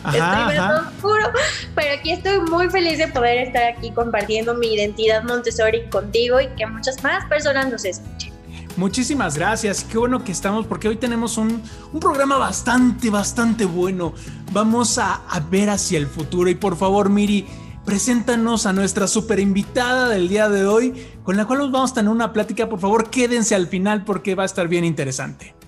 estoy 0.06 0.58
oscuro, 0.58 1.30
pero 1.74 1.94
aquí 1.98 2.12
estoy 2.12 2.40
muy 2.40 2.68
feliz 2.68 2.98
de 2.98 3.08
poder 3.08 3.38
estar 3.46 3.62
aquí 3.64 3.92
compartiendo 3.92 4.54
mi 4.54 4.74
identidad 4.74 5.22
Montessori 5.22 5.88
contigo 5.88 6.40
y 6.40 6.48
que 6.48 6.66
muchas 6.66 7.02
más 7.04 7.24
personas 7.26 7.70
nos 7.70 7.84
escuchen. 7.84 8.32
Muchísimas 8.76 9.36
gracias, 9.36 9.84
qué 9.84 9.98
bueno 9.98 10.24
que 10.24 10.32
estamos 10.32 10.66
porque 10.66 10.88
hoy 10.88 10.96
tenemos 10.96 11.36
un, 11.36 11.62
un 11.92 12.00
programa 12.00 12.38
bastante, 12.38 13.10
bastante 13.10 13.64
bueno. 13.64 14.14
Vamos 14.52 14.98
a, 14.98 15.22
a 15.28 15.40
ver 15.40 15.70
hacia 15.70 15.98
el 15.98 16.06
futuro 16.06 16.48
y 16.50 16.54
por 16.54 16.76
favor, 16.76 17.08
Miri, 17.08 17.46
preséntanos 17.84 18.66
a 18.66 18.72
nuestra 18.72 19.06
super 19.06 19.38
invitada 19.38 20.08
del 20.08 20.28
día 20.28 20.48
de 20.48 20.66
hoy, 20.66 21.06
con 21.24 21.36
la 21.36 21.46
cual 21.46 21.60
nos 21.60 21.72
vamos 21.72 21.92
a 21.92 21.94
tener 21.94 22.10
una 22.10 22.32
plática. 22.32 22.68
Por 22.68 22.80
favor, 22.80 23.10
quédense 23.10 23.54
al 23.54 23.66
final 23.66 24.04
porque 24.04 24.34
va 24.34 24.44
a 24.44 24.46
estar 24.46 24.66
bien 24.68 24.84
interesante. 24.84 25.59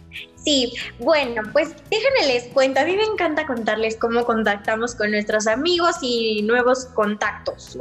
Sí, 0.45 0.73
bueno, 0.99 1.43
pues 1.53 1.75
déjenme 1.89 2.35
les 2.35 2.45
cuento. 2.53 2.81
A 2.81 2.85
mí 2.85 2.97
me 2.97 3.05
encanta 3.05 3.47
contarles 3.47 3.97
cómo 3.97 4.25
contactamos 4.25 4.95
con 4.95 5.13
nuestros 5.13 5.47
amigos 5.47 5.97
y 6.03 6.43
nuevos 6.43 6.87
contactos. 6.87 7.79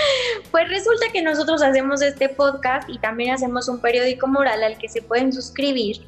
pues 0.52 0.68
resulta 0.68 1.06
que 1.12 1.22
nosotros 1.22 1.60
hacemos 1.62 2.02
este 2.02 2.28
podcast 2.28 2.88
y 2.88 2.98
también 2.98 3.34
hacemos 3.34 3.68
un 3.68 3.80
periódico 3.80 4.28
moral 4.28 4.62
al 4.62 4.78
que 4.78 4.88
se 4.88 5.02
pueden 5.02 5.32
suscribir. 5.32 6.06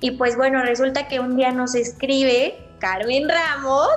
Y 0.00 0.12
pues 0.12 0.36
bueno, 0.36 0.62
resulta 0.62 1.08
que 1.08 1.18
un 1.18 1.36
día 1.36 1.50
nos 1.50 1.74
escribe 1.74 2.69
Carmen 2.80 3.28
Ramos 3.28 3.88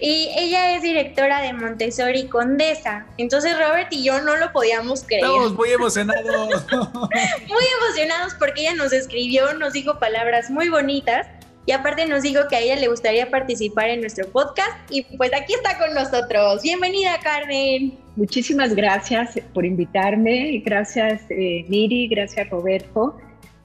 y 0.00 0.30
ella 0.38 0.76
es 0.76 0.82
directora 0.82 1.42
de 1.42 1.52
Montessori 1.52 2.26
Condesa. 2.28 3.06
Entonces 3.18 3.58
Robert 3.58 3.92
y 3.92 4.04
yo 4.04 4.22
no 4.22 4.36
lo 4.36 4.52
podíamos 4.52 5.04
creer. 5.04 5.24
Estamos 5.24 5.54
muy 5.54 5.70
emocionados. 5.70 6.66
muy 6.70 7.64
emocionados 7.82 8.34
porque 8.38 8.62
ella 8.62 8.74
nos 8.74 8.92
escribió, 8.92 9.52
nos 9.54 9.74
dijo 9.74 9.98
palabras 9.98 10.48
muy 10.50 10.70
bonitas 10.70 11.26
y 11.66 11.72
aparte 11.72 12.06
nos 12.06 12.22
dijo 12.22 12.42
que 12.48 12.56
a 12.56 12.60
ella 12.60 12.76
le 12.76 12.88
gustaría 12.88 13.30
participar 13.30 13.88
en 13.88 14.00
nuestro 14.00 14.28
podcast 14.28 14.72
y 14.90 15.02
pues 15.16 15.32
aquí 15.34 15.54
está 15.54 15.78
con 15.78 15.94
nosotros. 15.94 16.62
Bienvenida 16.62 17.18
Carmen. 17.22 17.98
Muchísimas 18.16 18.74
gracias 18.74 19.38
por 19.52 19.64
invitarme, 19.64 20.62
gracias 20.64 21.22
eh, 21.30 21.64
Miri, 21.68 22.08
gracias 22.08 22.48
Roberto. 22.50 23.16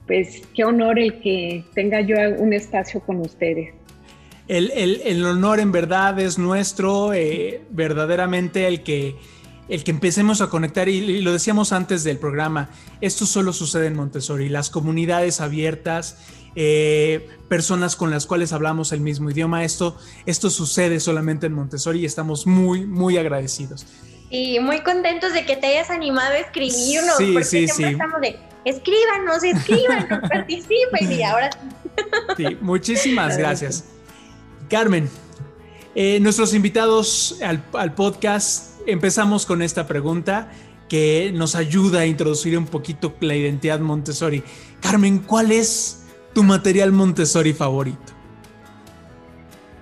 Pues 0.06 0.42
qué 0.54 0.64
honor 0.64 0.98
el 0.98 1.20
que 1.20 1.64
tenga 1.74 2.00
yo 2.00 2.16
un 2.38 2.52
espacio 2.52 3.00
con 3.00 3.20
ustedes 3.20 3.79
el, 4.50 5.24
honor 5.24 5.60
en 5.60 5.70
verdad 5.70 6.18
es 6.18 6.36
nuestro, 6.38 7.12
eh, 7.12 7.62
verdaderamente 7.70 8.66
el 8.66 8.82
que, 8.82 9.16
el 9.68 9.84
que 9.84 9.92
empecemos 9.92 10.40
a 10.40 10.48
conectar, 10.48 10.88
y, 10.88 11.20
lo 11.20 11.32
decíamos 11.32 11.72
antes 11.72 12.02
del 12.02 12.18
programa, 12.18 12.70
esto 13.00 13.26
solo 13.26 13.52
sucede 13.52 13.86
en 13.86 13.94
Montessori, 13.94 14.48
las 14.48 14.68
comunidades 14.68 15.40
abiertas, 15.40 16.18
eh, 16.56 17.28
personas 17.48 17.94
con 17.94 18.10
las 18.10 18.26
cuales 18.26 18.52
hablamos 18.52 18.90
el 18.90 19.00
mismo 19.00 19.30
idioma, 19.30 19.62
esto, 19.62 19.96
esto 20.26 20.50
sucede 20.50 20.98
solamente 20.98 21.46
en 21.46 21.52
Montessori 21.52 22.00
y 22.00 22.04
estamos 22.04 22.48
muy, 22.48 22.86
muy 22.86 23.18
agradecidos. 23.18 23.86
Y 24.30 24.58
muy 24.58 24.80
contentos 24.80 25.32
de 25.32 25.46
que 25.46 25.56
te 25.56 25.68
hayas 25.68 25.90
animado 25.90 26.32
a 26.32 26.38
escribirnos, 26.38 27.16
sí, 27.18 27.30
porque 27.32 27.44
sí, 27.44 27.68
siempre 27.68 27.92
estamos 27.92 28.20
de 28.20 28.36
escríbanos, 28.64 29.44
escríbanos, 29.44 30.28
participen 30.28 31.12
y 31.12 31.22
ahora 31.22 31.50
sí. 32.36 32.58
muchísimas 32.60 33.36
gracias. 33.38 33.84
Carmen, 34.70 35.10
eh, 35.96 36.20
nuestros 36.20 36.54
invitados 36.54 37.40
al, 37.42 37.92
podcast, 37.94 38.80
empezamos 38.86 39.44
con 39.44 39.62
esta 39.62 39.88
pregunta 39.88 40.48
que 40.88 41.32
nos 41.34 41.56
ayuda 41.56 42.02
a 42.02 42.06
introducir 42.06 42.56
un 42.56 42.66
poquito 42.66 43.12
la 43.20 43.34
identidad 43.34 43.80
Montessori. 43.80 44.44
Carmen, 44.80 45.18
¿cuál 45.18 45.50
es 45.50 46.06
tu 46.34 46.44
material 46.44 46.92
Montessori 46.92 47.52
favorito? 47.52 48.12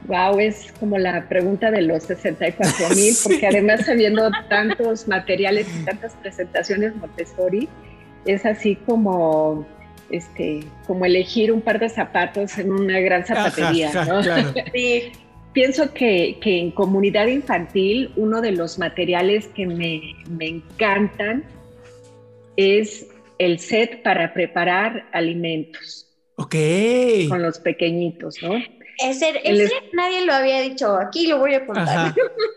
Wow, 0.06 0.40
es 0.40 0.72
como 0.80 0.96
la 0.96 1.28
pregunta 1.28 1.70
de 1.70 1.82
los 1.82 2.04
64 2.04 2.88
mil, 2.96 3.14
porque 3.22 3.46
además 3.46 3.86
habiendo 3.90 4.30
tantos 4.48 5.06
materiales 5.06 5.66
y 5.78 5.84
tantas 5.84 6.14
presentaciones 6.14 6.96
Montessori, 6.96 7.68
es 8.24 8.46
así 8.46 8.76
como 8.86 9.66
este, 10.10 10.60
como 10.86 11.04
elegir 11.04 11.52
un 11.52 11.60
par 11.60 11.78
de 11.78 11.88
zapatos 11.88 12.58
en 12.58 12.72
una 12.72 13.00
gran 13.00 13.26
zapatería, 13.26 13.92
¿no? 14.04 14.22
sí. 14.74 15.12
Pienso 15.52 15.92
que, 15.92 16.38
en 16.40 16.70
comunidad 16.70 17.26
infantil 17.26 18.12
uno 18.16 18.40
de 18.40 18.52
los 18.52 18.78
materiales 18.78 19.48
que 19.48 19.66
me, 19.66 20.14
encantan 20.38 21.44
es 22.56 23.08
el 23.38 23.58
set 23.58 24.02
para 24.02 24.32
preparar 24.34 25.08
alimentos. 25.12 26.06
Ok. 26.36 26.54
Con 27.28 27.42
los 27.42 27.58
pequeñitos, 27.58 28.42
¿no? 28.42 28.54
Ese, 28.98 29.40
ese 29.42 29.72
nadie 29.92 30.24
lo 30.24 30.32
había 30.32 30.60
dicho, 30.60 30.96
aquí 30.96 31.26
lo 31.26 31.38
voy 31.38 31.54
a 31.54 31.66
contar. 31.66 32.14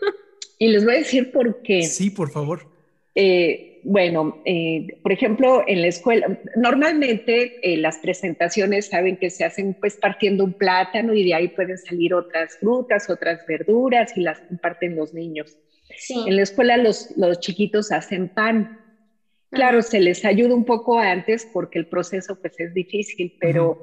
y 0.58 0.68
les 0.68 0.84
voy 0.84 0.94
a 0.94 0.98
decir 0.98 1.32
por 1.32 1.62
qué. 1.62 1.82
Sí, 1.82 2.10
por 2.10 2.30
favor. 2.30 2.68
Eh, 3.14 3.71
bueno, 3.84 4.40
eh, 4.44 4.86
por 5.02 5.12
ejemplo, 5.12 5.62
en 5.66 5.82
la 5.82 5.88
escuela, 5.88 6.38
normalmente 6.56 7.54
eh, 7.62 7.76
las 7.76 7.98
presentaciones 7.98 8.86
saben 8.86 9.16
que 9.16 9.30
se 9.30 9.44
hacen 9.44 9.74
pues 9.74 9.96
partiendo 9.96 10.44
un 10.44 10.54
plátano 10.54 11.14
y 11.14 11.24
de 11.24 11.34
ahí 11.34 11.48
pueden 11.48 11.78
salir 11.78 12.14
otras 12.14 12.56
frutas, 12.58 13.10
otras 13.10 13.44
verduras 13.46 14.16
y 14.16 14.20
las 14.20 14.40
comparten 14.40 14.96
los 14.96 15.12
niños. 15.12 15.58
En 16.26 16.36
la 16.36 16.42
escuela 16.42 16.76
los, 16.76 17.12
los 17.16 17.38
chiquitos 17.40 17.92
hacen 17.92 18.28
pan. 18.28 18.78
Claro, 19.50 19.82
se 19.82 20.00
les 20.00 20.24
ayuda 20.24 20.54
un 20.54 20.64
poco 20.64 20.98
antes 20.98 21.46
porque 21.52 21.78
el 21.78 21.86
proceso 21.86 22.36
pues 22.40 22.58
es 22.58 22.72
difícil, 22.72 23.34
pero 23.38 23.78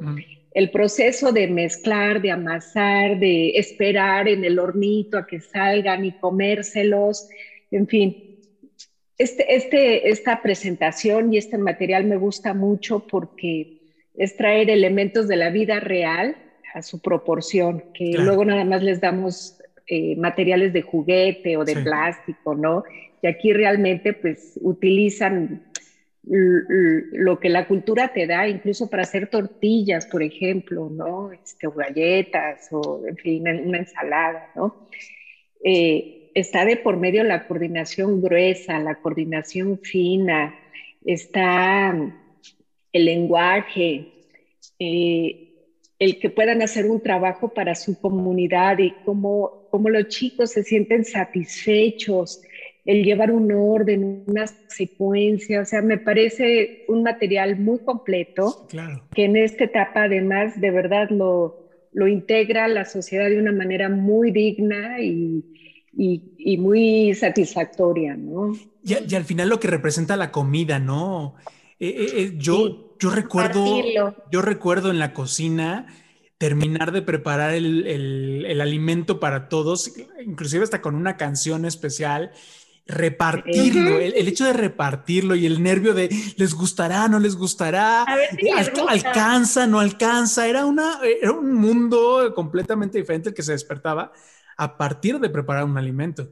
el 0.51 0.71
proceso 0.71 1.31
de 1.31 1.47
mezclar, 1.47 2.21
de 2.21 2.31
amasar, 2.31 3.19
de 3.19 3.51
esperar 3.51 4.27
en 4.27 4.43
el 4.43 4.57
hornito 4.57 5.17
a 5.17 5.27
que 5.27 5.39
salgan 5.39 6.05
y 6.05 6.13
comérselos, 6.13 7.27
en 7.69 7.87
fin, 7.87 8.28
este, 9.19 9.55
este, 9.55 10.09
esta 10.09 10.41
presentación 10.41 11.33
y 11.33 11.37
este 11.37 11.57
material 11.57 12.05
me 12.05 12.15
gusta 12.15 12.53
mucho 12.53 13.05
porque 13.05 13.81
es 14.15 14.37
traer 14.37 14.69
elementos 14.69 15.27
de 15.27 15.35
la 15.35 15.49
vida 15.49 15.81
real 15.81 16.37
a 16.73 16.81
su 16.81 17.01
proporción, 17.01 17.83
que 17.93 18.13
luego 18.17 18.45
nada 18.45 18.63
más 18.63 18.81
les 18.81 19.01
damos 19.01 19.61
eh, 19.87 20.15
materiales 20.15 20.71
de 20.71 20.83
juguete 20.83 21.57
o 21.57 21.65
de 21.65 21.75
plástico, 21.75 22.55
¿no? 22.55 22.83
Y 23.21 23.27
aquí 23.27 23.51
realmente 23.51 24.13
pues 24.13 24.57
utilizan 24.61 25.63
lo 26.23 27.39
que 27.39 27.49
la 27.49 27.67
cultura 27.67 28.13
te 28.13 28.27
da, 28.27 28.47
incluso 28.47 28.89
para 28.89 29.03
hacer 29.03 29.27
tortillas, 29.27 30.05
por 30.05 30.21
ejemplo, 30.21 30.89
¿no? 30.89 31.31
Este, 31.31 31.67
o 31.67 31.71
galletas, 31.71 32.67
o 32.71 33.01
en 33.05 33.17
fin, 33.17 33.47
una 33.65 33.79
ensalada, 33.79 34.51
¿no? 34.55 34.87
Eh, 35.63 36.18
está 36.33 36.65
de 36.65 36.77
por 36.77 36.97
medio 36.97 37.23
la 37.23 37.47
coordinación 37.47 38.21
gruesa, 38.21 38.79
la 38.79 38.95
coordinación 38.95 39.79
fina, 39.79 40.55
está 41.05 41.95
el 42.91 43.05
lenguaje, 43.05 44.07
eh, 44.79 45.45
el 45.99 46.17
que 46.17 46.29
puedan 46.29 46.61
hacer 46.61 46.85
un 46.85 47.01
trabajo 47.01 47.49
para 47.53 47.75
su 47.75 47.99
comunidad 47.99 48.79
y 48.79 48.93
cómo, 49.03 49.67
cómo 49.69 49.89
los 49.89 50.07
chicos 50.07 50.51
se 50.51 50.63
sienten 50.63 51.03
satisfechos, 51.03 52.41
el 52.85 53.03
llevar 53.03 53.31
un 53.31 53.51
orden, 53.51 54.23
una 54.25 54.47
secuencia, 54.47 55.61
o 55.61 55.65
sea, 55.65 55.81
me 55.81 55.97
parece 55.97 56.85
un 56.87 57.03
material 57.03 57.59
muy 57.59 57.79
completo 57.79 58.65
que 59.13 59.25
en 59.25 59.35
esta 59.35 59.65
etapa 59.65 60.03
además 60.03 60.59
de 60.59 60.71
verdad 60.71 61.09
lo, 61.09 61.69
lo 61.91 62.07
integra 62.07 62.65
a 62.65 62.69
la 62.69 62.85
sociedad 62.85 63.29
de 63.29 63.39
una 63.39 63.51
manera 63.51 63.89
muy 63.89 64.31
digna 64.31 65.01
y, 65.01 65.43
y, 65.95 66.57
muy 66.57 67.13
satisfactoria, 67.15 68.15
¿no? 68.15 68.53
Y, 68.83 69.15
al 69.15 69.25
final 69.25 69.49
lo 69.49 69.59
que 69.59 69.67
representa 69.67 70.17
la 70.17 70.31
comida, 70.31 70.79
¿no? 70.79 71.35
Eh, 71.79 71.87
eh, 71.87 72.11
eh, 72.15 72.33
yo, 72.37 72.95
yo 72.99 73.09
recuerdo, 73.09 73.81
yo 74.31 74.41
recuerdo 74.41 74.91
en 74.91 74.99
la 74.99 75.13
cocina 75.13 75.87
terminar 76.37 76.91
de 76.91 77.01
preparar 77.01 77.53
el, 77.53 77.85
el, 77.85 78.61
alimento 78.61 79.19
para 79.19 79.49
todos, 79.49 79.93
inclusive 80.25 80.63
hasta 80.63 80.81
con 80.81 80.95
una 80.95 81.17
canción 81.17 81.65
especial, 81.65 82.31
repartirlo, 82.85 83.99
el, 83.99 84.27
hecho 84.27 84.45
de 84.45 84.53
repartirlo 84.53 85.35
y 85.35 85.45
el 85.45 85.61
nervio 85.61 85.93
de 85.93 86.09
les 86.37 86.53
gustará, 86.53 87.07
no 87.07 87.19
les 87.19 87.35
gustará, 87.35 88.05
alcanza, 88.87 89.67
no 89.67 89.79
alcanza, 89.79 90.47
era, 90.47 90.65
una, 90.65 90.99
era 91.03 91.31
un 91.31 91.53
mundo 91.53 92.33
completamente 92.33 92.97
diferente 92.97 93.29
el 93.29 93.35
que 93.35 93.43
se 93.43 93.51
despertaba 93.51 94.11
a 94.59 94.77
partir 94.77 95.19
de 95.19 95.29
preparar 95.29 95.63
un 95.63 95.77
alimento. 95.77 96.27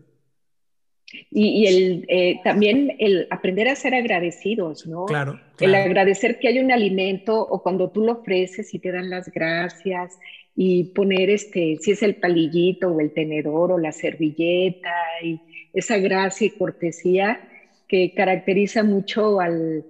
Y, 1.32 1.66
el, 1.66 2.06
eh, 2.10 2.42
también 2.44 2.98
el 3.00 3.28
aprender 3.30 3.70
a 3.70 3.76
ser 3.76 3.96
agradecidos, 3.96 4.86
¿no? 4.86 5.06
Claro, 5.06 5.40
El 5.60 5.74
agradecer 5.74 6.38
que 6.38 6.50
hay 6.50 6.60
un 6.60 6.70
alimento 6.70 7.40
o 7.40 7.64
cuando 7.64 7.90
tú 7.90 8.02
lo 8.02 8.12
ofreces 8.12 8.74
y 8.74 8.80
te 8.80 8.92
dan 8.92 9.10
las 9.10 9.32
gracias 9.32 10.20
y 10.54 10.86
poner 10.86 11.30
este, 11.30 11.78
si 11.80 11.92
es 11.92 12.04
el 12.04 12.16
palillito 12.16 12.90
o 12.90 13.00
el 13.00 13.14
tenedor 13.14 13.72
o 13.72 13.78
la 13.78 13.94
servilleta 13.94 14.94
y 15.24 15.40
esa 15.74 15.98
gracia 15.98 16.48
y 16.48 16.50
cortesía 16.50 17.40
que 17.88 18.14
caracteriza 18.14 18.84
mucho 18.84 19.40
al, 19.40 19.86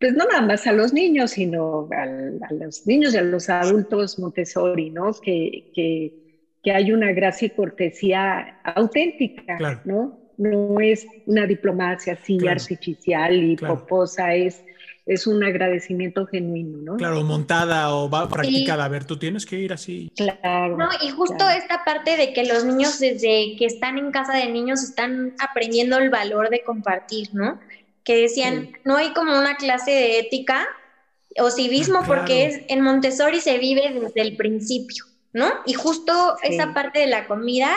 pues 0.00 0.14
no 0.14 0.24
nada 0.24 0.40
más 0.40 0.66
a 0.66 0.72
los 0.72 0.94
niños, 0.94 1.32
sino 1.32 1.88
a 1.92 2.52
los 2.52 2.86
niños 2.86 3.14
y 3.14 3.18
a 3.18 3.22
los 3.22 3.50
adultos 3.50 4.18
Montessori, 4.18 4.88
¿no? 4.88 5.12
Que, 5.12 5.70
que, 5.74 6.23
que 6.64 6.72
hay 6.72 6.92
una 6.92 7.12
gracia 7.12 7.46
y 7.46 7.50
cortesía 7.50 8.58
auténtica, 8.64 9.82
¿no? 9.84 10.18
No 10.38 10.80
es 10.80 11.06
una 11.26 11.46
diplomacia 11.46 12.14
así 12.14 12.38
artificial 12.48 13.36
y 13.36 13.54
poposa, 13.54 14.34
es, 14.34 14.64
es 15.04 15.26
un 15.26 15.44
agradecimiento 15.44 16.26
genuino, 16.26 16.78
¿no? 16.78 16.96
Claro, 16.96 17.22
montada 17.22 17.94
o 17.94 18.08
va 18.08 18.28
practicada. 18.28 18.86
A 18.86 18.88
ver, 18.88 19.04
tú 19.04 19.18
tienes 19.18 19.44
que 19.44 19.58
ir 19.58 19.74
así. 19.74 20.10
Claro. 20.16 20.78
No, 20.78 20.88
y 21.02 21.10
justo 21.10 21.48
esta 21.50 21.84
parte 21.84 22.16
de 22.16 22.32
que 22.32 22.46
los 22.46 22.64
niños 22.64 22.98
desde 22.98 23.54
que 23.56 23.66
están 23.66 23.98
en 23.98 24.10
casa 24.10 24.32
de 24.32 24.48
niños 24.48 24.82
están 24.82 25.34
aprendiendo 25.38 25.98
el 25.98 26.08
valor 26.08 26.48
de 26.48 26.62
compartir, 26.64 27.28
¿no? 27.34 27.60
Que 28.04 28.16
decían, 28.16 28.70
no 28.84 28.96
hay 28.96 29.12
como 29.12 29.38
una 29.38 29.56
clase 29.56 29.90
de 29.90 30.18
ética 30.18 30.66
o 31.38 31.50
civismo 31.50 32.00
porque 32.06 32.46
es, 32.46 32.60
en 32.68 32.80
Montessori 32.80 33.40
se 33.40 33.58
vive 33.58 33.92
desde 33.92 34.22
el 34.22 34.36
principio. 34.36 35.04
¿No? 35.34 35.52
Y 35.66 35.74
justo 35.74 36.36
esa 36.42 36.72
parte 36.72 37.00
de 37.00 37.08
la 37.08 37.26
comida 37.26 37.70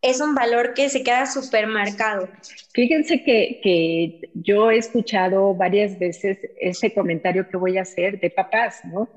es 0.00 0.20
un 0.20 0.34
valor 0.34 0.72
que 0.72 0.88
se 0.88 1.02
queda 1.02 1.26
súper 1.26 1.66
marcado. 1.66 2.28
Fíjense 2.72 3.22
que, 3.24 4.30
yo 4.34 4.70
he 4.70 4.78
escuchado 4.78 5.52
varias 5.54 5.98
veces 5.98 6.38
ese 6.60 6.94
comentario 6.94 7.48
que 7.48 7.56
voy 7.56 7.76
a 7.76 7.82
hacer 7.82 8.20
de 8.20 8.30
papás, 8.30 8.80
¿no? 8.84 9.08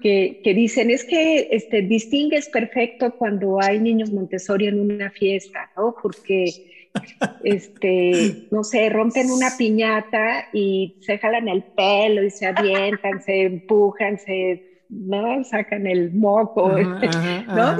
que, 0.00 0.40
dicen, 0.44 0.90
es 0.90 1.04
que 1.04 1.48
este, 1.50 1.82
distingues 1.82 2.48
perfecto 2.48 3.16
cuando 3.16 3.60
hay 3.60 3.80
niños 3.80 4.12
Montessori 4.12 4.68
en 4.68 4.78
una 4.78 5.10
fiesta, 5.10 5.70
¿no? 5.76 5.96
Porque, 6.00 6.44
este, 7.44 8.46
no 8.52 8.62
sé, 8.62 8.90
rompen 8.90 9.30
una 9.30 9.56
piñata 9.56 10.48
y 10.52 10.96
se 11.00 11.18
jalan 11.18 11.48
el 11.48 11.64
pelo 11.64 12.22
y 12.22 12.30
se 12.30 12.46
avientan, 12.46 13.22
se 13.22 13.42
empujan, 13.42 14.18
se 14.18 14.75
¿no? 14.88 15.44
Sacan 15.44 15.86
el 15.86 16.12
moco, 16.12 16.76
este, 16.76 17.08
¿no? 17.48 17.76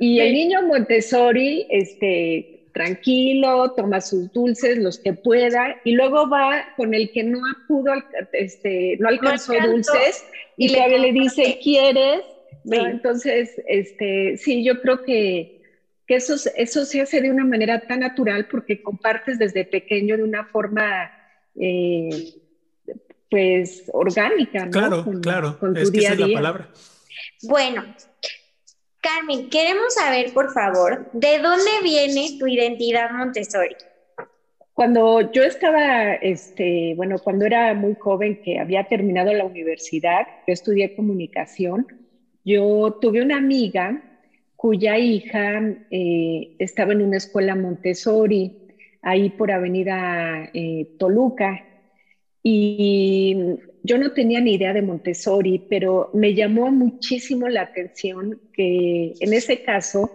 Y 0.00 0.20
el 0.20 0.32
niño 0.32 0.62
Montessori, 0.62 1.66
este, 1.70 2.66
tranquilo, 2.72 3.72
toma 3.72 4.00
sus 4.00 4.32
dulces, 4.32 4.78
los 4.78 4.98
que 4.98 5.12
pueda, 5.12 5.76
y 5.84 5.92
luego 5.92 6.28
va 6.28 6.66
con 6.76 6.94
el 6.94 7.10
que 7.12 7.24
no 7.24 7.40
pudo, 7.66 7.92
este, 8.32 8.96
no 9.00 9.08
alcanzó 9.08 9.54
dulces, 9.54 10.24
y, 10.56 10.72
todavía 10.72 10.98
le, 10.98 11.12
dice, 11.12 11.58
¿quieres? 11.62 12.20
Entonces, 12.64 13.60
este, 13.66 14.36
sí, 14.36 14.64
yo 14.64 14.80
creo 14.80 15.02
que, 15.02 15.62
que 16.06 16.16
eso, 16.16 16.34
eso 16.56 16.84
se 16.84 17.00
hace 17.00 17.20
de 17.20 17.30
una 17.30 17.44
manera 17.44 17.80
tan 17.80 18.00
natural 18.00 18.46
porque 18.50 18.82
compartes 18.82 19.38
desde 19.38 19.64
pequeño 19.64 20.16
de 20.16 20.24
una 20.24 20.44
forma... 20.44 21.12
Eh, 21.60 22.08
pues 23.30 23.84
orgánica, 23.92 24.66
¿no? 24.66 24.70
Claro, 24.70 25.04
claro, 25.20 25.58
es 25.76 25.90
que 25.90 25.98
esa 25.98 26.12
es 26.14 26.18
la 26.20 26.32
palabra. 26.32 26.68
Bueno, 27.42 27.84
Carmen, 29.00 29.48
queremos 29.48 29.94
saber, 29.94 30.32
por 30.32 30.52
favor, 30.52 31.08
¿de 31.12 31.38
dónde 31.38 31.70
viene 31.82 32.36
tu 32.38 32.46
identidad 32.46 33.10
Montessori? 33.10 33.76
Cuando 34.72 35.32
yo 35.32 35.42
estaba, 35.42 36.14
este, 36.14 36.94
bueno, 36.96 37.18
cuando 37.18 37.44
era 37.46 37.74
muy 37.74 37.94
joven, 37.94 38.40
que 38.42 38.58
había 38.58 38.84
terminado 38.84 39.32
la 39.32 39.44
universidad, 39.44 40.26
yo 40.46 40.52
estudié 40.52 40.94
comunicación, 40.94 41.86
yo 42.44 42.98
tuve 43.00 43.22
una 43.22 43.36
amiga 43.36 44.02
cuya 44.56 44.98
hija 44.98 45.62
eh, 45.90 46.56
estaba 46.58 46.92
en 46.92 47.02
una 47.02 47.16
escuela 47.16 47.54
Montessori, 47.54 48.56
ahí 49.02 49.30
por 49.30 49.50
Avenida 49.50 50.50
eh, 50.52 50.88
Toluca, 50.98 51.64
y 52.42 53.36
yo 53.82 53.98
no 53.98 54.12
tenía 54.12 54.40
ni 54.40 54.54
idea 54.54 54.72
de 54.72 54.82
Montessori, 54.82 55.64
pero 55.68 56.10
me 56.12 56.34
llamó 56.34 56.70
muchísimo 56.70 57.48
la 57.48 57.62
atención 57.62 58.38
que 58.52 59.12
en 59.20 59.32
ese 59.32 59.62
caso 59.62 60.10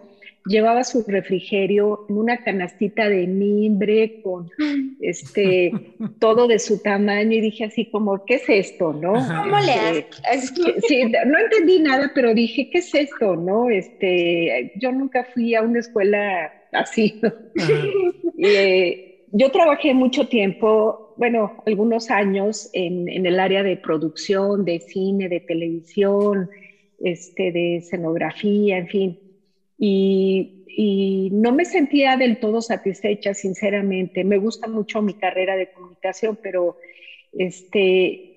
llevaba 0.45 0.83
su 0.83 1.03
refrigerio 1.07 2.01
en 2.09 2.17
una 2.17 2.37
canastita 2.37 3.07
de 3.07 3.27
mimbre 3.27 4.19
con 4.21 4.49
este 4.99 5.71
todo 6.19 6.47
de 6.47 6.59
su 6.59 6.79
tamaño 6.79 7.37
y 7.37 7.41
dije 7.41 7.65
así 7.65 7.85
como 7.85 8.23
qué 8.25 8.35
es 8.35 8.43
esto 8.47 8.93
no 8.93 9.13
cómo 9.13 9.57
le 9.59 10.05
este, 10.31 10.81
sí, 10.87 11.03
no 11.25 11.39
entendí 11.39 11.79
nada 11.79 12.11
pero 12.13 12.33
dije 12.33 12.67
qué 12.69 12.79
es 12.79 12.93
esto 12.93 13.35
no 13.35 13.69
este 13.69 14.71
yo 14.75 14.91
nunca 14.91 15.25
fui 15.33 15.55
a 15.55 15.61
una 15.61 15.79
escuela 15.79 16.51
así 16.71 17.19
eh, 18.37 19.23
yo 19.27 19.49
trabajé 19.49 19.93
mucho 19.93 20.27
tiempo 20.27 21.02
bueno, 21.17 21.63
algunos 21.65 22.09
años 22.11 22.69
en, 22.73 23.07
el 23.07 23.39
área 23.39 23.63
de 23.63 23.77
producción, 23.77 24.65
de 24.65 24.79
cine, 24.79 25.29
de 25.29 25.39
televisión, 25.39 26.49
este, 26.99 27.51
de 27.51 27.77
escenografía, 27.77 28.77
en 28.77 28.87
fin. 28.87 29.19
Y, 29.77 30.59
no 31.31 31.51
me 31.51 31.65
sentía 31.65 32.17
del 32.17 32.39
todo 32.39 32.61
satisfecha, 32.61 33.35
sinceramente. 33.35 34.23
Me 34.23 34.37
gusta 34.37 34.67
mucho 34.67 35.03
mi 35.03 35.13
carrera 35.13 35.55
de 35.55 35.71
comunicación, 35.71 36.39
pero 36.41 36.77
este, 37.31 38.32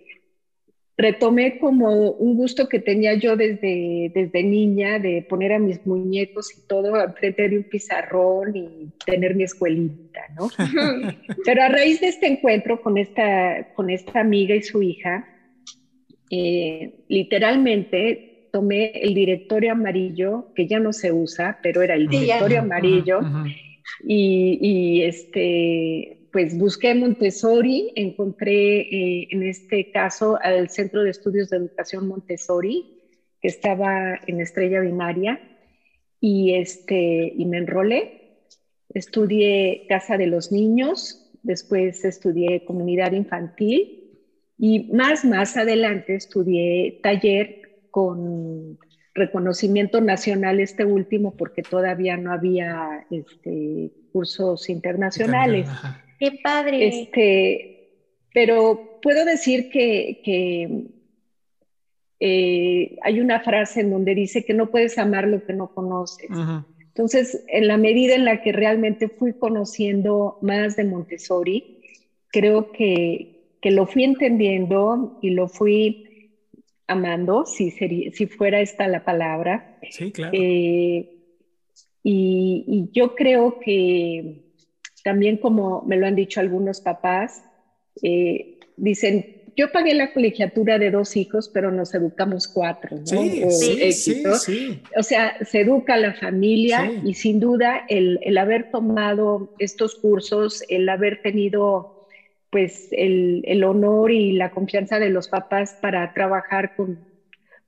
retomé 0.98 1.58
como 1.58 2.10
un 2.12 2.36
gusto 2.36 2.68
que 2.68 2.78
tenía 2.78 3.14
yo 3.14 3.36
desde, 3.36 4.10
desde 4.14 4.42
niña 4.42 4.98
de 4.98 5.26
poner 5.28 5.52
a 5.52 5.58
mis 5.58 5.86
muñecos 5.86 6.56
y 6.56 6.66
todo 6.66 6.92
frente 7.14 7.48
de 7.48 7.58
un 7.58 7.64
pizarrón 7.64 8.56
y 8.56 8.88
tener 9.04 9.34
mi 9.34 9.44
escuelita, 9.44 10.20
¿no? 10.36 10.48
Pero 11.44 11.62
a 11.62 11.68
raíz 11.68 12.00
de 12.00 12.08
este 12.08 12.26
encuentro 12.26 12.80
con 12.80 12.96
esta, 12.96 13.74
con 13.74 13.90
esta 13.90 14.20
amiga 14.20 14.54
y 14.54 14.62
su 14.62 14.82
hija, 14.82 15.28
eh, 16.30 17.04
literalmente 17.08 18.48
tomé 18.50 18.92
el 18.94 19.12
directorio 19.12 19.72
amarillo, 19.72 20.52
que 20.54 20.66
ya 20.66 20.80
no 20.80 20.94
se 20.94 21.12
usa, 21.12 21.58
pero 21.62 21.82
era 21.82 21.94
el 21.94 22.08
directorio 22.08 22.60
amarillo, 22.60 23.20
y, 24.02 24.58
y 24.62 25.02
este, 25.02 26.25
pues 26.36 26.58
busqué 26.58 26.94
Montessori, 26.94 27.92
encontré 27.94 28.80
eh, 28.80 29.28
en 29.30 29.42
este 29.42 29.90
caso 29.90 30.38
al 30.42 30.68
Centro 30.68 31.02
de 31.02 31.08
Estudios 31.08 31.48
de 31.48 31.56
Educación 31.56 32.06
Montessori, 32.06 33.00
que 33.40 33.48
estaba 33.48 34.20
en 34.26 34.42
Estrella 34.42 34.80
Binaria, 34.80 35.40
y, 36.20 36.52
este, 36.52 37.32
y 37.34 37.46
me 37.46 37.56
enrolé. 37.56 38.42
Estudié 38.92 39.86
Casa 39.88 40.18
de 40.18 40.26
los 40.26 40.52
Niños, 40.52 41.32
después 41.42 42.04
estudié 42.04 42.66
Comunidad 42.66 43.12
Infantil 43.12 44.10
y 44.58 44.92
más, 44.92 45.24
más 45.24 45.56
adelante 45.56 46.16
estudié 46.16 47.00
taller 47.02 47.86
con 47.90 48.78
reconocimiento 49.14 50.02
nacional 50.02 50.60
este 50.60 50.84
último 50.84 51.34
porque 51.34 51.62
todavía 51.62 52.18
no 52.18 52.30
había 52.30 53.06
este, 53.10 53.90
cursos 54.12 54.68
internacionales. 54.68 55.66
Qué 56.18 56.38
padre. 56.42 56.86
Este, 56.86 57.90
pero 58.32 58.98
puedo 59.02 59.24
decir 59.24 59.68
que, 59.70 60.20
eh, 62.18 62.96
hay 63.02 63.20
una 63.20 63.40
frase 63.40 63.80
en 63.80 63.90
donde 63.90 64.14
dice 64.14 64.44
que 64.44 64.54
no 64.54 64.70
puedes 64.70 64.98
amar 64.98 65.28
lo 65.28 65.44
que 65.44 65.52
no 65.52 65.68
conoces. 65.68 66.28
Entonces, 66.96 67.44
en 67.48 67.68
la 67.68 67.76
medida 67.76 68.14
en 68.14 68.24
la 68.24 68.40
que 68.40 68.52
realmente 68.52 69.08
fui 69.08 69.34
conociendo 69.34 70.38
más 70.40 70.76
de 70.76 70.84
Montessori, 70.84 71.80
creo 72.28 72.72
que, 72.72 73.32
lo 73.62 73.84
fui 73.84 74.04
entendiendo 74.04 75.18
y 75.22 75.30
lo 75.30 75.48
fui 75.48 76.30
amando, 76.86 77.44
si, 77.46 77.72
si 77.72 78.26
fuera 78.28 78.60
esta 78.60 78.86
la 78.86 79.04
palabra. 79.04 79.78
Sí, 79.90 80.12
claro. 80.12 80.30
Eh, 80.32 81.16
y, 82.04 82.88
yo 82.92 83.16
creo 83.16 83.58
que 83.58 84.45
también 85.06 85.36
como 85.36 85.84
me 85.86 85.96
lo 85.96 86.04
han 86.08 86.16
dicho 86.16 86.40
algunos 86.40 86.80
papás, 86.80 87.44
eh, 88.02 88.58
dicen, 88.76 89.44
yo 89.56 89.70
pagué 89.70 89.94
la 89.94 90.12
colegiatura 90.12 90.80
de 90.80 90.90
dos 90.90 91.16
hijos, 91.16 91.48
pero 91.48 91.70
nos 91.70 91.94
educamos 91.94 92.48
cuatro, 92.48 92.96
¿no? 92.96 93.06
Sí, 93.06 93.44
sí, 93.92 94.24
sí, 94.34 94.82
O 94.96 95.04
sea, 95.04 95.36
se 95.44 95.60
educa 95.60 95.96
la 95.96 96.12
familia 96.12 96.90
y 97.04 97.14
sin 97.14 97.38
duda 97.38 97.84
el, 97.88 98.18
el, 98.22 98.36
haber 98.36 98.72
tomado 98.72 99.54
estos 99.60 99.94
cursos, 99.94 100.64
el 100.68 100.88
haber 100.88 101.22
tenido 101.22 102.08
pues 102.50 102.88
el, 102.90 103.44
el, 103.46 103.62
honor 103.62 104.10
y 104.10 104.32
la 104.32 104.50
confianza 104.50 104.98
de 104.98 105.10
los 105.10 105.28
papás 105.28 105.78
para 105.80 106.12
trabajar 106.14 106.74
con, 106.74 106.98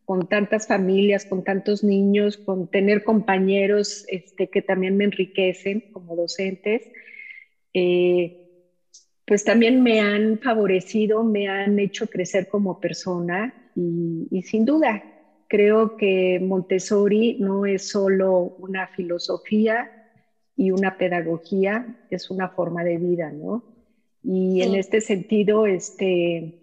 con 0.05 0.27
tantas 0.27 0.67
familias, 0.67 1.25
con 1.25 1.45
tantos 1.45 1.85
niños, 1.85 2.37
con 2.37 2.69
tener 2.69 3.05
compañeros 3.05 4.05
este, 4.09 4.49
que 4.49 4.61
también 4.61 4.97
me 4.97 5.05
enriquecen 5.05 5.85
como 5.93 6.17
docentes, 6.17 6.83
pues 9.29 9.45
también 9.45 9.83
me 9.83 10.01
han 10.01 10.39
favorecido, 10.39 11.23
me 11.23 11.49
han 11.49 11.79
hecho 11.79 12.07
crecer 12.07 12.49
como 12.49 12.81
persona 12.81 13.55
y, 13.75 14.43
sin 14.43 14.65
duda 14.65 15.05
creo 15.49 15.97
que 15.97 16.41
Montessori 16.41 17.37
no 17.39 17.65
es 17.67 17.89
solo 17.89 18.57
una 18.59 18.87
filosofía 18.89 19.91
y 20.57 20.71
una 20.71 20.97
pedagogía, 20.97 21.87
es 22.11 22.31
una 22.31 22.49
forma 22.49 22.85
de 22.85 22.99
vida, 22.99 23.31
¿no? 23.31 23.65
Y 24.23 24.63
en 24.63 24.75
este 24.75 25.01
sentido, 25.01 25.67
este, 25.67 26.55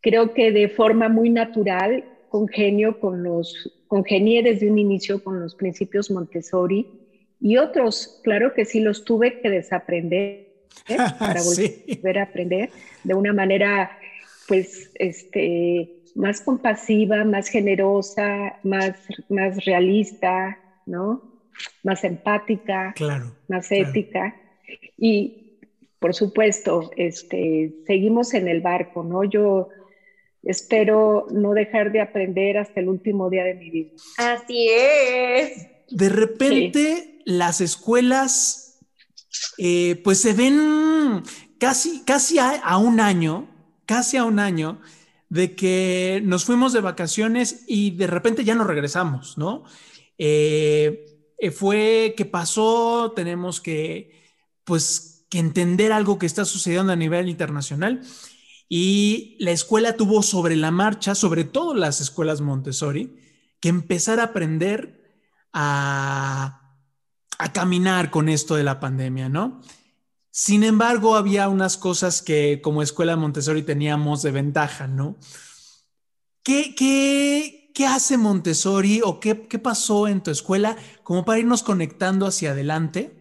creo 0.00 0.32
que 0.32 0.52
de 0.52 0.68
forma 0.68 1.08
muy 1.08 1.30
natural 1.30 2.04
congenio 2.28 3.00
con 3.00 3.22
los, 3.22 3.84
congenié 3.88 4.42
desde 4.42 4.70
un 4.70 4.78
inicio 4.78 5.22
con 5.24 5.40
los 5.40 5.54
principios 5.54 6.10
Montessori 6.10 7.05
y 7.40 7.58
otros, 7.58 8.20
claro 8.24 8.54
que 8.54 8.64
sí 8.64 8.80
los 8.80 9.04
tuve 9.04 9.40
que 9.40 9.50
desaprender 9.50 10.46
para 11.18 11.42
volver 11.42 12.18
a 12.18 12.22
aprender 12.22 12.70
de 13.04 13.14
una 13.14 13.32
manera, 13.32 13.98
pues, 14.48 14.90
este, 14.94 16.02
más 16.14 16.40
compasiva, 16.40 17.24
más 17.24 17.48
generosa, 17.48 18.58
más, 18.62 18.96
más 19.28 19.64
realista, 19.64 20.58
¿no? 20.86 21.22
Más 21.82 22.04
empática, 22.04 22.92
claro, 22.96 23.32
más 23.48 23.70
ética. 23.70 24.34
Y, 24.96 25.58
por 25.98 26.14
supuesto, 26.14 26.90
este, 26.96 27.72
seguimos 27.86 28.34
en 28.34 28.48
el 28.48 28.60
barco, 28.60 29.04
¿no? 29.04 29.24
Yo 29.24 29.68
espero 30.42 31.26
no 31.30 31.52
dejar 31.52 31.92
de 31.92 32.00
aprender 32.00 32.56
hasta 32.58 32.80
el 32.80 32.88
último 32.88 33.28
día 33.28 33.44
de 33.44 33.54
mi 33.54 33.70
vida. 33.70 33.90
Así 34.16 34.68
es. 34.70 35.68
De 35.90 36.08
repente, 36.08 37.15
las 37.26 37.60
escuelas 37.60 38.78
eh, 39.58 40.00
pues 40.04 40.20
se 40.20 40.32
ven 40.32 41.22
casi, 41.58 42.02
casi 42.04 42.38
a, 42.38 42.78
un 42.78 43.00
año, 43.00 43.48
casi 43.84 44.16
a 44.16 44.24
un 44.24 44.38
año 44.38 44.80
de 45.28 45.56
que 45.56 46.22
nos 46.24 46.44
fuimos 46.44 46.72
de 46.72 46.80
vacaciones 46.80 47.64
y 47.66 47.90
de 47.90 48.06
repente 48.06 48.44
ya 48.44 48.54
no 48.54 48.64
regresamos, 48.64 49.36
¿no? 49.36 49.64
Eh, 50.18 51.04
eh, 51.38 51.50
fue 51.50 52.14
que 52.16 52.24
pasó, 52.24 53.12
tenemos 53.14 53.60
que, 53.60 54.22
pues, 54.64 55.26
que 55.28 55.40
entender 55.40 55.92
algo 55.92 56.20
que 56.20 56.26
está 56.26 56.44
sucediendo 56.44 56.92
a 56.92 56.96
nivel 56.96 57.28
internacional 57.28 58.02
y 58.68 59.36
la 59.40 59.50
escuela 59.50 59.96
tuvo 59.96 60.22
sobre 60.22 60.54
la 60.54 60.70
marcha, 60.70 61.16
sobre 61.16 61.42
todo 61.42 61.74
las 61.74 62.00
escuelas 62.00 62.40
Montessori, 62.40 63.16
que 63.58 63.68
empezar 63.68 64.20
a 64.20 64.24
aprender 64.24 65.02
a 65.52 66.65
a 67.38 67.52
caminar 67.52 68.10
con 68.10 68.28
esto 68.28 68.56
de 68.56 68.64
la 68.64 68.80
pandemia, 68.80 69.28
¿no? 69.28 69.60
Sin 70.30 70.64
embargo, 70.64 71.16
había 71.16 71.48
unas 71.48 71.76
cosas 71.76 72.20
que 72.20 72.60
como 72.62 72.82
escuela 72.82 73.16
Montessori 73.16 73.62
teníamos 73.62 74.22
de 74.22 74.32
ventaja, 74.32 74.86
¿no? 74.86 75.16
¿Qué, 76.42 76.74
qué, 76.74 77.70
qué 77.74 77.86
hace 77.86 78.18
Montessori 78.18 79.00
o 79.02 79.18
qué, 79.18 79.46
qué 79.48 79.58
pasó 79.58 80.08
en 80.08 80.22
tu 80.22 80.30
escuela 80.30 80.76
como 81.02 81.24
para 81.24 81.38
irnos 81.38 81.62
conectando 81.62 82.26
hacia 82.26 82.50
adelante 82.50 83.18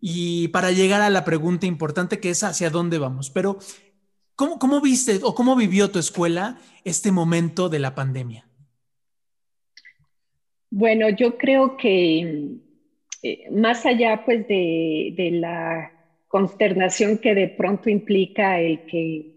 y 0.00 0.48
para 0.48 0.70
llegar 0.70 1.00
a 1.00 1.10
la 1.10 1.24
pregunta 1.24 1.66
importante 1.66 2.20
que 2.20 2.30
es 2.30 2.44
hacia 2.44 2.70
dónde 2.70 2.98
vamos? 2.98 3.30
Pero, 3.30 3.58
¿cómo, 4.36 4.58
cómo 4.58 4.80
viste 4.80 5.20
o 5.22 5.34
cómo 5.34 5.56
vivió 5.56 5.90
tu 5.90 5.98
escuela 5.98 6.60
este 6.84 7.10
momento 7.10 7.68
de 7.68 7.80
la 7.80 7.94
pandemia? 7.94 8.48
Bueno, 10.70 11.08
yo 11.10 11.38
creo 11.38 11.76
que 11.76 12.60
eh, 13.28 13.50
más 13.50 13.84
allá 13.86 14.22
pues 14.24 14.46
de, 14.46 15.30
la 15.32 15.90
consternación 16.28 17.18
que 17.18 17.34
de 17.34 17.48
pronto 17.48 17.90
implica 17.90 18.60
el 18.60 18.86
que, 18.86 19.32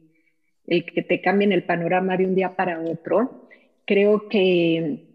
el 0.68 0.86
que 0.86 1.02
te 1.02 1.22
cambien 1.22 1.52
el 1.52 1.64
panorama 1.64 2.16
de 2.16 2.28
un 2.28 2.36
día 2.36 2.56
para 2.56 2.80
otro, 2.80 3.48
creo 3.86 4.30
que 4.30 5.08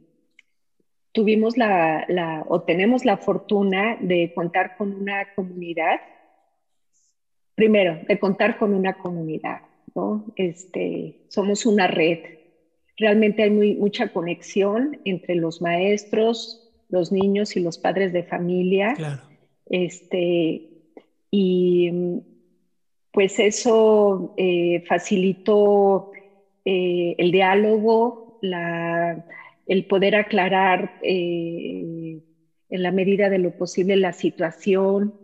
tuvimos 1.12 1.56
la, 1.56 2.44
o 2.48 2.62
tenemos 2.62 3.04
la 3.04 3.16
fortuna 3.16 3.96
de 4.00 4.32
contar 4.34 4.76
con 4.76 4.92
una 4.92 5.32
comunidad, 5.36 6.00
primero, 7.54 8.00
de 8.08 8.18
contar 8.18 8.58
con 8.58 8.74
una 8.74 8.94
comunidad, 8.94 9.60
¿no? 9.94 10.24
Este, 10.34 11.20
somos 11.28 11.64
una 11.64 11.86
red. 11.86 12.18
Realmente 12.96 13.44
hay 13.44 13.50
mucha 13.50 14.08
conexión 14.08 14.98
entre 15.04 15.36
los 15.36 15.62
maestros, 15.62 16.63
los 16.94 17.12
niños 17.12 17.56
y 17.56 17.60
los 17.60 17.76
padres 17.76 18.12
de 18.12 18.22
familia. 18.22 18.94
Este, 19.66 20.62
y 21.30 21.90
pues 23.12 23.38
eso 23.38 24.32
eh, 24.36 24.82
facilitó 24.86 26.10
eh, 26.64 27.14
el 27.18 27.30
diálogo, 27.30 28.38
el 29.66 29.86
poder 29.86 30.16
aclarar 30.16 30.92
eh, 31.02 32.20
en 32.70 32.82
la 32.82 32.90
medida 32.90 33.28
de 33.28 33.38
lo 33.38 33.50
posible 33.50 33.96
la 33.96 34.12
situación, 34.12 35.14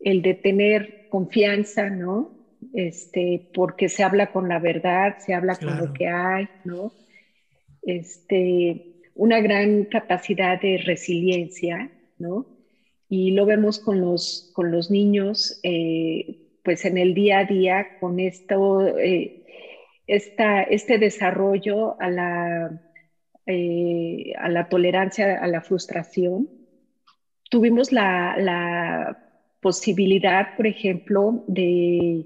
el 0.00 0.22
de 0.22 0.34
tener 0.34 1.06
confianza, 1.08 1.90
¿no? 1.90 2.32
Este, 2.74 3.48
porque 3.52 3.88
se 3.88 4.02
habla 4.02 4.32
con 4.32 4.48
la 4.48 4.58
verdad, 4.58 5.16
se 5.18 5.34
habla 5.34 5.56
con 5.56 5.78
lo 5.78 5.92
que 5.92 6.08
hay, 6.08 6.48
¿no? 6.64 6.92
Este, 7.82 8.91
una 9.14 9.40
gran 9.40 9.84
capacidad 9.84 10.60
de 10.60 10.78
resiliencia, 10.78 11.90
¿no? 12.18 12.46
Y 13.08 13.32
lo 13.32 13.44
vemos 13.44 13.78
con 13.78 14.00
los, 14.00 14.50
con 14.54 14.70
los 14.70 14.90
niños, 14.90 15.60
eh, 15.62 16.38
pues 16.64 16.84
en 16.84 16.96
el 16.96 17.14
día 17.14 17.40
a 17.40 17.44
día, 17.44 17.98
con 18.00 18.20
esto, 18.20 18.96
eh, 18.98 19.44
este 20.06 20.98
desarrollo 20.98 22.00
a 22.00 22.10
la, 22.10 22.80
eh, 23.46 24.32
a 24.38 24.48
la 24.48 24.68
tolerancia, 24.68 25.38
a 25.38 25.46
la 25.46 25.60
frustración. 25.60 26.48
Tuvimos 27.50 27.92
la, 27.92 28.36
la 28.38 29.18
posibilidad, 29.60 30.56
por 30.56 30.66
ejemplo, 30.66 31.44
de 31.46 32.24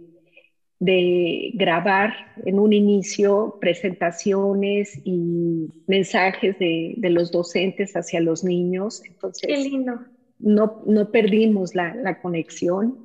de 0.79 1.53
grabar 1.55 2.13
en 2.45 2.59
un 2.59 2.73
inicio 2.73 3.57
presentaciones 3.61 5.01
y 5.05 5.69
mensajes 5.87 6.59
de, 6.59 6.97
los 7.11 7.31
docentes 7.31 7.97
hacia 7.97 8.21
los 8.21 8.45
niños. 8.45 9.03
Entonces, 9.07 9.49
Qué 9.49 9.57
lindo. 9.57 10.01
No, 10.39 10.83
no 10.87 11.11
perdimos 11.11 11.75
la, 11.75 12.19
conexión. 12.21 12.99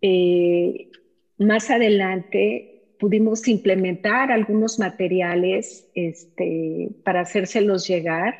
Eh, 0.00 0.90
más 1.38 1.70
adelante 1.70 2.96
pudimos 2.98 3.46
implementar 3.46 4.32
algunos 4.32 4.78
materiales 4.78 5.88
este, 5.94 6.88
para 7.04 7.20
hacérselos 7.20 7.86
llegar. 7.86 8.34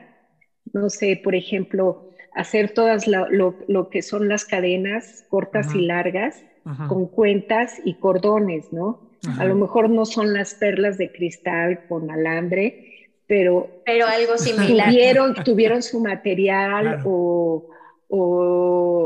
No 0.73 0.91
sé, 0.91 1.21
por 1.23 1.37
ejemplo, 1.37 2.11
hacer 2.35 2.73
todas 2.73 3.07
lo, 3.07 3.89
que 3.91 4.03
son 4.03 4.29
las 4.29 4.45
cadenas 4.45 5.25
cortas 5.29 5.75
y 5.75 5.83
largas 5.83 6.45
con 6.89 7.07
cuentas 7.07 7.81
y 7.85 7.95
cordones, 7.95 8.73
¿no? 8.73 9.01
A 9.39 9.45
lo 9.45 9.55
mejor 9.55 9.89
no 9.89 10.05
son 10.05 10.33
las 10.33 10.55
perlas 10.55 10.99
de 10.99 11.13
cristal 11.13 11.87
con 11.89 12.11
alambre, 12.11 13.11
pero, 13.27 13.83
pero 13.85 14.07
algo 14.07 14.37
similar. 14.37 14.89
Tuvieron, 14.89 15.35
tuvieron 15.45 15.83
su 15.83 16.01
material 16.01 17.03
o, 17.05 17.69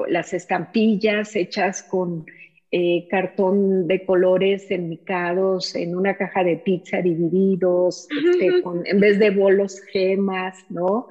las 0.08 0.32
estampillas 0.32 1.36
hechas 1.36 1.82
con 1.82 2.26
eh, 2.72 3.06
cartón 3.08 3.86
de 3.86 4.04
colores 4.04 4.70
enmicados 4.70 5.74
en 5.76 5.96
una 5.96 6.16
caja 6.16 6.42
de 6.42 6.56
pizza 6.56 7.02
divididos, 7.02 8.08
este, 8.10 8.62
en 8.84 9.00
vez 9.00 9.18
de 9.18 9.30
bolos 9.30 9.80
gemas, 9.92 10.56
¿no? 10.70 11.06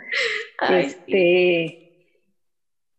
este, 0.70 1.85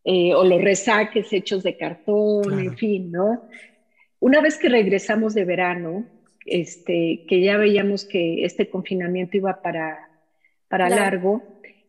eh, 0.08 0.32
o 0.34 0.44
los 0.44 0.62
resaques 0.62 1.32
hechos 1.32 1.64
de 1.64 1.76
cartón, 1.76 2.60
en 2.60 2.76
fin, 2.76 3.10
¿no? 3.10 3.42
Una 4.20 4.40
vez 4.40 4.56
que 4.56 4.68
regresamos 4.68 5.34
de 5.34 5.44
verano, 5.44 6.06
este, 6.44 7.24
que 7.28 7.40
ya 7.40 7.56
veíamos 7.56 8.04
que 8.04 8.44
este 8.44 8.70
confinamiento 8.70 9.36
iba 9.36 9.60
para, 9.62 10.08
para 10.68 10.88
largo, 10.88 11.42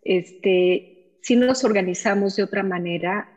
este, 0.03 1.19
sí 1.21 1.35
nos 1.35 1.63
organizamos 1.63 2.35
de 2.35 2.41
otra 2.41 2.63
manera, 2.63 3.29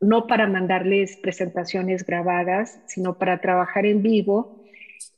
no 0.00 0.28
para 0.28 0.46
mandarles 0.46 1.16
presentaciones 1.16 2.06
grabadas, 2.06 2.80
sino 2.86 3.18
para 3.18 3.40
trabajar 3.40 3.86
en 3.86 4.02
vivo 4.02 4.62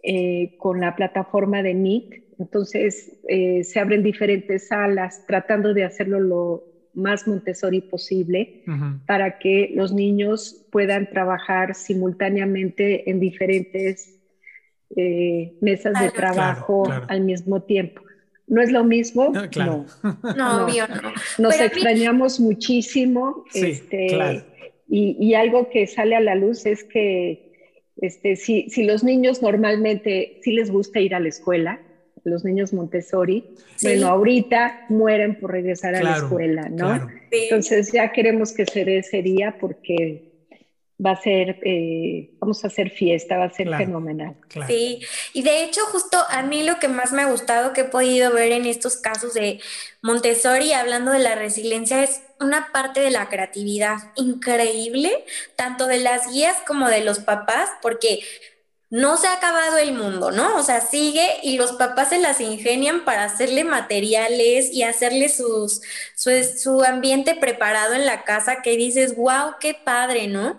eh, 0.03 0.57
con 0.57 0.81
la 0.81 0.97
plataforma 0.97 1.63
de 1.63 1.75
Meet. 1.75 2.25
Entonces, 2.39 3.21
eh, 3.29 3.65
se 3.65 3.81
abren 3.81 4.03
diferentes 4.03 4.69
salas 4.69 5.27
tratando 5.27 5.75
de 5.75 5.85
hacerlo 5.85 6.21
lo, 6.21 6.70
más 6.95 7.27
Montessori 7.27 7.81
posible 7.81 8.63
para 9.07 9.39
que 9.39 9.73
los 9.75 9.93
niños 9.93 10.67
puedan 10.71 11.09
trabajar 11.11 11.75
simultáneamente 11.75 13.11
en 13.11 13.21
diferentes 13.21 14.19
eh, 14.97 15.55
mesas 15.61 16.01
de 16.01 16.11
trabajo 16.11 16.91
al 17.09 17.21
mismo 17.23 17.63
tiempo. 17.63 18.03
¿No 18.47 18.61
es 18.61 18.73
lo 18.73 18.83
mismo? 18.83 19.31
No, 19.33 19.49
claro. 19.49 19.87
no. 20.03 20.19
no, 20.37 20.67
no. 20.67 21.13
Nos 21.39 21.61
extrañamos 21.61 22.41
muchísimo. 22.41 23.45
este, 23.55 24.45
Y, 24.89 25.35
algo 25.35 25.71
que 25.71 25.87
sale 25.87 26.17
a 26.17 26.21
la 26.21 26.35
luz 26.35 26.67
es 26.67 26.83
que 26.83 27.53
este, 27.99 28.35
si, 28.35 28.69
si 28.71 28.83
los 28.83 29.05
niños 29.05 29.41
normalmente 29.43 30.41
sí 30.43 30.53
les 30.53 30.71
gusta 30.71 30.99
ir 30.99 31.15
a 31.15 31.21
la 31.21 31.29
escuela, 31.29 31.81
los 32.25 32.45
niños 32.45 32.73
Montessori, 32.73 33.45
bueno, 33.83 34.09
ahorita 34.09 34.87
mueren 34.89 35.39
por 35.39 35.53
regresar 35.53 35.95
a 35.95 36.03
la 36.03 36.17
escuela, 36.17 36.69
¿no? 36.69 37.09
Entonces 37.31 37.93
ya 37.93 38.13
queremos 38.13 38.53
que 38.53 38.67
se 38.67 38.85
dé 38.85 38.99
ese 38.99 39.23
día 39.23 39.57
porque 39.61 40.31
va 41.05 41.13
a 41.13 41.21
ser, 41.21 41.59
eh, 41.63 42.31
vamos 42.39 42.63
a 42.65 42.67
hacer 42.67 42.91
fiesta, 42.91 43.39
va 43.39 43.45
a 43.45 43.51
ser 43.51 43.69
fenomenal. 43.77 44.37
Sí, 44.67 45.01
y 45.33 45.43
de 45.43 45.65
hecho 45.65 45.81
justo 45.87 46.19
a 46.29 46.43
mí 46.43 46.63
lo 46.63 46.79
que 46.79 46.89
más 46.89 47.13
me 47.13 47.23
ha 47.23 47.31
gustado 47.31 47.73
que 47.73 47.83
he 47.83 47.85
podido 47.85 48.33
ver 48.33 48.53
en 48.53 48.67
estos 48.67 48.97
casos 48.97 49.35
de 49.35 49.61
Montessori, 50.03 50.73
hablando 50.73 51.13
de 51.13 51.21
la 51.21 51.35
resiliencia, 51.35 52.03
es 52.03 52.23
una 52.39 52.69
parte 52.73 53.01
de 53.01 53.11
la 53.11 53.29
creatividad 53.29 53.97
increíble, 54.17 55.11
tanto 55.57 55.87
de 55.87 55.99
las 55.99 56.31
guías 56.33 56.57
como 56.67 56.89
de 56.89 57.03
los 57.03 57.21
papás, 57.21 57.71
porque 57.81 58.21
no 58.91 59.17
se 59.17 59.29
ha 59.29 59.35
acabado 59.35 59.79
el 59.79 59.93
mundo, 59.93 60.33
¿no? 60.33 60.57
O 60.59 60.63
sea, 60.65 60.81
sigue 60.81 61.25
y 61.45 61.57
los 61.57 61.73
papás 61.73 62.09
se 62.11 62.19
las 62.19 62.41
ingenian 62.41 63.05
para 63.05 63.25
hacerle 63.25 63.63
materiales 63.63 64.73
y 64.73 64.83
hacerle 64.83 65.29
sus, 65.29 65.81
su, 66.17 66.31
su 66.59 66.83
ambiente 66.83 67.37
preparado 67.37 67.95
en 67.95 68.05
la 68.05 68.25
casa 68.25 68.63
que 68.63 68.77
dices, 68.77 69.17
wow, 69.17 69.55
qué 69.61 69.75
padre, 69.75 70.27
¿no? 70.27 70.57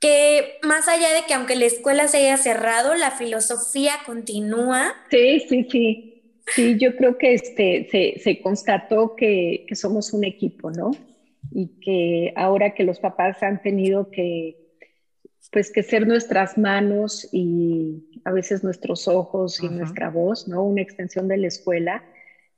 que 0.00 0.58
más 0.64 0.88
allá 0.88 1.14
de 1.14 1.22
que 1.28 1.34
aunque 1.34 1.54
la 1.54 1.66
escuela 1.66 2.08
se 2.08 2.16
haya 2.16 2.36
cerrado, 2.36 2.96
la 2.96 3.12
filosofía 3.12 3.92
continúa. 4.04 4.96
Sí, 5.12 5.38
sí, 5.48 5.68
sí. 5.70 6.08
Sí, 6.48 6.76
yo 6.76 6.96
creo 6.96 7.16
que 7.18 7.34
este, 7.34 7.86
se, 7.88 8.18
se 8.18 8.42
constató 8.42 9.14
que, 9.14 9.64
que, 9.68 9.76
somos 9.76 10.12
un 10.12 10.24
equipo, 10.24 10.72
¿no? 10.72 10.90
Y 11.52 11.68
que 11.80 12.32
ahora 12.34 12.74
que 12.74 12.82
los 12.82 12.98
papás 12.98 13.40
han 13.44 13.62
tenido 13.62 14.10
que, 14.10 14.61
pues, 15.52 15.70
que 15.70 15.82
ser 15.84 16.06
nuestras 16.06 16.58
manos 16.58 17.28
y 17.30 18.20
a 18.24 18.32
veces 18.32 18.64
nuestros 18.64 19.06
ojos 19.06 19.62
y 19.62 19.68
nuestra 19.68 20.10
voz, 20.10 20.48
¿no? 20.48 20.64
Una 20.64 20.82
extensión 20.82 21.28
de 21.28 21.36
la 21.36 21.46
escuela, 21.46 22.02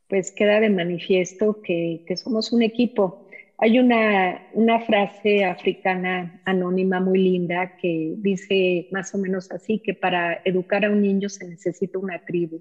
pues 0.09 0.31
queda 0.31 0.61
de 0.61 0.71
manifiesto 0.71 1.61
que, 1.61 2.05
que 2.07 2.17
somos 2.17 2.53
un 2.53 2.63
equipo 2.63 3.25
hay 3.59 3.79
una, 3.79 4.81
frase 4.87 5.45
africana 5.45 6.43
anónima 6.45 7.01
muy 7.01 7.19
linda 7.19 7.77
que 7.77 8.15
dice 8.19 8.89
más 8.91 9.15
o 9.15 9.19
menos 9.19 9.51
así, 9.53 9.79
que 9.79 9.95
para 9.95 10.43
educar 10.45 10.85
a 10.85 10.91
un 10.91 11.01
niño 11.01 11.29
se 11.29 11.47
necesita 11.47 11.99
una 11.99 12.25
tribu. 12.25 12.61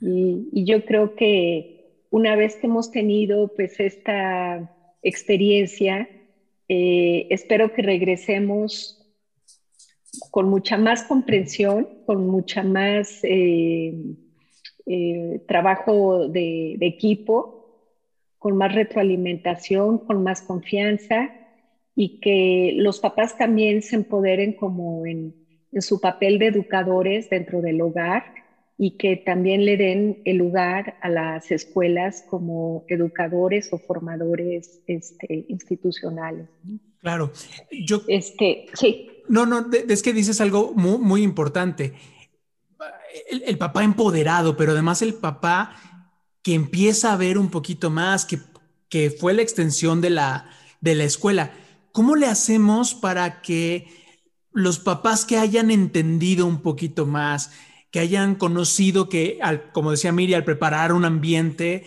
Y, 0.00 0.64
yo 0.64 0.84
creo 0.84 1.14
que 1.14 2.06
una 2.10 2.34
vez 2.34 2.56
que 2.56 2.66
hemos 2.66 2.90
tenido 2.90 3.52
pues 3.54 3.78
esta 3.78 4.74
experiencia, 5.02 6.08
eh, 6.68 7.26
espero 7.30 7.72
que 7.72 7.82
regresemos 7.82 9.03
con 10.30 10.48
mucha 10.48 10.76
más 10.76 11.04
comprensión, 11.04 11.88
con 12.06 12.26
mucha 12.26 12.62
más 12.62 13.20
eh, 13.22 13.94
eh, 14.86 15.42
trabajo 15.46 16.28
de 16.28 16.78
equipo 16.80 17.64
con 18.44 18.58
más 18.58 18.74
retroalimentación, 18.74 19.96
con 20.00 20.22
más 20.22 20.42
confianza 20.42 21.30
y 21.96 22.20
que 22.20 22.74
los 22.76 23.00
papás 23.00 23.38
también 23.38 23.80
se 23.80 23.96
empoderen 23.96 24.52
como 24.52 25.06
en, 25.06 25.34
su 25.78 25.98
papel 25.98 26.38
de 26.38 26.48
educadores 26.48 27.30
dentro 27.30 27.62
del 27.62 27.80
hogar 27.80 28.22
y 28.76 28.98
que 28.98 29.16
también 29.16 29.64
le 29.64 29.78
den 29.78 30.20
el 30.26 30.36
lugar 30.36 30.98
a 31.00 31.08
las 31.08 31.50
escuelas 31.50 32.22
como 32.28 32.84
educadores 32.88 33.72
o 33.72 33.78
formadores 33.78 34.82
este, 34.88 35.46
institucionales. 35.48 36.46
Claro, 37.00 37.32
yo... 37.70 38.02
Este, 38.08 38.66
sí. 38.74 39.08
No, 39.28 39.46
no, 39.46 39.66
es 39.88 40.02
que 40.02 40.12
dices 40.12 40.40
algo 40.40 40.72
muy, 40.74 41.22
importante. 41.22 41.94
el, 43.30 43.58
papá 43.58 43.84
empoderado, 43.84 44.56
pero 44.56 44.72
además 44.72 45.02
el 45.02 45.14
papá 45.14 45.76
que 46.42 46.54
empieza 46.54 47.12
a 47.12 47.16
ver 47.16 47.38
un 47.38 47.50
poquito 47.50 47.90
más, 47.90 48.26
que, 48.26 48.38
que 48.88 49.10
fue 49.10 49.32
la 49.32 49.42
extensión 49.42 50.00
de 50.00 50.10
la, 50.10 50.50
de 50.80 50.94
la 50.94 51.04
escuela. 51.04 51.52
¿Cómo 51.92 52.16
le 52.16 52.26
hacemos 52.26 52.94
para 52.94 53.40
que 53.40 53.88
los 54.52 54.78
papás 54.78 55.24
que 55.24 55.38
hayan 55.38 55.70
entendido 55.70 56.46
un 56.46 56.60
poquito 56.60 57.06
más, 57.06 57.50
que 57.90 58.00
hayan 58.00 58.34
conocido 58.34 59.08
que, 59.08 59.38
al, 59.42 59.72
como 59.72 59.90
decía 59.90 60.12
Miri, 60.12 60.34
al 60.34 60.44
preparar 60.44 60.92
un 60.92 61.04
ambiente, 61.04 61.86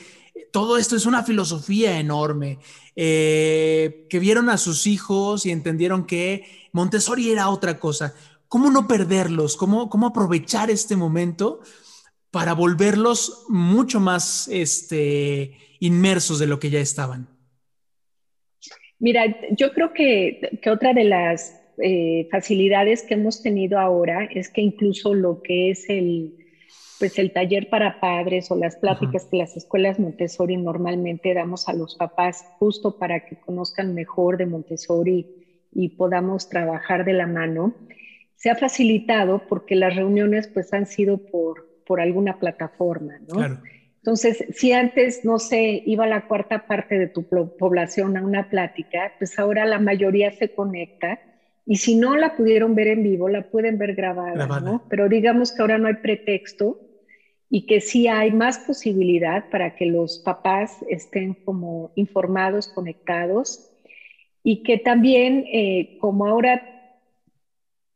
todo 0.51 0.77
esto 0.77 0.95
es 0.95 1.05
una 1.05 1.23
filosofía 1.23 1.99
enorme, 1.99 2.59
eh, 2.95 4.05
que 4.09 4.19
vieron 4.19 4.49
a 4.49 4.57
sus 4.57 4.87
hijos 4.87 5.45
y 5.45 5.51
entendieron 5.51 6.05
que 6.05 6.45
Montessori 6.71 7.31
era 7.31 7.49
otra 7.49 7.79
cosa. 7.79 8.13
¿Cómo 8.47 8.71
no 8.71 8.87
perderlos? 8.87 9.57
¿Cómo, 9.57 9.89
cómo 9.89 10.07
aprovechar 10.07 10.69
este 10.71 10.95
momento 10.95 11.59
para 12.31 12.53
volverlos 12.53 13.45
mucho 13.49 13.99
más 13.99 14.47
este, 14.47 15.57
inmersos 15.79 16.39
de 16.39 16.47
lo 16.47 16.59
que 16.59 16.69
ya 16.69 16.79
estaban? 16.79 17.27
Mira, 18.99 19.25
yo 19.51 19.73
creo 19.73 19.93
que, 19.93 20.59
otra 20.71 20.93
de 20.93 21.03
las 21.03 21.55
eh, 21.77 22.27
facilidades 22.31 23.03
que 23.03 23.13
hemos 23.13 23.43
tenido 23.43 23.79
ahora 23.79 24.25
es 24.25 24.49
que 24.49 24.61
incluso 24.61 25.13
lo 25.13 25.41
que 25.43 25.71
es 25.71 25.87
el, 25.89 26.46
pues 26.99 27.19
el 27.19 27.31
taller 27.31 27.69
para 27.69 27.99
padres 27.99 28.49
o 28.51 28.55
las 28.55 28.75
pláticas 28.75 29.25
que 29.25 29.37
las 29.37 29.55
escuelas 29.55 29.99
Montessori 29.99 30.57
normalmente 30.57 31.33
damos 31.33 31.69
a 31.69 31.73
los 31.73 31.95
papás 31.95 32.45
justo 32.59 32.97
para 32.97 33.25
que 33.25 33.35
conozcan 33.35 33.93
mejor 33.93 34.37
de 34.37 34.45
Montessori 34.45 35.27
y 35.71 35.89
podamos 35.89 36.49
trabajar 36.49 37.05
de 37.05 37.13
la 37.13 37.27
mano, 37.27 37.75
se 38.35 38.49
ha 38.49 38.55
facilitado 38.55 39.43
porque 39.47 39.75
las 39.75 39.95
reuniones 39.95 40.47
pues 40.47 40.73
han 40.73 40.85
sido 40.85 41.17
por 41.17 41.67
por 41.87 42.01
alguna 42.01 42.37
plataforma, 42.37 43.19
¿no? 43.27 43.59
Entonces, 43.95 44.45
si 44.53 44.71
antes, 44.73 45.25
no 45.25 45.39
sé, 45.39 45.81
iba 45.85 46.05
la 46.05 46.27
cuarta 46.27 46.67
parte 46.67 46.99
de 46.99 47.07
tu 47.07 47.27
población 47.27 48.15
a 48.15 48.23
una 48.23 48.49
plática, 48.49 49.13
pues 49.17 49.37
ahora 49.39 49.65
la 49.65 49.79
mayoría 49.79 50.31
se 50.31 50.53
conecta 50.53 51.19
y 51.65 51.77
si 51.77 51.95
no 51.95 52.15
la 52.15 52.37
pudieron 52.37 52.75
ver 52.75 52.87
en 52.87 53.03
vivo, 53.03 53.27
la 53.27 53.49
pueden 53.49 53.77
ver 53.77 53.95
grabada, 53.95 54.47
¿no? 54.61 54.83
Pero 54.89 55.09
digamos 55.09 55.51
que 55.51 55.61
ahora 55.61 55.77
no 55.77 55.87
hay 55.87 55.95
pretexto 55.95 56.79
y 57.49 57.65
que 57.65 57.81
sí 57.81 58.07
hay 58.07 58.31
más 58.31 58.59
posibilidad 58.59 59.45
para 59.49 59.71
que 59.71 59.85
los 59.85 60.19
papás 60.19 60.77
estén 60.89 61.35
como 61.43 61.91
informados, 61.95 62.67
conectados 62.67 63.61
y 64.43 64.63
que 64.63 64.77
también, 64.77 65.45
eh, 65.51 65.97
como 65.97 66.27
ahora, 66.27 66.63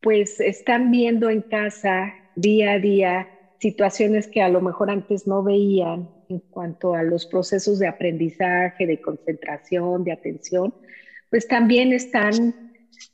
pues 0.02 0.40
están 0.40 0.92
viendo 0.92 1.30
en 1.30 1.42
casa 1.42 2.14
día 2.36 2.74
a 2.74 2.80
día 2.80 3.30
situaciones 3.60 4.28
que 4.28 4.42
a 4.42 4.50
lo 4.50 4.62
mejor 4.62 4.90
antes 4.90 5.28
no 5.28 5.44
veían 5.44 6.10
en 6.28 6.40
cuanto 6.50 6.96
a 6.96 7.04
los 7.04 7.28
procesos 7.28 7.78
de 7.78 7.88
aprendizaje, 7.88 8.88
de 8.88 9.00
concentración, 9.00 10.04
de 10.04 10.12
atención, 10.14 10.74
pues 11.30 11.48
también 11.48 11.94
están 11.94 12.56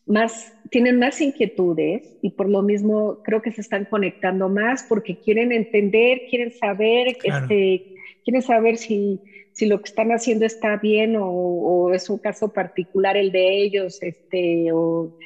más, 0.06 0.57
tienen 0.70 1.00
más 1.00 1.22
inquietudes 1.22 2.18
y 2.22 2.32
por 2.32 2.50
lo 2.50 2.62
mismo 2.62 3.22
creo 3.24 3.42
que 3.42 3.52
se 3.52 3.62
están 3.62 3.86
conectando 3.86 4.50
más 4.50 4.84
porque 4.84 5.20
quieren 5.20 5.52
entender, 5.52 6.22
quieren 6.30 6.52
saber, 6.52 7.16
este, 7.24 7.96
quieren 8.24 8.42
saber 8.42 8.78
si, 8.78 9.22
si 9.52 9.66
lo 9.66 9.80
que 9.80 9.90
están 9.90 10.12
haciendo 10.12 10.46
está 10.46 10.78
bien 10.78 11.16
o, 11.16 11.28
o, 11.28 11.94
es 11.94 12.10
un 12.10 12.18
caso 12.18 12.52
particular 12.54 13.18
el 13.18 13.32
de 13.32 13.62
ellos, 13.62 14.00
este, 14.02 14.72
o 14.72 15.18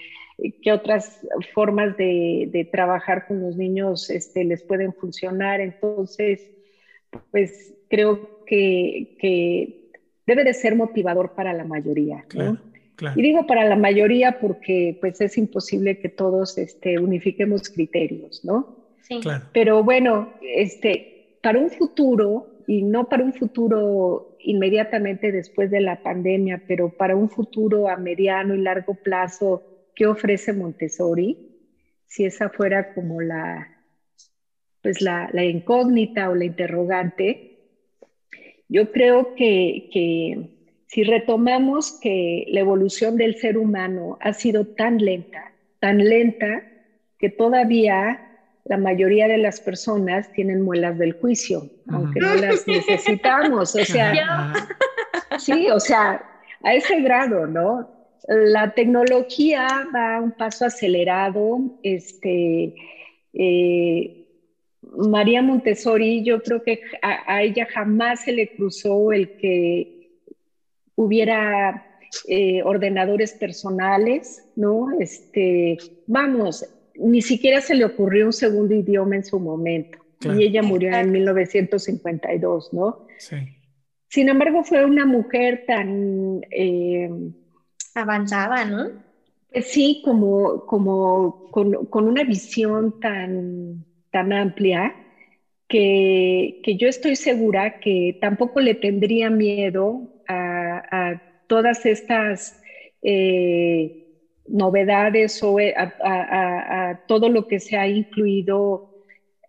qué 0.61 0.71
otras 0.71 1.19
formas 1.53 1.95
de, 1.97 2.69
trabajar 2.71 3.27
con 3.27 3.41
los 3.41 3.55
niños 3.55 4.09
este, 4.09 4.43
les 4.43 4.63
pueden 4.63 4.93
funcionar. 4.93 5.61
Entonces, 5.61 6.49
pues 7.31 7.73
creo 7.89 8.43
que, 8.45 9.89
debe 10.25 10.43
de 10.43 10.53
ser 10.53 10.75
motivador 10.75 11.33
para 11.35 11.53
la 11.53 11.63
mayoría. 11.63 12.25
Y 13.15 13.21
digo 13.21 13.47
para 13.47 13.63
la 13.65 13.75
mayoría 13.75 14.39
porque 14.39 14.97
pues 15.01 15.21
es 15.21 15.37
imposible 15.37 15.99
que 15.99 16.09
todos 16.09 16.57
este, 16.57 16.99
unifiquemos 16.99 17.69
criterios, 17.69 18.45
¿no? 18.45 18.75
Sí. 19.01 19.19
Claro. 19.21 19.45
Pero 19.53 19.83
bueno, 19.83 20.33
este, 20.41 21.37
para 21.41 21.59
un 21.59 21.69
futuro, 21.69 22.47
y 22.67 22.83
no 22.83 23.09
para 23.09 23.23
un 23.23 23.33
futuro 23.33 24.37
inmediatamente 24.39 25.31
después 25.31 25.71
de 25.71 25.81
la 25.81 26.01
pandemia, 26.03 26.63
pero 26.67 26.89
para 26.89 27.15
un 27.15 27.29
futuro 27.29 27.89
a 27.89 27.97
mediano 27.97 28.55
y 28.55 28.61
largo 28.61 28.95
plazo, 28.95 29.63
qué 29.95 30.05
ofrece 30.07 30.53
Montessori, 30.53 31.37
si 32.07 32.25
esa 32.25 32.49
fuera 32.49 32.93
como 32.93 33.21
la, 33.21 33.67
pues 34.81 35.01
la, 35.01 35.29
incógnita 35.43 36.29
o 36.29 36.35
la 36.35 36.45
interrogante, 36.45 37.59
yo 38.67 38.91
creo 38.91 39.35
que, 39.35 39.89
que, 39.91 40.60
si 40.91 41.03
retomamos 41.03 41.97
que 42.01 42.43
la 42.49 42.59
evolución 42.59 43.15
del 43.15 43.35
ser 43.35 43.57
humano 43.57 44.17
ha 44.19 44.33
sido 44.33 44.65
tan 44.65 44.97
lenta, 44.97 45.53
tan 45.79 45.99
lenta, 45.99 46.63
que 47.17 47.29
todavía 47.29 48.19
la 48.65 48.77
mayoría 48.77 49.29
de 49.29 49.37
las 49.37 49.61
personas 49.61 50.29
tienen 50.33 50.61
muelas 50.61 50.97
del 50.97 51.13
juicio, 51.13 51.69
aunque 51.87 52.19
no 52.19 52.35
las 52.35 52.67
necesitamos. 52.67 53.73
O 53.73 53.85
sea, 53.85 54.53
sí, 55.39 55.69
o 55.69 55.79
sea, 55.79 56.21
a 56.61 56.73
ese 56.73 56.99
grado, 56.99 57.47
¿no? 57.47 57.89
la 58.27 58.73
tecnología 58.73 59.67
va 59.95 60.17
a 60.17 60.21
un 60.21 60.31
paso 60.31 60.65
acelerado. 60.65 61.59
Este, 61.83 62.75
eh, 63.33 64.25
María 64.81 65.41
Montessori, 65.41 66.21
yo 66.23 66.41
creo 66.41 66.61
que 66.63 66.81
a, 67.01 67.41
ella 67.43 67.65
jamás 67.73 68.23
se 68.23 68.33
le 68.33 68.53
cruzó 68.55 69.13
el 69.13 69.37
que 69.37 70.00
hubiera 70.95 71.85
eh, 72.27 72.61
ordenadores 72.63 73.33
personales, 73.33 74.43
¿no? 74.55 74.87
Este, 74.99 75.77
vamos, 76.07 76.65
ni 76.95 77.21
siquiera 77.21 77.61
se 77.61 77.75
le 77.75 77.85
ocurrió 77.85 78.25
un 78.25 78.33
segundo 78.33 78.75
idioma 78.75 79.15
en 79.15 79.23
su 79.23 79.39
momento. 79.39 79.97
Y 80.23 80.43
ella 80.43 80.61
murió 80.61 80.93
en 80.93 81.11
1952, 81.11 82.73
¿no? 82.73 83.07
Sí. 83.17 83.37
Sin 84.07 84.29
embargo, 84.29 84.63
fue 84.63 84.85
una 84.85 85.05
mujer 85.05 85.63
tan... 85.65 86.41
Eh, 86.51 87.09
Avanzada, 87.95 88.65
¿no? 88.65 88.89
Pues 89.51 89.67
sí, 89.67 90.01
como, 90.05 90.65
como 90.65 91.49
con, 91.51 92.07
una 92.07 92.23
visión 92.23 92.99
tan, 92.99 93.83
tan 94.09 94.31
amplia 94.31 94.95
que, 95.67 96.61
yo 96.79 96.87
estoy 96.87 97.15
segura 97.15 97.79
que 97.79 98.17
tampoco 98.21 98.61
le 98.61 98.75
tendría 98.75 99.29
miedo 99.29 100.23
a, 100.27 100.60
todas 101.47 101.85
estas 101.85 102.61
eh, 103.01 104.07
novedades 104.47 105.41
o 105.43 105.59
eh, 105.59 105.73
a, 105.75 107.01
todo 107.07 107.29
lo 107.29 107.47
que 107.47 107.59
se 107.59 107.77
ha 107.77 107.87
incluido 107.87 108.89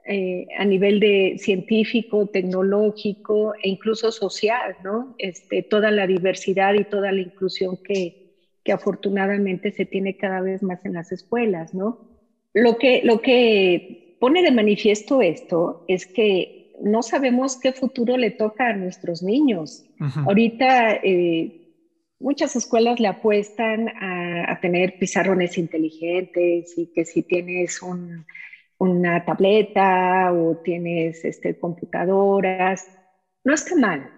eh, 0.05 0.47
a 0.59 0.65
nivel 0.65 0.99
de 1.01 1.37
científico, 1.39 2.27
tecnológico 2.27 3.55
e 3.55 3.69
incluso 3.69 4.11
social, 4.11 4.77
¿no? 4.83 5.15
Este, 5.19 5.63
toda 5.63 5.91
la 5.91 6.07
diversidad 6.07 6.75
y 6.75 6.85
toda 6.85 7.13
la 7.13 7.21
inclusión 7.21 7.79
que, 7.85 8.33
que 8.65 8.73
afortunadamente 8.73 9.71
se 9.71 9.85
tiene 9.85 10.17
cada 10.17 10.41
vez 10.41 10.63
más 10.63 10.85
en 10.85 10.95
las 10.95 11.13
escuelas, 11.13 11.73
¿no? 11.73 12.01
Lo 12.53 12.79
que, 12.79 13.03
lo 13.05 13.21
que 13.21 14.17
pone 14.19 14.43
de 14.43 14.51
manifiesto 14.51 15.23
esto 15.23 15.85
es 15.89 16.07
que 16.07 16.62
no 16.81 17.03
sabemos 17.03 17.57
qué 17.57 17.73
futuro 17.73 18.17
le 18.17 18.31
toca 18.31 18.69
a 18.69 18.73
nuestros 18.73 19.23
niños. 19.23 19.85
Ahorita 20.27 20.95
eh, 20.95 21.75
muchas 22.19 22.57
escuelas 22.57 22.99
le 23.01 23.09
apuestan 23.09 23.89
a, 23.89 24.53
a, 24.53 24.61
tener 24.61 24.99
pizarrones 24.99 25.59
inteligentes 25.59 26.77
y 26.77 26.93
que 26.93 27.05
si 27.05 27.23
tienes 27.23 27.83
un, 27.83 28.25
una 28.83 29.25
tableta 29.25 30.33
o 30.33 30.57
tienes 30.57 31.25
este, 31.25 31.57
computadoras. 31.57 32.89
No 33.45 33.55
está 33.55 33.77
mal, 33.77 34.11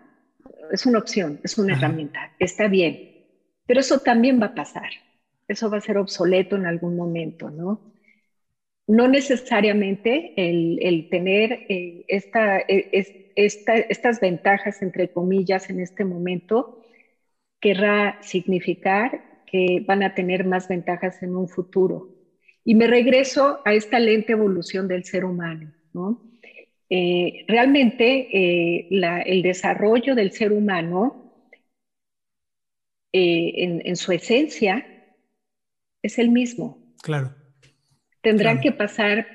es 0.72 0.86
una 0.86 1.00
opción, 1.00 1.38
es 1.44 1.58
una 1.58 1.74
herramienta, 1.74 2.32
está 2.38 2.66
bien, 2.66 3.26
pero 3.66 3.80
eso 3.80 3.98
también 3.98 4.40
va 4.40 4.46
a 4.46 4.54
pasar, 4.54 4.88
eso 5.48 5.68
va 5.68 5.78
a 5.78 5.82
ser 5.82 5.98
obsoleto 5.98 6.56
en 6.56 6.64
algún 6.64 6.96
momento, 6.96 7.50
¿no? 7.50 7.93
No 8.86 9.08
necesariamente 9.08 10.34
el, 10.36 11.08
tener 11.10 11.52
eh, 11.68 12.04
esta, 12.08 12.58
eh, 12.60 13.30
esta, 13.34 13.76
estas 13.76 14.20
ventajas, 14.20 14.82
entre 14.82 15.10
comillas, 15.10 15.70
en 15.70 15.80
este 15.80 16.04
momento, 16.04 16.82
querrá 17.60 18.18
significar 18.22 19.42
que 19.46 19.82
van 19.86 20.02
a 20.02 20.14
tener 20.14 20.44
más 20.44 20.68
ventajas 20.68 21.22
en 21.22 21.34
un 21.34 21.48
futuro. 21.48 22.10
Y 22.62 22.74
me 22.74 22.86
regreso 22.86 23.60
a 23.64 23.72
esta 23.72 23.98
lenta 23.98 24.32
evolución 24.32 24.86
del 24.86 25.04
ser 25.04 25.24
humano, 25.24 25.72
¿no? 25.92 26.22
Eh, 26.90 27.44
realmente 27.48 28.28
el 28.90 29.42
desarrollo 29.42 30.14
del 30.14 30.32
ser 30.32 30.52
humano 30.52 31.24
en, 33.12 33.96
su 33.96 34.12
esencia 34.12 34.86
es 36.02 36.18
el 36.18 36.30
mismo. 36.30 36.78
Claro. 37.02 37.34
Tendrán 38.24 38.60
que 38.60 38.72
pasar 38.72 39.26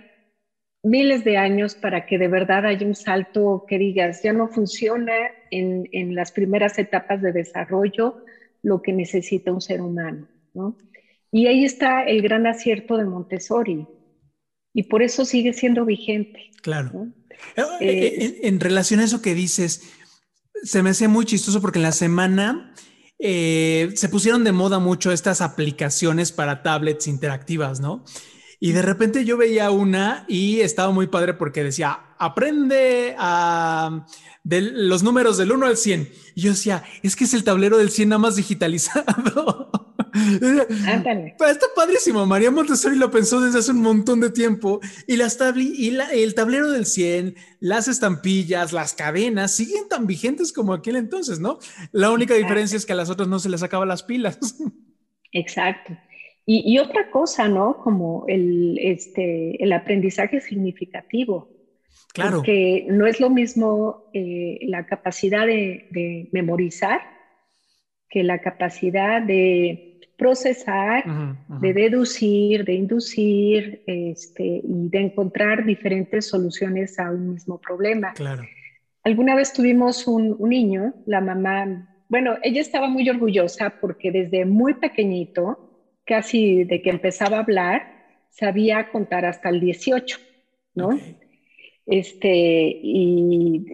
miles 0.83 1.23
de 1.23 1.37
años 1.37 1.75
para 1.75 2.05
que 2.05 2.17
de 2.17 2.27
verdad 2.27 2.65
haya 2.65 2.85
un 2.85 2.95
salto 2.95 3.65
que 3.67 3.77
digas, 3.77 4.21
ya 4.23 4.33
no 4.33 4.49
funciona 4.49 5.13
en, 5.51 5.87
en 5.93 6.15
las 6.15 6.33
primeras 6.33 6.77
etapas 6.77 7.21
de 7.21 7.31
desarrollo 7.31 8.25
lo 8.61 8.81
que 8.81 8.91
necesita 8.91 9.53
un 9.53 9.61
ser 9.61 9.81
humano, 9.81 10.27
¿no? 10.53 10.77
Y 11.31 11.47
ahí 11.47 11.63
está 11.63 12.03
el 12.03 12.21
gran 12.21 12.47
acierto 12.47 12.97
de 12.97 13.05
Montessori. 13.05 13.87
Y 14.73 14.83
por 14.83 15.03
eso 15.03 15.25
sigue 15.25 15.53
siendo 15.53 15.85
vigente. 15.85 16.51
Claro. 16.61 17.07
Eh, 17.55 17.63
eh, 17.79 18.39
en, 18.43 18.59
relación 18.59 18.99
a 18.99 19.05
eso 19.05 19.21
que 19.21 19.33
dices, 19.33 19.83
se 20.63 20.83
me 20.83 20.89
hace 20.91 21.07
muy 21.07 21.25
chistoso 21.25 21.61
porque 21.61 21.79
en 21.79 21.83
la 21.83 21.91
semana 21.91 22.73
eh, 23.17 23.91
se 23.95 24.09
pusieron 24.09 24.43
de 24.43 24.51
moda 24.51 24.79
mucho 24.79 25.11
estas 25.11 25.41
aplicaciones 25.41 26.31
para 26.31 26.63
tablets 26.63 27.07
interactivas, 27.07 27.79
¿no? 27.79 28.03
Y 28.59 28.73
de 28.73 28.81
repente 28.81 29.23
yo 29.23 29.37
veía 29.37 29.71
una 29.71 30.25
y 30.27 30.59
estaba 30.59 30.91
muy 30.91 31.07
padre 31.07 31.33
porque 31.33 31.63
decía, 31.63 31.99
aprende 32.17 33.15
a 33.17 34.05
de 34.43 34.61
los 34.61 35.03
números 35.03 35.37
del 35.37 35.51
1 35.51 35.65
al 35.65 35.77
100. 35.77 36.09
Y 36.35 36.41
yo 36.41 36.51
decía, 36.51 36.83
es 37.03 37.15
que 37.15 37.23
es 37.23 37.33
el 37.33 37.43
tablero 37.43 37.77
del 37.77 37.89
100 37.89 38.09
nada 38.09 38.19
más 38.19 38.35
digitalizado. 38.35 39.71
Pues 41.37 41.51
está 41.51 41.67
padrísimo. 41.75 42.25
María 42.25 42.49
Montessori 42.49 42.97
lo 42.97 43.11
pensó 43.11 43.39
desde 43.41 43.59
hace 43.59 43.71
un 43.71 43.81
montón 43.81 44.19
de 44.19 44.31
tiempo 44.31 44.79
y, 45.07 45.17
las 45.17 45.37
y 45.55 45.95
el 46.11 46.33
tablero 46.33 46.71
del 46.71 46.87
100, 46.87 47.35
las 47.59 47.87
estampillas, 47.87 48.73
las 48.73 48.93
cadenas 48.93 49.55
siguen 49.55 49.87
tan 49.87 50.07
vigentes 50.07 50.51
como 50.51 50.73
aquel 50.73 50.95
entonces, 50.95 51.39
¿no? 51.39 51.59
La 51.91 52.09
única 52.09 52.33
diferencia 52.33 52.75
es 52.75 52.85
que 52.85 52.93
a 52.93 52.95
las 52.95 53.09
otras 53.09 53.29
no 53.29 53.39
se 53.39 53.49
les 53.49 53.61
acaban 53.61 53.87
las 53.87 54.03
pilas. 54.03 54.39
Exacto. 55.31 55.93
Y, 56.51 56.79
otra 56.79 57.11
cosa, 57.11 57.47
¿no? 57.47 57.77
Como 57.77 58.25
el, 58.27 58.79
este, 58.81 59.63
el 59.63 59.71
aprendizaje 59.71 60.41
significativo. 60.41 61.47
Claro. 62.11 62.41
Que 62.41 62.87
no 62.89 63.05
es 63.05 63.19
lo 63.19 63.29
mismo 63.29 64.09
eh, 64.13 64.57
la 64.63 64.87
capacidad 64.87 65.45
de, 65.45 65.87
de 65.91 66.27
memorizar 66.31 67.01
que 68.09 68.23
la 68.23 68.39
capacidad 68.39 69.21
de 69.21 69.89
procesar, 70.19 71.05
de 71.61 71.73
deducir, 71.73 72.65
de 72.65 72.73
inducir 72.73 73.83
este, 73.87 74.61
y 74.63 74.89
de 74.89 74.99
encontrar 74.99 75.65
diferentes 75.65 76.27
soluciones 76.27 76.99
a 76.99 77.09
un 77.09 77.33
mismo 77.33 77.57
problema. 77.57 78.13
Claro. 78.13 78.43
Alguna 79.03 79.33
vez 79.33 79.53
tuvimos 79.53 80.07
un, 80.07 80.37
niño, 80.41 80.93
la 81.05 81.21
mamá, 81.21 81.87
bueno, 82.09 82.35
ella 82.43 82.59
estaba 82.59 82.89
muy 82.89 83.09
orgullosa 83.09 83.75
porque 83.79 84.11
desde 84.11 84.43
muy 84.45 84.73
pequeñito, 84.73 85.68
casi 86.09 86.63
de 86.63 86.81
que 86.81 86.89
empezaba 86.89 87.37
a 87.37 87.41
hablar, 87.41 87.83
sabía 88.31 88.89
contar 88.91 89.25
hasta 89.25 89.49
el 89.49 89.59
18, 89.59 90.17
¿no? 90.73 90.99
Este, 91.85 92.79
y 92.81 93.65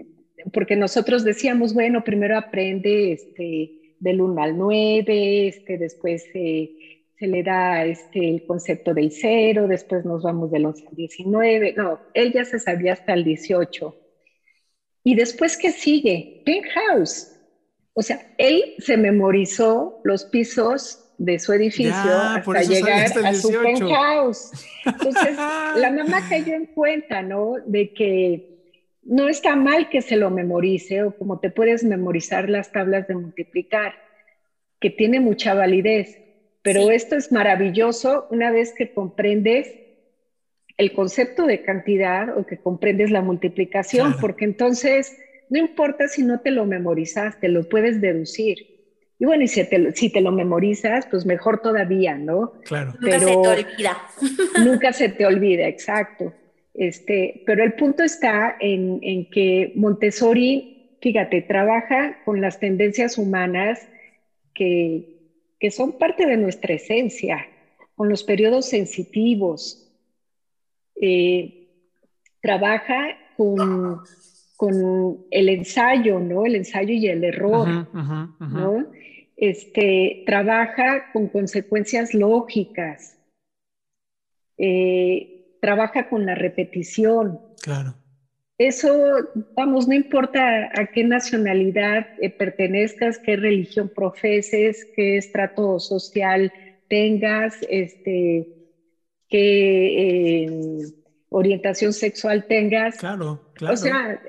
porque 0.52 0.76
nosotros 0.76 1.24
decíamos, 1.24 1.74
bueno, 1.74 2.04
primero 2.04 2.38
aprende 2.38 3.14
este, 3.14 3.96
del 4.00 4.20
1 4.20 4.44
al 4.44 4.58
9, 4.58 5.48
este, 5.48 5.78
después 5.78 6.24
se 6.34 7.28
le 7.28 7.42
da 7.42 7.86
este, 7.86 8.30
el 8.30 8.46
concepto 8.46 8.94
del 8.94 9.12
0, 9.12 9.70
después 9.70 10.04
nos 10.04 10.24
vamos 10.24 10.52
del 10.52 10.66
11 10.66 10.88
al 10.90 10.96
19, 10.96 11.74
no, 11.78 12.00
él 12.14 12.34
ya 12.34 12.44
se 12.44 12.60
sabía 12.60 12.94
hasta 12.94 13.14
el 13.14 13.24
18. 13.24 13.96
Y 15.06 15.16
después, 15.16 15.56
¿qué 15.56 15.72
sigue? 15.72 16.42
Penthouse. 16.46 17.32
O 17.94 18.02
sea, 18.02 18.20
él 18.38 18.74
se 18.80 18.98
memorizó 18.98 20.02
los 20.04 20.26
pisos 20.26 21.05
de 21.18 21.40
su 21.40 21.54
edificio 21.54 21.94
hasta 21.94 22.64
llegar 22.64 23.06
a 23.26 23.34
su 23.34 23.52
penthouse. 23.52 24.52
Entonces, 24.86 25.36
la 25.78 25.92
mamá 25.92 26.28
cayó 26.30 26.54
en 26.54 26.66
cuenta, 26.68 27.22
¿no? 27.22 27.56
De 27.66 27.94
que 27.94 28.56
no 29.04 29.28
está 29.28 29.56
mal 29.56 29.90
que 29.90 30.02
se 30.02 30.18
lo 30.18 30.30
memorice 30.30 31.04
o 31.04 31.16
como 31.16 31.40
te 31.40 31.50
puedes 31.50 31.84
memorizar 31.84 32.50
las 32.50 32.72
tablas 32.72 33.08
de 33.08 33.16
multiplicar, 33.16 33.94
que 34.80 34.90
tiene 34.90 35.20
mucha 35.20 35.54
validez, 35.54 36.18
pero 36.62 36.90
esto 36.90 37.16
es 37.16 37.32
maravilloso 37.32 38.28
una 38.32 38.52
vez 38.52 38.74
que 38.76 38.92
comprendes 38.92 39.72
el 40.78 40.94
concepto 40.94 41.46
de 41.46 41.62
cantidad 41.62 42.38
o 42.38 42.46
que 42.46 42.58
comprendes 42.58 43.12
la 43.12 43.22
multiplicación, 43.22 44.16
porque 44.20 44.46
entonces 44.46 45.16
no 45.50 45.60
importa 45.60 46.08
si 46.08 46.24
no 46.24 46.40
te 46.42 46.52
lo 46.52 46.66
memorizaste, 46.66 47.48
lo 47.48 47.70
puedes 47.70 48.02
deducir. 48.02 48.75
Y 49.18 49.26
bueno, 49.26 49.44
y 49.44 49.48
si 49.48 49.64
te, 49.64 49.94
si 49.94 50.10
te 50.10 50.22
lo 50.22 50.32
memorizas, 50.32 51.08
pues 51.10 51.26
mejor 51.26 51.62
todavía, 51.62 52.18
¿no? 52.18 52.54
Claro. 52.64 52.94
Nunca 53.00 53.20
se 53.20 53.26
te 53.26 53.36
olvida. 53.36 53.98
Nunca 54.66 54.94
se 54.94 55.10
te 55.10 55.26
olvida, 55.26 55.68
exacto. 55.68 56.34
Este, 56.74 57.42
pero 57.46 57.64
el 57.64 57.74
punto 57.74 58.04
está 58.04 58.58
en, 58.60 59.00
que 59.30 59.72
Montessori, 59.76 60.98
fíjate, 61.02 61.42
trabaja 61.44 62.18
con 62.26 62.42
las 62.42 62.60
tendencias 62.60 63.18
humanas 63.18 63.88
que, 64.54 65.12
son 65.72 65.98
parte 65.98 66.28
de 66.28 66.38
nuestra 66.38 66.76
esencia, 66.76 67.48
con 67.96 68.08
los 68.08 68.24
periodos 68.24 68.68
sensitivos. 68.68 69.90
Eh, 71.02 71.70
trabaja 72.40 73.18
con, 73.36 74.02
el 75.32 75.50
ensayo, 75.50 76.20
¿no? 76.20 76.46
El 76.46 76.56
ensayo 76.56 76.94
y 76.94 77.08
el 77.08 77.24
error, 77.24 77.88
¿no? 78.40 78.86
este, 79.38 80.24
trabaja 80.26 81.12
con 81.12 81.28
consecuencias 81.28 82.14
lógicas, 82.14 83.18
eh, 84.58 85.58
trabaja 85.62 86.10
con 86.10 86.26
la 86.26 86.36
repetición. 86.36 87.40
Claro. 87.62 87.96
Eso, 88.58 88.98
vamos, 89.56 89.88
no 89.88 89.94
importa 89.94 90.70
a 90.74 90.86
qué 90.86 91.04
nacionalidad 91.04 92.08
eh, 92.22 92.30
pertenezcas, 92.30 93.20
qué 93.20 93.36
religión 93.36 93.92
profeses, 93.94 94.88
qué 94.96 95.18
estrato 95.18 95.80
social 95.80 96.54
tengas, 96.88 97.58
este, 97.70 98.48
qué 99.28 100.46
eh, 100.46 100.86
orientación 101.30 101.92
sexual 101.92 102.46
tengas. 102.48 102.96
Claro, 102.96 103.52
claro. 103.56 103.74
O 103.74 103.78
sea, 103.78 104.22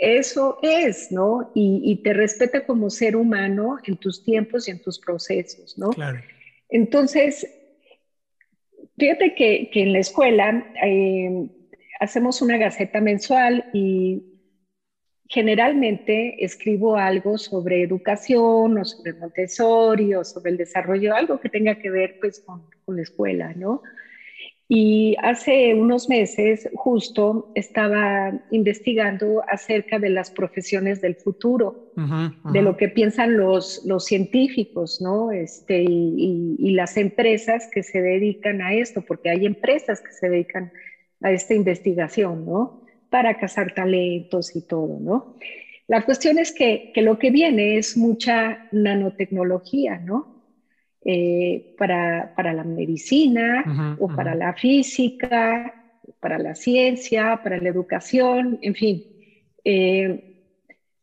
eso 0.00 0.58
es, 0.62 1.10
¿no? 1.10 1.50
Y, 1.54 2.00
te 2.02 2.12
respeta 2.12 2.66
como 2.66 2.90
ser 2.90 3.16
humano 3.16 3.78
en 3.84 3.96
tus 3.96 4.24
tiempos 4.24 4.68
y 4.68 4.72
en 4.72 4.82
tus 4.82 4.98
procesos, 4.98 5.78
¿no? 5.78 5.90
Claro. 5.90 6.18
Entonces, 6.68 7.46
fíjate 8.98 9.34
que, 9.34 9.70
en 9.72 9.92
la 9.92 9.98
escuela 10.00 10.66
eh, 10.84 11.48
hacemos 12.00 12.42
una 12.42 12.56
gaceta 12.56 13.00
mensual 13.00 13.70
y 13.72 14.22
generalmente 15.28 16.44
escribo 16.44 16.96
algo 16.96 17.38
sobre 17.38 17.82
educación 17.82 18.78
o 18.78 18.84
sobre 18.84 19.14
Montessori 19.14 20.14
o 20.14 20.24
sobre 20.24 20.52
el 20.52 20.56
desarrollo, 20.58 21.14
algo 21.14 21.40
que 21.40 21.48
tenga 21.48 21.76
que 21.76 21.90
ver 21.90 22.18
pues 22.20 22.40
con, 22.40 22.68
con 22.84 22.96
la 22.96 23.02
escuela, 23.02 23.52
¿no? 23.54 23.82
Y 24.66 25.14
hace 25.20 25.74
unos 25.74 26.08
meses 26.08 26.68
justo 26.74 27.52
estaba 27.54 28.32
investigando 28.50 29.42
acerca 29.46 29.98
de 29.98 30.08
las 30.08 30.30
profesiones 30.30 31.02
del 31.02 31.16
futuro, 31.16 31.92
de 32.50 32.62
lo 32.62 32.74
que 32.76 32.88
piensan 32.88 33.36
los, 33.36 33.84
los 33.84 34.06
científicos, 34.06 35.02
¿no? 35.02 35.32
Este, 35.32 35.82
y, 35.82 36.56
y, 36.58 36.70
las 36.70 36.96
empresas 36.96 37.68
que 37.70 37.82
se 37.82 38.00
dedican 38.00 38.62
a 38.62 38.72
esto, 38.72 39.02
porque 39.02 39.28
hay 39.28 39.44
empresas 39.44 40.00
que 40.00 40.12
se 40.12 40.30
dedican 40.30 40.72
a 41.20 41.30
esta 41.30 41.52
investigación, 41.52 42.46
¿no? 42.46 42.80
Para 43.10 43.38
cazar 43.38 43.74
talentos 43.74 44.56
y 44.56 44.66
todo, 44.66 44.98
¿no? 44.98 45.36
La 45.86 46.06
cuestión 46.06 46.38
es 46.38 46.52
que, 46.52 46.90
que 46.94 47.02
lo 47.02 47.18
que 47.18 47.30
viene 47.30 47.76
es 47.76 47.98
mucha 47.98 48.66
nanotecnología, 48.72 49.98
¿no? 49.98 50.33
Eh, 51.06 51.74
para, 51.76 52.32
para, 52.34 52.54
la 52.54 52.64
medicina 52.64 53.96
o 53.98 54.08
para 54.08 54.34
la 54.34 54.54
física, 54.54 55.74
para 56.18 56.38
la 56.38 56.54
ciencia, 56.54 57.38
para 57.42 57.58
la 57.58 57.68
educación, 57.68 58.58
en 58.62 58.74
fin. 58.74 59.04
Eh, 59.64 60.18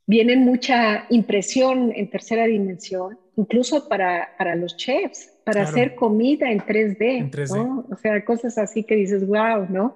viene 0.08 0.38
mucha 0.38 1.06
impresión 1.10 1.92
en 1.96 2.10
tercera 2.10 2.48
dimensión, 2.48 3.20
incluso 3.36 3.88
para, 3.88 4.30
para 4.40 4.56
los 4.56 4.76
chefs, 4.76 5.30
para 5.44 5.62
hacer 5.62 5.94
comida 5.94 6.52
en 6.52 6.62
3D, 6.62 7.56
¿no? 7.56 7.86
O 7.92 7.96
sea, 7.96 8.24
cosas 8.24 8.58
así 8.58 8.84
que 8.84 8.96
dices, 8.96 9.26
wow, 9.28 9.68
¿no? 9.70 9.96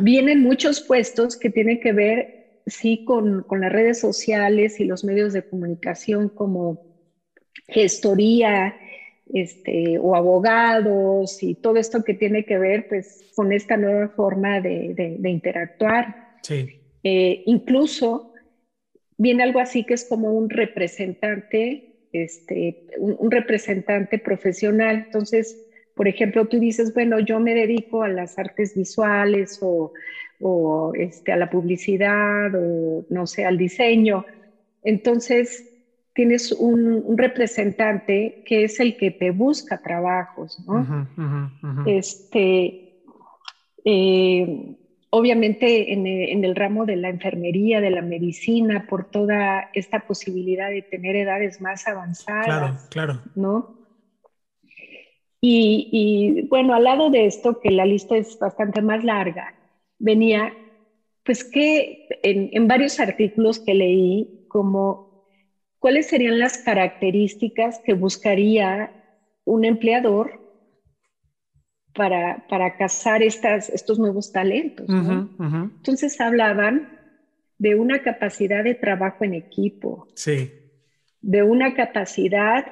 Vienen 0.00 0.42
muchos 0.42 0.82
puestos 0.82 1.38
que 1.38 1.48
tienen 1.48 1.80
que 1.80 1.92
ver, 1.92 2.60
sí, 2.66 3.04
con, 3.06 3.42
con 3.44 3.62
las 3.62 3.72
redes 3.72 3.98
sociales 3.98 4.80
y 4.80 4.84
los 4.84 5.02
medios 5.02 5.32
de 5.32 5.42
comunicación 5.42 6.28
como 6.28 6.78
gestoría, 7.66 8.74
este, 9.32 9.98
o 9.98 10.16
abogados 10.16 11.42
y 11.42 11.54
todo 11.54 11.76
esto 11.76 12.02
que 12.02 12.14
tiene 12.14 12.44
que 12.44 12.58
ver 12.58 12.88
pues, 12.88 13.30
con 13.34 13.52
esta 13.52 13.76
nueva 13.76 14.08
forma 14.08 14.60
de, 14.60 14.94
de, 15.18 15.30
interactuar. 15.30 16.38
Sí. 16.42 16.80
Eh, 17.02 17.42
incluso 17.46 18.32
viene 19.16 19.42
algo 19.42 19.60
así 19.60 19.84
que 19.84 19.94
es 19.94 20.04
como 20.04 20.32
un 20.32 20.48
representante, 20.48 21.96
este, 22.12 22.86
un, 22.98 23.30
representante 23.30 24.18
profesional. 24.18 25.04
Entonces, 25.06 25.66
por 25.94 26.08
ejemplo, 26.08 26.46
tú 26.46 26.58
dices, 26.58 26.94
bueno, 26.94 27.18
yo 27.18 27.40
me 27.40 27.54
dedico 27.54 28.02
a 28.02 28.08
las 28.08 28.38
artes 28.38 28.74
visuales 28.74 29.58
o, 29.60 29.92
o 30.40 30.92
este, 30.94 31.32
a 31.32 31.36
la 31.36 31.50
publicidad 31.50 32.54
o 32.54 33.04
no 33.10 33.26
sé, 33.26 33.44
al 33.44 33.58
diseño. 33.58 34.24
Entonces, 34.84 35.67
tienes 36.18 36.50
un, 36.50 37.16
representante 37.16 38.42
que 38.44 38.64
es 38.64 38.80
el 38.80 38.96
que 38.96 39.12
te 39.12 39.30
busca 39.30 39.80
trabajos, 39.80 40.58
¿no? 40.66 41.06
Este, 41.86 43.04
eh, 43.84 44.76
obviamente 45.10 45.92
en 45.92 46.44
el, 46.44 46.56
ramo 46.56 46.86
de 46.86 46.96
la 46.96 47.08
enfermería, 47.08 47.80
de 47.80 47.90
la 47.90 48.02
medicina, 48.02 48.88
por 48.88 49.08
toda 49.08 49.70
esta 49.74 50.08
posibilidad 50.08 50.70
de 50.70 50.82
tener 50.82 51.14
edades 51.14 51.60
más 51.60 51.86
avanzadas. 51.86 52.46
Claro, 52.46 52.76
claro. 52.90 53.22
¿No? 53.36 53.78
Y, 55.40 56.48
bueno, 56.50 56.74
al 56.74 56.82
lado 56.82 57.10
de 57.10 57.26
esto, 57.26 57.60
que 57.60 57.70
la 57.70 57.86
lista 57.86 58.16
es 58.16 58.36
bastante 58.40 58.82
más 58.82 59.04
larga, 59.04 59.54
venía, 60.00 60.52
pues 61.24 61.44
que 61.44 62.08
en, 62.24 62.50
en 62.50 62.66
varios 62.66 62.98
artículos 62.98 63.60
que 63.60 63.74
leí, 63.74 64.46
como 64.48 65.07
¿cuáles 65.78 66.06
serían 66.06 66.38
las 66.38 66.58
características 66.58 67.80
que 67.84 67.94
buscaría 67.94 68.92
un 69.44 69.64
empleador 69.64 70.40
para, 71.94 72.46
para 72.48 72.76
cazar 72.76 73.22
estas, 73.22 73.68
estos 73.70 73.98
nuevos 73.98 74.30
talentos? 74.30 74.86
Entonces 74.88 76.20
hablaban 76.20 76.88
de 77.58 77.74
una 77.74 78.02
capacidad 78.02 78.62
de 78.62 78.74
trabajo 78.74 79.24
en 79.24 79.34
equipo. 79.34 80.06
Sí. 80.14 80.52
De 81.20 81.42
una 81.42 81.74
capacidad 81.74 82.64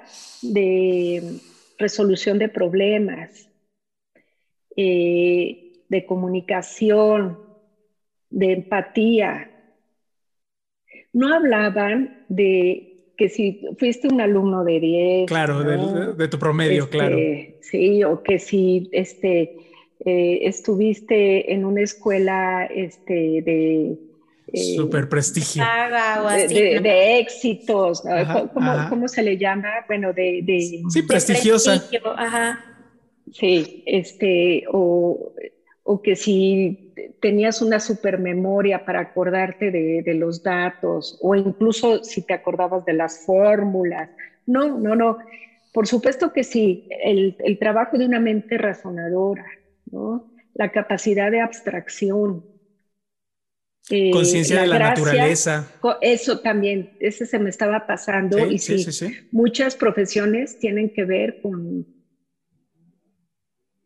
de 0.43 1.41
resolución 1.79 2.39
de 2.39 2.49
problemas, 2.49 3.49
eh, 4.77 5.83
de 5.89 6.07
comunicación, 6.07 7.39
de 8.31 8.53
empatía. 8.53 9.51
No 11.13 11.35
hablaban 11.35 12.25
de 12.29 12.96
que 13.17 13.29
si 13.29 13.61
fuiste 13.79 14.09
un 14.09 14.21
alumno 14.21 14.65
de 14.65 14.81
10. 14.81 15.27
Claro, 15.29 15.63
de, 15.63 16.29
tu 16.29 16.39
promedio, 16.39 16.85
este, 16.85 16.97
claro. 16.97 17.17
Sí, 17.61 18.05
o 18.05 18.23
que 18.23 18.39
si 18.39 18.89
este, 18.93 19.57
eh, 20.05 20.41
estuviste 20.43 21.53
en 21.53 21.65
una 21.65 21.83
escuela 21.83 22.67
este, 22.67 23.43
de... 23.43 23.97
Eh, 24.53 24.77
Super 24.77 25.09
prestigio. 25.09 25.65
de, 26.49 27.19
éxitos, 27.19 28.03
¿Cómo, 28.89 29.09
se 29.09 29.23
le 29.23 29.37
llama? 29.37 29.69
Bueno, 29.89 30.13
de... 30.13 30.45
sí, 30.89 31.03
prestigiosa. 31.03 31.83
Ajá. 32.17 32.65
Sí, 33.33 33.83
este, 33.87 34.65
o, 34.73 35.33
o 35.89 36.03
que 36.03 36.17
si 36.17 36.77
tenías 37.21 37.63
una 37.63 37.79
supermemoria 37.79 38.85
para 38.85 39.01
acordarte 39.01 39.71
de, 39.71 40.15
los 40.15 40.43
datos 40.43 41.17
o 41.21 41.37
incluso 41.37 42.03
si 42.03 42.23
te 42.23 42.35
acordabas 42.35 42.85
de 42.85 42.93
las 42.93 43.25
fórmulas. 43.25 44.11
No, 44.47 44.79
no, 44.79 44.97
no. 44.97 45.17
Por 45.73 45.87
supuesto 45.87 46.33
que 46.33 46.43
sí, 46.43 46.89
el, 46.91 47.37
trabajo 47.61 47.97
de 47.99 48.07
una 48.07 48.19
mente 48.19 48.59
razonadora, 48.59 49.47
¿no? 49.93 50.27
la 50.55 50.73
capacidad 50.73 51.31
de 51.31 51.41
abstracción. 51.41 52.45
Eh, 53.89 54.11
Conciencia 54.11 54.63
de 54.63 54.67
la 54.67 54.81
naturaleza. 54.81 55.71
Eso 56.01 56.41
también, 56.41 56.91
ese 56.99 57.27
se 57.27 57.39
me 57.39 57.51
estaba 57.51 57.87
pasando. 57.87 58.45
y 58.45 58.59
sí, 58.59 58.81
sí, 58.81 59.07
muchas 59.31 59.77
profesiones 59.77 60.59
tienen 60.59 60.91
que 60.91 61.05
ver 61.05 61.39
con 61.41 61.87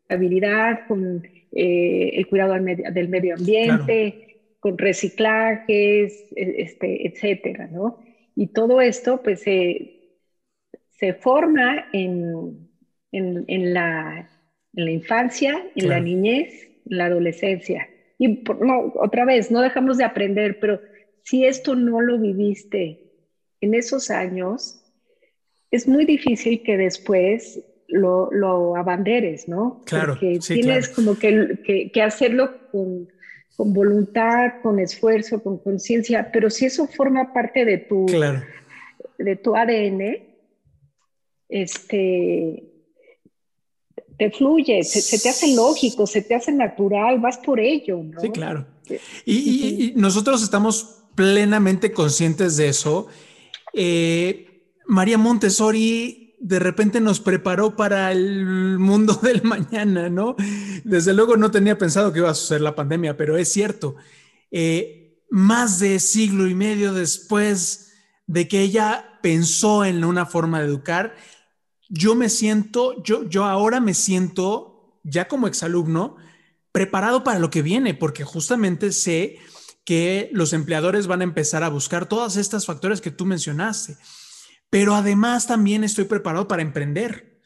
habilidad, 0.09 0.81
con 0.87 1.23
eh, 1.53 2.11
el 2.15 2.27
cuidado 2.29 2.55
del 2.55 3.09
medio 3.09 3.35
ambiente, 3.35 4.55
con 4.61 4.79
reciclajes, 4.79 6.27
e, 6.37 6.55
este, 6.59 7.07
etcétera, 7.07 7.69
¿no? 7.69 7.99
Y 8.37 8.49
todo 8.49 8.81
esto, 8.81 9.23
pues, 9.23 9.43
se 9.43 11.15
forma 11.15 11.87
en, 11.93 12.69
en, 13.13 13.75
la, 13.75 14.31
en, 14.75 14.85
la, 14.85 14.91
infancia, 14.91 15.65
en 15.75 15.89
la 15.89 16.01
niñez, 16.01 16.69
en 16.89 16.99
la 16.99 17.07
adolescencia. 17.07 17.89
Y 18.19 18.43
no, 18.61 18.93
otra 18.97 19.25
vez, 19.25 19.51
no 19.51 19.61
dejamos 19.61 19.99
de 19.99 20.05
aprender, 20.05 20.61
pero 20.61 20.81
si 21.23 21.45
esto 21.45 21.75
no 21.75 22.01
lo 22.01 22.19
viviste 22.19 23.11
en 23.61 23.75
esos 23.75 24.11
años, 24.11 24.83
es 25.71 25.87
muy 25.87 26.05
difícil 26.05 26.63
que 26.63 26.77
después 26.77 27.63
lo, 27.91 28.31
lo 28.33 28.77
abanderes, 28.77 29.49
¿no? 29.49 29.83
Claro. 29.85 30.15
Porque 30.15 30.39
tienes 30.39 30.89
como 30.89 31.19
que, 31.19 31.91
que, 31.93 32.03
hacerlo 32.03 32.51
con, 32.71 33.09
con, 33.57 33.73
voluntad, 33.73 34.61
con 34.63 34.79
esfuerzo, 34.79 35.43
con 35.43 35.59
conciencia, 35.59 36.31
pero 36.33 36.51
si 36.51 36.67
eso 36.67 36.87
forma 36.87 37.33
parte 37.33 37.65
de 37.65 37.79
tu, 37.79 38.07
de 39.19 39.37
tu 39.37 39.57
ADN, 39.57 40.19
este, 41.49 42.65
te 44.17 44.31
fluye, 44.31 44.83
se, 44.85 45.19
te 45.19 45.29
hace 45.29 45.55
lógico, 45.55 46.07
se 46.07 46.23
te 46.23 46.35
hace 46.35 46.53
natural, 46.53 47.19
vas 47.21 47.39
por 47.39 47.59
ello, 47.59 48.03
¿no? 48.03 48.21
Sí, 48.21 48.31
claro. 48.31 48.67
Y, 49.25 49.35
y, 49.35 49.93
nosotros 49.97 50.43
estamos 50.43 51.05
plenamente 51.15 51.93
conscientes 51.93 52.57
de 52.57 52.69
eso. 52.69 53.07
Eh, 53.73 54.47
María 54.87 55.19
Montessori 55.19 56.30
de 56.41 56.59
repente 56.59 57.01
nos 57.01 57.21
preparó 57.21 57.77
para 57.77 58.11
el 58.11 58.79
mundo 58.79 59.15
del 59.23 59.43
mañana, 59.43 60.09
¿no? 60.09 60.35
Desde 60.85 61.13
luego 61.15 61.37
no 61.37 61.51
tenía 61.51 61.79
pensado 61.79 62.13
que 62.13 62.21
iba 62.21 62.31
a 62.31 62.35
suceder 62.35 62.63
la 62.63 62.75
pandemia, 62.75 63.17
pero 63.17 63.37
es 63.37 63.53
cierto. 63.53 63.97
Eh, 64.51 65.19
más 65.31 65.79
de 65.79 66.01
siglo 66.01 66.49
y 66.49 66.55
medio 66.55 66.93
después 66.93 67.93
de 68.27 68.49
que 68.49 68.63
ella 68.63 69.19
pensó 69.23 69.85
en 69.85 70.05
una 70.05 70.27
forma 70.27 70.61
de 70.61 70.67
educar, 70.67 71.15
yo 71.89 72.15
me 72.15 72.29
siento, 72.29 73.03
yo, 73.03 73.29
yo 73.29 73.45
ahora 73.45 73.81
me 73.81 73.95
siento, 73.95 74.99
ya 75.05 75.29
como 75.29 75.47
exalumno, 75.47 76.17
preparado 76.73 77.23
para 77.23 77.39
lo 77.39 77.51
que 77.51 77.63
viene, 77.63 77.95
porque 77.95 78.25
justamente 78.25 78.93
sé 78.93 79.39
que 79.85 80.31
los 80.33 80.53
empleadores 80.53 81.07
van 81.07 81.21
a 81.21 81.25
empezar 81.25 81.65
a 81.65 81.69
buscar 81.69 82.07
todos 82.07 82.37
estos 82.37 82.65
factores 82.65 83.01
que 83.01 83.11
tú 83.11 83.27
mencionaste. 83.27 83.97
Pero 84.71 84.95
además 84.95 85.47
también 85.47 85.85
estoy 85.85 86.05
preparado 86.05 86.49
para 86.49 86.63
emprender, 86.63 87.41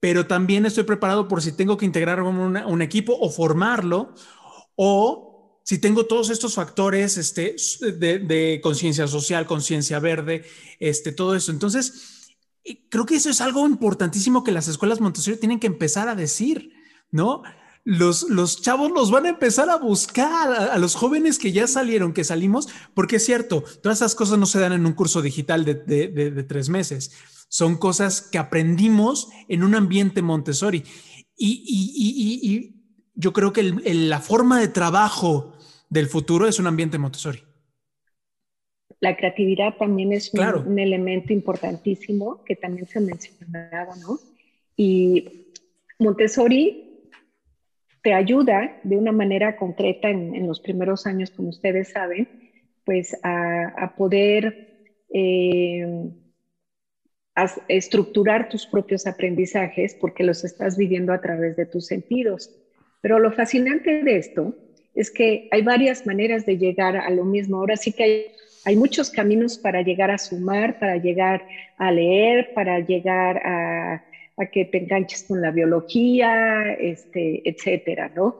pero 0.00 0.26
también 0.26 0.64
estoy 0.64 0.84
preparado 0.84 1.26
por 1.28 1.42
si 1.42 1.52
tengo 1.52 1.76
que 1.76 1.86
integrar 1.86 2.22
un 2.22 2.82
equipo 2.82 3.16
o 3.18 3.30
formarlo, 3.30 4.14
o 4.76 5.28
si 5.68 5.76
tengo 5.78 6.06
todos 6.06 6.30
estos 6.30 6.54
factores 6.54 7.18
este, 7.18 7.54
de, 7.92 8.60
conciencia 8.62 9.06
social, 9.06 9.44
conciencia 9.44 9.98
verde, 9.98 10.46
este, 10.80 11.12
todo 11.12 11.34
eso. 11.34 11.52
Entonces, 11.52 12.32
creo 12.88 13.04
que 13.04 13.16
eso 13.16 13.28
es 13.28 13.42
algo 13.42 13.66
importantísimo 13.66 14.44
que 14.44 14.50
las 14.50 14.66
escuelas 14.66 15.00
Montessori 15.00 15.36
tienen 15.36 15.60
que 15.60 15.66
empezar 15.66 16.08
a 16.08 16.14
decir, 16.14 16.72
¿no? 17.10 17.42
Los, 17.88 18.60
chavos 18.60 18.90
los 18.90 19.10
van 19.10 19.24
a 19.24 19.30
empezar 19.30 19.70
a 19.70 19.76
buscar, 19.76 20.52
a, 20.52 20.76
los 20.76 20.94
jóvenes 20.94 21.38
que 21.38 21.52
ya 21.52 21.66
salieron, 21.66 22.12
que 22.12 22.22
salimos, 22.22 22.68
porque 22.92 23.16
es 23.16 23.24
cierto, 23.24 23.64
todas 23.82 23.98
esas 23.98 24.14
cosas 24.14 24.38
no 24.38 24.44
se 24.44 24.58
dan 24.58 24.74
en 24.74 24.84
un 24.84 24.92
curso 24.92 25.22
digital 25.22 25.64
de, 25.64 26.44
tres 26.46 26.68
meses, 26.68 27.12
son 27.48 27.78
cosas 27.78 28.20
que 28.20 28.36
aprendimos 28.36 29.30
en 29.48 29.62
un 29.64 29.74
ambiente 29.74 30.20
Montessori. 30.20 30.84
Y, 31.34 32.74
yo 33.14 33.32
creo 33.32 33.52
que 33.52 33.62
la 33.62 34.20
forma 34.20 34.60
de 34.60 34.68
trabajo 34.68 35.54
del 35.88 36.08
futuro 36.08 36.46
es 36.46 36.58
un 36.58 36.66
ambiente 36.66 36.98
Montessori. 36.98 37.42
La 39.00 39.16
creatividad 39.16 39.76
también 39.78 40.12
es 40.12 40.30
un, 40.34 40.40
un 40.40 40.78
elemento 40.78 41.32
importantísimo 41.32 42.44
que 42.44 42.54
también 42.54 42.86
se 42.86 43.00
mencionaba, 43.00 43.96
¿no? 43.96 44.20
Y 44.76 45.46
Montessori 45.98 46.87
te 48.02 48.12
ayuda 48.12 48.78
de 48.82 48.96
una 48.96 49.12
manera 49.12 49.56
concreta 49.56 50.08
en, 50.08 50.46
los 50.46 50.60
primeros 50.60 51.06
años, 51.06 51.30
como 51.30 51.48
ustedes 51.48 51.90
saben, 51.90 52.28
pues 52.84 53.16
a, 53.22 53.94
poder 53.96 54.94
eh, 55.12 56.10
estructurar 57.68 58.48
tus 58.48 58.66
propios 58.66 59.06
aprendizajes 59.06 59.94
porque 59.94 60.24
los 60.24 60.44
estás 60.44 60.76
viviendo 60.76 61.12
a 61.12 61.20
través 61.20 61.56
de 61.56 61.66
tus 61.66 61.86
sentidos. 61.86 62.54
Pero 63.00 63.18
lo 63.18 63.32
fascinante 63.32 64.02
de 64.02 64.16
esto 64.16 64.56
es 64.94 65.10
que 65.10 65.48
hay 65.50 65.62
varias 65.62 66.06
maneras 66.06 66.46
de 66.46 66.58
llegar 66.58 66.96
a 66.96 67.10
lo 67.10 67.24
mismo. 67.24 67.58
Ahora 67.58 67.76
sí 67.76 67.92
que 67.92 68.02
hay, 68.02 68.24
hay 68.64 68.76
muchos 68.76 69.10
caminos 69.10 69.58
para 69.58 69.82
llegar 69.82 70.10
a 70.10 70.18
sumar, 70.18 70.78
para 70.78 70.96
llegar 70.96 71.46
a 71.76 71.92
leer, 71.92 72.52
para 72.54 72.80
llegar 72.80 73.38
a 73.46 74.04
a 74.38 74.46
que 74.46 74.64
te 74.64 74.78
enganches 74.78 75.24
con 75.24 75.40
la 75.40 75.50
biología, 75.50 76.72
este, 76.72 77.48
etcétera, 77.48 78.10
¿no? 78.14 78.38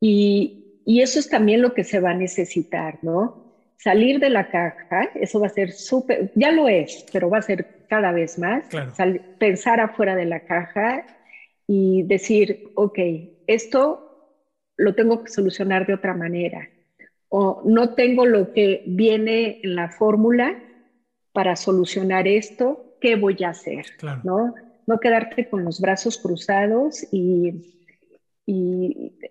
Y, 0.00 0.82
y 0.84 1.02
eso 1.02 1.18
es 1.18 1.28
también 1.28 1.62
lo 1.62 1.72
que 1.74 1.84
se 1.84 2.00
va 2.00 2.10
a 2.10 2.14
necesitar, 2.14 2.98
¿no? 3.02 3.54
Salir 3.76 4.18
de 4.20 4.28
la 4.28 4.50
caja, 4.50 5.10
eso 5.14 5.40
va 5.40 5.46
a 5.46 5.50
ser 5.50 5.72
súper, 5.72 6.32
ya 6.34 6.50
lo 6.50 6.68
es, 6.68 7.06
pero 7.12 7.30
va 7.30 7.38
a 7.38 7.42
ser 7.42 7.86
cada 7.88 8.12
vez 8.12 8.38
más. 8.38 8.64
pensar 9.38 9.80
afuera 9.80 10.14
de 10.14 10.24
la 10.24 10.40
caja 10.40 11.04
y 11.66 12.02
decir, 12.02 12.70
ok, 12.74 12.98
esto 13.46 14.36
lo 14.76 14.94
tengo 14.94 15.22
que 15.24 15.30
solucionar 15.30 15.86
de 15.86 15.94
otra 15.94 16.14
manera. 16.14 16.68
O 17.28 17.62
no 17.64 17.94
tengo 17.94 18.26
lo 18.26 18.52
que 18.52 18.82
viene 18.86 19.60
en 19.62 19.76
la 19.76 19.88
fórmula 19.88 20.58
para 21.32 21.56
solucionar 21.56 22.26
esto, 22.26 22.96
¿qué 23.00 23.16
voy 23.16 23.36
a 23.44 23.50
hacer? 23.50 23.86
Claro. 23.98 24.20
¿no? 24.24 24.54
No 24.90 24.98
quedarte 24.98 25.48
con 25.48 25.64
los 25.64 25.80
brazos 25.80 26.18
cruzados 26.18 27.06
y, 27.12 27.76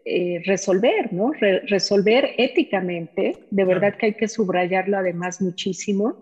eh, 0.05 0.41
resolver, 0.45 1.11
¿no? 1.11 1.33
resolver 1.33 2.29
éticamente, 2.37 3.35
de 3.51 3.65
verdad 3.65 3.95
que 3.97 4.05
hay 4.07 4.13
que 4.13 4.29
subrayarlo 4.29 4.97
además 4.97 5.41
muchísimo. 5.41 6.15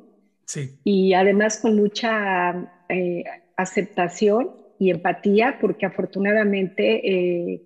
Sí. 0.45 0.79
Y 0.83 1.13
además 1.13 1.59
con 1.61 1.75
mucha 1.75 2.83
eh, 2.89 3.23
aceptación 3.55 4.49
y 4.79 4.89
empatía, 4.89 5.59
porque 5.61 5.85
afortunadamente, 5.85 6.83
eh, 7.07 7.61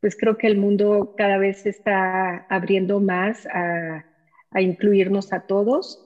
pues 0.00 0.14
creo 0.14 0.36
que 0.36 0.48
el 0.48 0.58
mundo 0.58 1.14
cada 1.16 1.38
vez 1.38 1.64
está 1.64 2.46
abriendo 2.50 3.00
más 3.00 3.46
a, 3.46 4.04
incluirnos 4.58 5.32
a 5.34 5.40
todos 5.46 6.02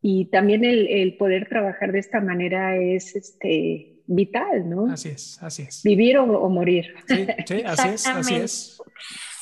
y 0.00 0.26
también 0.26 0.64
el, 0.64 0.88
el, 0.88 1.16
poder 1.16 1.48
trabajar 1.48 1.92
de 1.92 2.00
esta 2.00 2.20
manera 2.20 2.76
es 2.76 3.14
este, 3.14 3.91
vital, 4.06 4.68
¿no? 4.68 4.92
Así 4.92 5.08
es, 5.08 5.42
así 5.42 5.62
es. 5.62 5.82
Vivir 5.82 6.18
o, 6.18 6.48
morir. 6.48 6.94
Sí, 7.08 7.26
sí, 7.46 7.62
así 7.64 7.88
es, 7.88 8.06
así 8.06 8.34
es. 8.34 8.82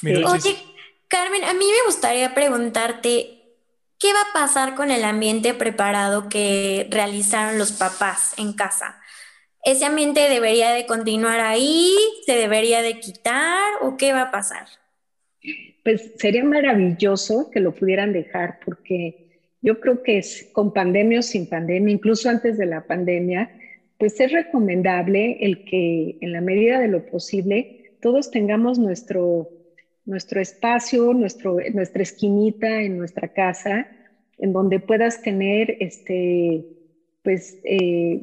Oye, 0.03 0.57
Carmen, 1.09 1.44
a 1.44 1.53
mí 1.53 1.64
me 1.64 1.87
gustaría 1.87 2.35
preguntarte, 2.35 3.42
¿qué 3.99 4.12
va 4.12 4.20
a 4.20 4.33
pasar 4.33 4.75
con 4.75 4.90
el 4.90 5.05
ambiente 5.05 5.55
preparado 5.55 6.29
que 6.29 6.87
realizaron 6.90 7.59
los 7.59 7.73
papás 7.73 8.35
en 8.38 8.53
casa? 8.53 9.01
¿Ese 9.64 9.85
ambiente 9.85 10.29
debería 10.29 10.70
de 10.70 10.87
continuar 10.87 11.40
ahí? 11.40 11.94
¿Se 12.25 12.33
debería 12.33 12.81
de 12.81 12.99
quitar? 12.99 13.73
¿O 13.83 13.96
qué 13.96 14.12
va 14.12 14.23
a 14.23 14.31
pasar? 14.31 14.66
Pues 15.85 16.12
sería 16.16 16.44
maravilloso 16.44 17.51
que 17.51 17.61
lo 17.61 17.75
pudieran 17.75 18.12
dejar 18.12 18.61
porque 18.64 19.31
yo 19.62 19.81
creo 19.81 20.03
que 20.03 20.18
es 20.18 20.49
con 20.53 20.73
pandemia 20.73 21.18
o 21.18 21.23
sin 21.23 21.49
pandemia, 21.49 21.92
incluso 21.92 22.31
antes 22.31 22.57
de 22.57 22.66
la 22.66 22.87
pandemia, 22.87 23.51
pues 24.01 24.19
es 24.19 24.33
recomendable 24.33 25.37
el 25.41 25.63
que 25.63 26.17
en 26.23 26.33
la 26.33 26.41
medida 26.41 26.81
de 26.81 26.89
lo 26.89 27.05
posible 27.05 27.93
todos 28.01 28.31
tengamos 28.31 28.79
nuestro, 28.79 29.51
nuestro 30.07 30.41
espacio, 30.41 31.13
nuestro, 31.13 31.59
nuestra 31.75 32.03
esquinita 32.03 32.81
en 32.81 32.97
nuestra 32.97 33.29
casa, 33.29 33.87
en 34.39 34.55
donde 34.55 34.81
puedas 34.81 35.21
tener 35.21 35.77
este, 35.81 36.65
pues, 37.23 37.59
eh, 37.63 38.23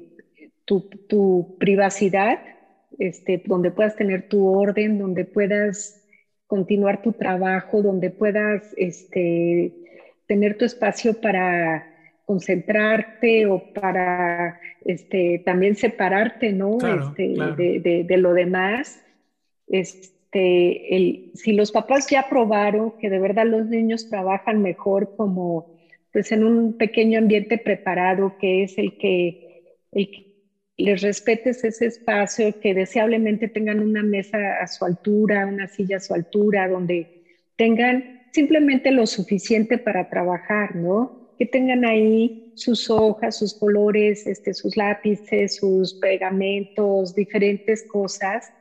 tu, 0.66 0.82
tu, 1.08 1.56
privacidad, 1.60 2.40
este, 2.98 3.40
donde 3.46 3.70
puedas 3.70 3.96
tener 3.96 4.28
tu 4.28 4.48
orden, 4.48 4.98
donde 4.98 5.26
puedas 5.26 6.04
continuar 6.48 7.04
tu 7.04 7.14
trabajo, 7.14 7.84
donde 7.84 8.10
puedas 8.10 8.74
este, 8.78 9.74
tener 10.26 10.58
tu 10.58 10.66
espacio 10.66 11.22
para 11.22 11.86
concentrarte 12.28 13.46
o 13.46 13.74
para 13.74 14.60
este, 14.84 15.42
también 15.46 15.76
separarte, 15.76 16.52
¿no? 16.52 16.78
Este, 16.78 17.30
de, 17.58 18.04
de, 18.06 18.18
lo 18.18 18.34
demás. 18.34 19.02
Este, 19.66 20.96
el, 20.96 21.32
si 21.36 21.54
los 21.54 21.72
papás 21.72 22.10
ya 22.10 22.28
probaron 22.30 22.92
que 23.00 23.10
de 23.10 23.20
verdad 23.20 23.46
los 23.46 23.68
niños 23.68 24.10
trabajan 24.10 24.62
mejor 24.62 25.16
como 25.16 25.78
pues 26.12 26.32
en 26.34 26.44
un 26.44 26.78
pequeño 26.78 27.18
ambiente 27.18 27.58
preparado 27.58 28.38
que 28.38 28.64
es 28.64 28.78
el 28.78 28.98
que, 28.98 29.78
el 29.94 30.12
que 30.12 30.28
les 30.76 31.02
respetes 31.02 31.64
ese 31.64 31.86
espacio, 31.86 32.60
que 32.60 32.74
deseablemente 32.74 33.48
tengan 33.48 33.80
una 33.80 34.04
mesa 34.04 34.38
a 34.62 34.68
su 34.68 34.84
altura, 34.84 35.46
una 35.46 35.68
silla 35.68 35.98
a 35.98 36.02
su 36.02 36.14
altura, 36.14 36.68
donde 36.68 37.24
tengan 37.56 38.28
simplemente 38.34 38.92
lo 38.92 39.08
suficiente 39.08 39.78
para 39.78 40.10
trabajar, 40.10 40.76
¿no? 40.76 41.17
Que 41.38 41.46
tengan 41.46 41.86
ahí 41.86 42.52
sus 42.56 42.90
hojas, 42.90 43.38
sus 43.38 43.54
colores, 43.54 44.26
este, 44.26 44.54
sus 44.54 44.76
lápices, 44.76 45.58
sus 45.58 45.94
pegamentos, 45.96 47.14
diferentes 47.14 47.84
cosas, 47.84 48.52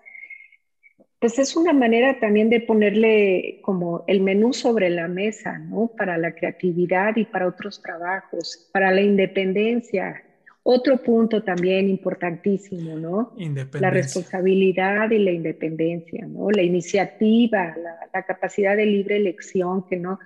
pues 1.19 1.39
es 1.39 1.57
una 1.57 1.73
manera 1.73 2.21
también 2.21 2.51
de 2.51 2.61
ponerle 2.61 3.61
como 3.63 4.05
el 4.07 4.21
menú 4.21 4.53
sobre 4.53 4.91
la 4.91 5.09
mesa, 5.09 5.59
¿no? 5.59 5.91
Para 5.97 6.19
la 6.19 6.35
creatividad 6.35 7.17
y 7.17 7.25
para 7.25 7.49
otros 7.49 7.81
trabajos, 7.81 8.69
para 8.73 8.91
la 8.91 9.01
independencia. 9.01 10.23
Otro 10.63 10.99
punto 11.03 11.43
también 11.43 11.89
importantísimo, 11.89 12.97
¿no? 12.97 13.33
La 13.81 13.89
responsabilidad 13.89 15.11
y 15.11 15.19
la 15.19 15.31
independencia, 15.31 16.27
¿no? 16.27 16.51
La 16.51 16.63
iniciativa, 16.63 17.75
la, 17.77 18.09
la 18.13 18.23
capacidad 18.25 18.77
de 18.77 18.85
libre 18.85 19.17
elección, 19.17 19.87
que 19.87 19.97
no, 19.97 20.19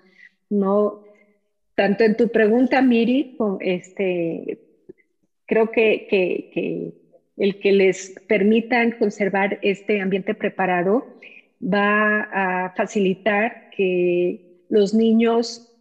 no, 0.49 1.05
tanto 1.81 2.05
en 2.05 2.15
tu 2.15 2.29
pregunta, 2.29 2.83
Miri, 2.83 3.39
este, 3.61 4.59
creo 5.47 5.71
que, 5.71 6.93
el 7.39 7.59
que 7.59 7.73
les 7.73 8.21
permitan 8.29 8.91
conservar 8.99 9.59
este 9.63 10.03
ambiente 10.03 10.35
preparado 10.35 11.07
va 11.63 12.29
a 12.35 12.75
facilitar 12.77 13.71
que 13.75 14.61
los 14.69 14.93
niños 14.93 15.75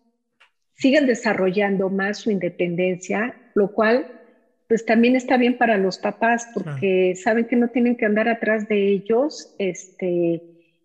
sigan 0.75 1.05
desarrollando 1.05 1.89
más 1.89 2.19
su 2.19 2.31
independencia, 2.31 3.35
lo 3.53 3.73
cual 3.73 4.07
pues 4.69 4.85
también 4.85 5.17
está 5.17 5.35
bien 5.35 5.57
para 5.57 5.77
los 5.77 5.97
papás 5.97 6.47
porque 6.53 7.13
saben 7.17 7.43
que 7.43 7.57
no 7.57 7.67
tienen 7.67 7.97
que 7.97 8.05
andar 8.05 8.29
atrás 8.29 8.69
de 8.69 8.87
ellos, 8.87 9.53
este, 9.59 10.43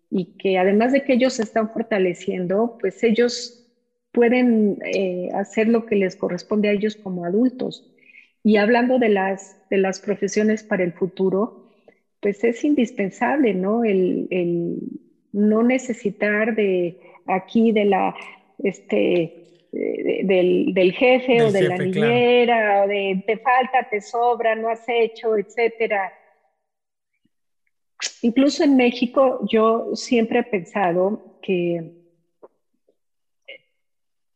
y 0.09 0.25
que 0.37 0.57
además 0.57 0.91
de 0.91 1.05
que 1.05 1.13
ellos 1.13 1.35
se 1.35 1.43
están 1.43 1.69
fortaleciendo, 1.71 2.77
pues 2.81 3.01
ellos 3.01 3.64
pueden 4.15 4.79
eh, 4.85 5.29
hacer 5.33 5.67
lo 5.67 5.85
que 5.85 5.97
les 5.97 6.15
corresponde 6.15 6.69
a 6.69 6.71
ellos 6.71 6.95
como 6.95 7.25
adultos. 7.25 7.93
Y 8.43 8.55
hablando 8.55 8.97
de 8.97 9.09
las, 9.09 9.57
de 9.69 9.77
las 9.77 9.99
profesiones 9.99 10.63
para 10.63 10.83
el 10.83 10.93
futuro, 10.93 11.69
pues 12.21 12.43
es 12.45 12.63
indispensable, 12.63 13.53
¿no? 13.53 13.83
El, 13.83 14.27
el 14.31 14.77
no 15.33 15.63
necesitar 15.63 16.55
de 16.55 16.97
aquí 17.25 17.73
de 17.73 17.85
la, 17.85 18.15
este, 18.63 19.67
del, 19.71 20.73
del, 20.73 20.93
jefe 20.93 21.43
o 21.43 21.51
de 21.51 21.63
la 21.63 21.77
niñera, 21.77 22.83
o 22.83 22.87
de 22.87 23.21
te 23.27 23.37
falta, 23.37 23.89
te 23.89 23.99
sobra, 23.99 24.55
no 24.55 24.69
has 24.69 24.87
hecho, 24.87 25.35
etcétera. 25.35 26.13
Incluso 28.21 28.63
en 28.63 28.77
México 28.77 29.45
yo 29.51 29.93
siempre 29.95 30.39
he 30.39 30.43
pensado 30.43 31.37
que 31.41 32.04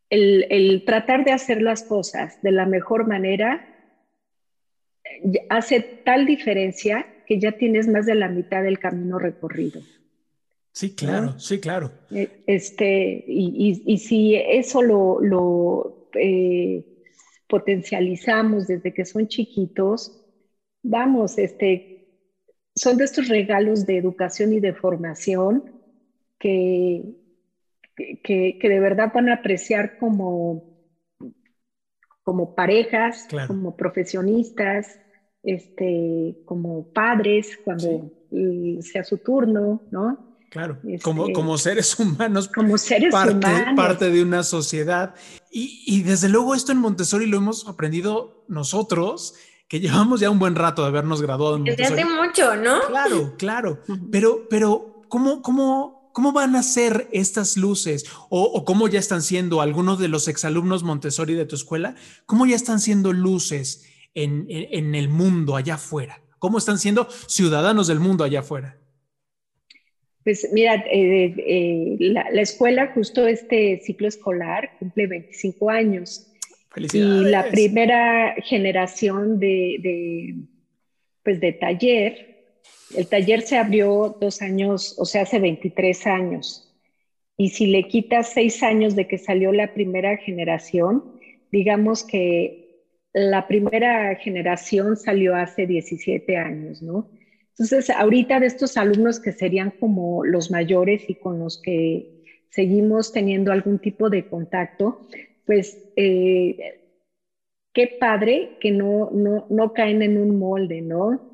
el, 0.10 0.48
el, 0.50 0.86
tratar 0.86 1.24
de 1.24 1.32
hacer 1.32 1.62
las 1.62 1.84
cosas 1.84 2.42
de 2.42 2.52
la 2.52 2.66
mejor 2.66 3.08
manera 3.08 3.66
hace 5.50 5.82
tal 5.82 6.26
diferencia 6.26 7.06
que 7.26 7.40
ya 7.40 7.54
tienes 7.54 7.88
más 7.88 8.06
de 8.06 8.16
la 8.16 8.28
mitad 8.28 8.64
del 8.64 8.80
camino 8.80 9.20
recorrido. 9.20 9.82
Sí, 10.72 10.96
claro, 10.96 11.38
sí, 11.40 11.60
claro. 11.60 11.92
Eh, 12.12 12.44
este, 12.48 13.24
y, 13.28 13.84
y, 13.86 13.98
si 13.98 14.36
eso 14.36 14.82
lo, 14.82 15.20
lo 15.20 16.10
eh, 16.14 16.86
potencializamos 17.48 18.68
desde 18.68 18.94
que 18.94 19.06
son 19.06 19.28
chiquitos, 19.28 20.24
vamos, 20.82 21.38
este, 21.38 22.08
son 22.76 22.98
de 22.98 23.06
estos 23.06 23.28
regalos 23.28 23.86
de 23.86 23.98
educación 23.98 24.54
y 24.54 24.60
de 24.60 24.74
formación 24.74 25.72
que, 26.38 27.04
que, 28.24 28.58
que 28.60 28.70
de 28.70 28.80
verdad 28.80 29.12
van 29.14 29.30
a 29.30 29.36
apreciar 29.36 29.98
como, 29.98 30.64
como 32.24 32.56
parejas, 32.56 33.28
como 33.48 33.76
profesionistas, 33.76 35.00
este, 35.44 36.38
como 36.46 36.92
padres, 36.94 37.58
cuando 37.64 38.12
sea 38.82 39.04
su 39.04 39.18
turno, 39.18 39.82
¿no? 39.92 40.30
Claro, 40.50 40.80
como, 41.04 41.24
este, 41.24 41.34
como 41.34 41.58
seres 41.58 42.00
humanos, 42.00 42.48
como 42.48 42.78
seres 42.78 43.12
parte, 43.12 43.34
humanos. 43.34 43.76
parte 43.76 44.10
de 44.10 44.24
una 44.24 44.44
sociedad. 44.44 45.14
Y, 45.52 45.84
y, 45.86 46.04
desde 46.04 46.30
luego 46.30 46.56
esto 46.56 46.72
en 46.72 46.80
Montessori 46.80 47.28
lo 47.28 47.38
hemos 47.38 47.68
aprendido 47.68 48.46
nosotros, 48.48 49.36
que 49.68 49.80
llevamos 49.80 50.20
ya 50.20 50.30
un 50.30 50.40
buen 50.40 50.56
rato 50.56 50.82
de 50.82 50.88
habernos 50.88 51.22
graduado 51.22 51.58
en 51.58 51.64
Desde 51.64 51.86
hace 51.86 52.06
mucho, 52.06 52.56
¿no? 52.56 52.80
Claro, 52.88 53.36
claro. 53.38 53.80
Pero, 54.12 54.48
pero 54.50 55.04
¿cómo, 55.08 55.42
cómo, 55.44 55.99
cómo 56.14 56.32
van 56.32 56.56
a 56.56 56.64
ser 56.64 57.08
estas 57.12 57.58
luces? 57.58 58.06
O, 58.30 58.44
o 58.44 58.66
cómo 58.66 58.88
ya 58.88 59.00
están 59.00 59.22
siendo 59.22 59.62
algunos 59.62 60.00
de 60.00 60.08
los 60.08 60.28
exalumnos 60.28 60.84
Montessori 60.84 61.34
de 61.34 61.46
tu 61.46 61.56
escuela? 61.56 61.96
¿Cómo 62.26 62.46
ya 62.46 62.56
están 62.56 62.80
siendo 62.80 63.14
luces 63.14 63.86
en, 64.14 64.46
en, 64.50 64.68
en 64.72 64.96
el 64.96 65.10
mundo 65.10 65.56
allá 65.56 65.76
afuera? 65.76 66.22
¿Cómo 66.40 66.58
están 66.58 66.80
siendo 66.80 67.10
ciudadanos 67.28 67.88
del 67.88 68.00
mundo 68.00 68.24
allá 68.24 68.40
afuera? 68.40 68.80
Pues 70.24 70.50
mira, 70.52 70.76
eh, 70.92 71.34
eh, 71.38 71.96
la, 72.00 72.42
escuela 72.42 72.92
justo 72.94 73.26
este 73.26 73.80
ciclo 73.84 74.08
escolar 74.08 74.72
cumple 74.78 75.08
25 75.08 75.70
años. 75.70 76.26
Y 76.76 77.00
la 77.02 77.50
primera 77.50 78.36
generación 78.44 79.40
de, 79.40 80.36
pues 81.24 81.40
de 81.40 81.54
taller, 81.54 82.29
el 82.96 83.08
taller 83.08 83.42
se 83.42 83.58
abrió 83.58 84.18
dos 84.20 84.42
años, 84.42 84.96
o 84.98 85.06
sea, 85.06 85.24
hace 85.24 85.40
23 85.40 86.08
años. 86.08 86.66
Y 87.38 87.50
si 87.50 87.68
le 87.68 87.88
quitas 87.88 88.34
seis 88.34 88.64
años 88.64 88.96
de 88.96 89.08
que 89.08 89.18
salió 89.18 89.52
la 89.52 89.74
primera 89.74 90.18
generación, 90.18 91.04
digamos 91.52 92.04
que 92.04 92.84
la 93.14 93.48
primera 93.48 94.16
generación 94.16 94.98
salió 94.98 95.36
hace 95.36 95.66
17 95.66 96.38
años, 96.38 96.82
¿no? 96.82 97.10
Entonces, 97.52 97.90
ahorita 97.90 98.40
de 98.40 98.48
estos 98.48 98.78
alumnos 98.78 99.20
que 99.20 99.32
serían 99.34 99.72
como 99.72 100.24
los 100.24 100.50
mayores 100.50 101.10
y 101.10 101.16
con 101.16 101.40
los 101.40 101.62
que 101.62 102.24
seguimos 102.50 103.12
teniendo 103.12 103.52
algún 103.52 103.80
tipo 103.80 104.10
de 104.10 104.28
contacto, 104.28 105.08
pues 105.46 105.78
eh, 105.96 106.82
qué 107.74 107.98
padre 108.00 108.58
que 108.60 108.72
no, 108.72 109.10
no, 109.12 109.46
no 109.50 109.74
caen 109.74 110.02
en 110.02 110.18
un 110.18 110.40
molde, 110.40 110.82
¿no? 110.82 111.29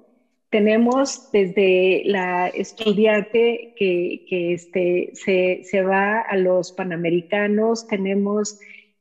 Tenemos 0.55 1.29
desde 1.33 2.03
la 2.05 2.47
estudiante 2.47 3.73
que, 3.75 4.25
que 4.29 4.53
este, 4.53 5.09
se, 5.11 5.59
se, 5.65 5.81
va 5.81 6.21
a 6.21 6.37
los 6.37 6.71
panamericanos, 6.71 7.85
tenemos 7.87 8.57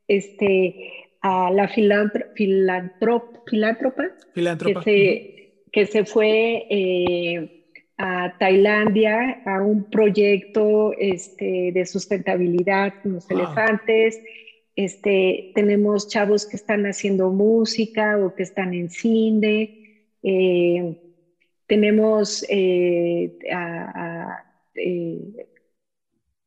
este, 0.09 0.91
a 1.21 1.53
la 1.53 1.69
filántropa, 1.69 2.33
filántropa, 2.35 3.31
filántropa. 4.35 4.83
que 4.83 4.83
se 4.83 5.35
que 5.71 5.87
se 5.87 6.05
fue 6.05 6.67
eh, 6.69 7.67
a 7.99 8.37
Tailandia 8.37 9.41
a 9.47 9.63
un 9.63 9.89
proyecto 9.89 10.93
este, 10.99 11.71
de 11.73 11.87
sustentabilidad 11.87 12.95
con 13.01 13.13
los 13.13 13.31
elefantes. 13.31 14.21
Este, 14.75 15.53
tenemos 15.55 16.09
chavos 16.09 16.47
que 16.47 16.57
están 16.57 16.85
haciendo 16.87 17.31
música 17.31 18.19
o 18.19 18.35
que 18.35 18.43
están 18.43 18.75
en 18.75 18.91
cine. 18.91 20.09
Eh, 20.25 21.01
tenemos 21.67 22.45
eh, 22.49 23.37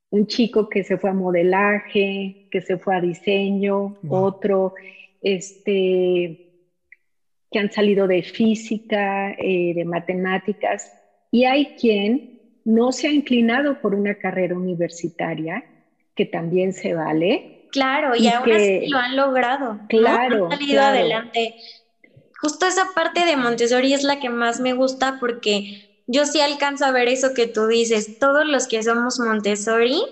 un 0.09 0.27
chico 0.27 0.69
que 0.69 0.83
se 0.83 0.97
fue 0.97 1.09
a 1.09 1.13
modelaje, 1.13 2.47
que 2.51 2.61
se 2.61 2.77
fue 2.77 2.95
a 2.95 3.01
diseño, 3.01 3.97
otro, 4.09 4.73
este, 5.21 6.47
que 7.51 7.59
han 7.59 7.71
salido 7.71 8.07
de 8.07 8.23
física, 8.23 9.31
eh, 9.31 9.73
de 9.75 9.85
matemáticas, 9.85 10.93
y 11.31 11.45
hay 11.45 11.75
quien 11.79 12.41
no 12.63 12.91
se 12.91 13.07
ha 13.07 13.11
inclinado 13.11 13.81
por 13.81 13.95
una 13.95 14.15
carrera 14.15 14.55
universitaria, 14.55 15.63
que 16.15 16.25
también 16.25 16.73
se 16.73 16.93
vale. 16.93 17.67
Claro, 17.71 18.15
y, 18.15 18.27
ahora 18.27 18.59
sí 18.59 18.87
lo 18.87 18.97
han 18.97 19.15
logrado. 19.15 19.79
Claro. 19.87 20.45
Han 20.45 20.51
salido 20.51 20.81
adelante. 20.81 21.55
Justo 22.39 22.65
esa 22.65 22.89
parte 22.93 23.25
de 23.25 23.37
Montessori 23.37 23.93
es 23.93 24.03
la 24.03 24.19
que 24.19 24.29
más 24.29 24.59
me 24.59 24.73
gusta 24.73 25.17
porque 25.19 26.03
yo 26.07 26.25
sí 26.25 26.39
alcanzo 26.39 26.85
a 26.85 26.91
ver 26.91 27.07
eso 27.07 27.33
que 27.33 27.47
tú 27.47 27.67
dices. 27.67 28.19
Todos 28.19 28.45
los 28.45 28.67
que 28.67 28.83
somos 28.83 29.19
Montessori 29.19 30.03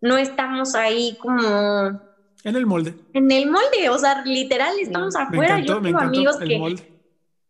no 0.00 0.18
estamos 0.18 0.74
ahí 0.74 1.16
como 1.20 2.00
en 2.44 2.56
el 2.56 2.66
molde. 2.66 2.94
En 3.12 3.30
el 3.30 3.50
molde, 3.50 3.88
o 3.88 3.98
sea, 3.98 4.22
literal, 4.24 4.74
estamos 4.80 5.14
afuera. 5.14 5.60
Yo 5.60 5.80
tengo 5.80 6.00
amigos 6.00 6.36
que 6.38 6.76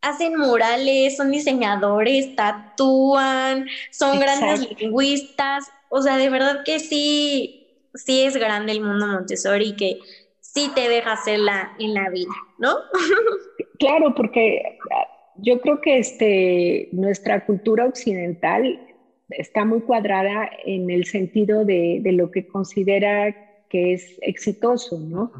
hacen 0.02 0.36
murales, 0.36 1.16
son 1.16 1.30
diseñadores, 1.30 2.36
tatúan, 2.36 3.66
son 3.90 4.20
grandes 4.20 4.68
lingüistas. 4.78 5.64
O 5.88 6.02
sea, 6.02 6.16
de 6.18 6.28
verdad 6.28 6.62
que 6.64 6.78
sí, 6.78 7.68
sí 7.94 8.22
es 8.22 8.36
grande 8.36 8.72
el 8.72 8.82
mundo 8.82 9.06
Montessori 9.06 9.76
que 9.76 9.98
sí 10.53 10.70
te 10.74 10.88
deja 10.88 11.12
hacerla 11.12 11.72
en 11.78 11.94
la 11.94 12.11
vida, 12.11 12.32
¿no? 12.59 12.74
claro, 13.78 14.14
porque 14.14 14.78
yo 15.36 15.61
creo 15.61 15.80
que 15.80 15.98
este, 15.98 16.88
nuestra 16.92 17.44
cultura 17.46 17.86
occidental 17.86 18.80
está 19.30 19.64
muy 19.64 19.80
cuadrada 19.80 20.50
en 20.64 20.90
el 20.90 21.07
sentido 21.07 21.64
de, 21.64 22.00
de 22.03 22.12
lo 22.12 22.30
que 22.30 22.46
considera 22.46 23.34
que 23.68 23.94
es 23.94 24.18
exitoso, 24.20 25.00
¿no? 25.00 25.32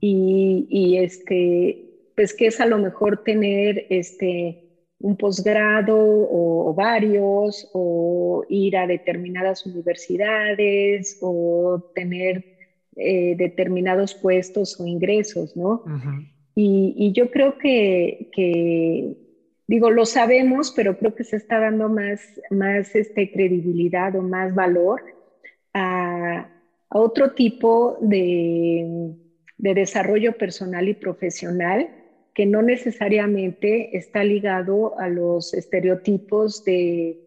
y, 0.00 0.66
y, 0.70 0.96
este, 0.96 1.84
pues 2.16 2.32
que 2.32 2.46
es 2.46 2.58
a 2.58 2.64
lo 2.64 2.78
mejor 2.78 3.22
tener 3.22 3.86
este, 3.90 4.62
un 4.98 5.14
posgrado 5.16 5.98
o, 5.98 6.72
varios, 6.74 7.68
o 7.74 8.46
ir 8.48 8.78
a 8.78 8.86
determinadas 8.86 9.66
universidades, 9.66 11.18
o 11.20 11.90
tener 11.94 12.51
eh, 12.96 13.34
determinados 13.36 14.14
puestos 14.14 14.78
o 14.80 14.86
ingresos, 14.86 15.56
¿no? 15.56 15.84
y, 16.54 16.94
y, 16.96 17.12
yo 17.12 17.30
creo 17.30 17.58
que, 17.58 18.30
que, 18.32 19.16
digo, 19.66 19.90
lo 19.90 20.04
sabemos, 20.04 20.72
pero 20.76 20.98
creo 20.98 21.14
que 21.14 21.24
se 21.24 21.36
está 21.36 21.58
dando 21.60 21.88
más, 21.88 22.20
más 22.50 22.94
este, 22.94 23.32
credibilidad 23.32 24.14
o 24.16 24.22
más 24.22 24.54
valor 24.54 25.02
a, 25.72 26.48
a 26.92 26.98
otro 26.98 27.32
tipo 27.32 27.96
de, 28.00 29.16
desarrollo 29.56 30.36
personal 30.36 30.88
y 30.88 30.94
profesional 30.94 31.88
que 32.34 32.46
no 32.46 32.62
necesariamente 32.62 33.96
está 33.96 34.24
ligado 34.24 34.98
a 34.98 35.08
los 35.08 35.54
estereotipos 35.54 36.64
de, 36.64 37.18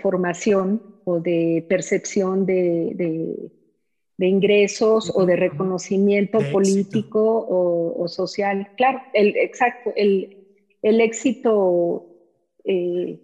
formación 0.00 0.80
o 1.04 1.20
de 1.20 1.64
percepción 1.68 2.46
de, 2.46 3.52
ingresos 4.18 5.12
o 5.14 5.26
de 5.26 5.36
reconocimiento 5.36 6.38
político 6.52 7.46
o, 7.48 8.06
social. 8.08 8.70
Claro, 8.76 9.00
el, 9.12 9.36
exacto, 9.36 9.92
el, 9.96 10.46
el 10.82 11.00
éxito 11.00 12.06
eh, 12.64 13.20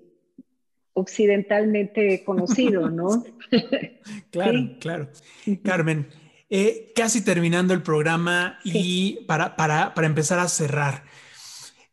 occidentalmente 0.94 2.24
conocido, 2.24 2.90
¿no? 2.90 3.24
claro, 4.30 4.76
claro. 4.80 5.08
Carmen, 5.62 6.08
eh, 6.48 6.92
casi 6.94 7.22
terminando 7.22 7.74
el 7.74 7.82
programa 7.82 8.58
y 8.64 9.24
para, 9.26 9.56
para, 9.56 9.94
para, 9.94 10.06
empezar 10.06 10.38
a 10.38 10.48
cerrar, 10.48 11.04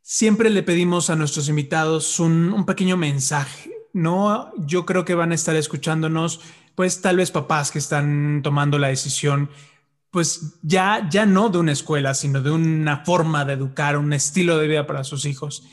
siempre 0.01 0.49
le 0.49 0.63
pedimos 0.63 1.09
a 1.09 1.15
nuestros 1.15 1.49
invitados 1.49 2.19
un, 2.19 2.51
un 2.53 2.65
pequeño 2.65 2.97
mensaje, 2.97 3.71
¿no? 3.93 4.51
Yo 4.65 4.85
creo 4.85 5.05
que 5.05 5.15
van 5.15 5.31
a 5.31 5.35
estar 5.35 5.55
escuchándonos, 5.55 6.41
pues 6.77 7.01
tal 7.01 7.17
vez 7.17 7.31
papás 7.31 7.71
que 7.71 7.79
están 7.79 8.41
tomando 8.43 8.77
la 8.77 8.89
decisión 8.89 9.49
pues 10.11 10.59
ya, 10.61 11.07
ya 11.09 11.25
no 11.25 11.49
de 11.49 11.57
una 11.57 11.71
escuela, 11.71 12.13
sino 12.13 12.39
de 12.39 12.51
una 12.51 13.03
forma 13.03 13.45
de 13.45 13.53
educar, 13.53 13.97
un 13.97 14.13
estilo 14.13 14.59
de 14.59 14.67
vida 14.67 14.85
para 14.85 15.03
sus 15.03 15.25
hijos. 15.25 15.63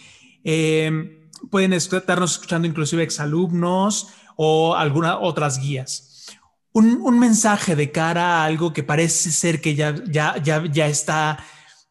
Eh, 0.44 1.28
pueden 1.50 1.74
estarnos 1.74 2.32
escuchando 2.32 2.66
inclusive 2.66 3.02
exalumnos 3.02 4.08
o 4.36 4.76
algunas 4.76 5.18
otras 5.20 5.60
guías. 5.60 6.24
Un, 6.72 7.18
mensaje 7.18 7.76
de 7.76 7.92
cara 7.92 8.38
a 8.38 8.44
algo 8.46 8.72
que 8.72 8.82
parece 8.82 9.30
ser 9.30 9.60
que 9.60 9.74
ya, 9.74 9.94
ya, 10.06 10.38
ya, 10.42 10.64
ya 10.64 10.86
está, 10.86 11.38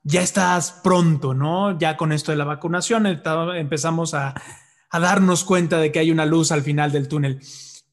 ya 0.02 0.24
estás 0.24 0.82
pronto, 0.84 1.36
¿no? 1.36 1.78
Ya 1.78 1.98
con 1.98 2.12
esto 2.12 2.32
de 2.32 2.38
la 2.38 2.46
vacunación 2.46 3.06
empezamos 3.06 4.16
a, 4.16 4.34
a 4.90 5.00
darnos 5.00 5.44
cuenta 5.44 5.78
de 5.78 5.92
que 5.92 6.00
hay 6.00 6.10
una 6.10 6.26
luz 6.26 6.52
al 6.52 6.64
final 6.64 6.92
del 6.92 7.08
túnel. 7.08 7.42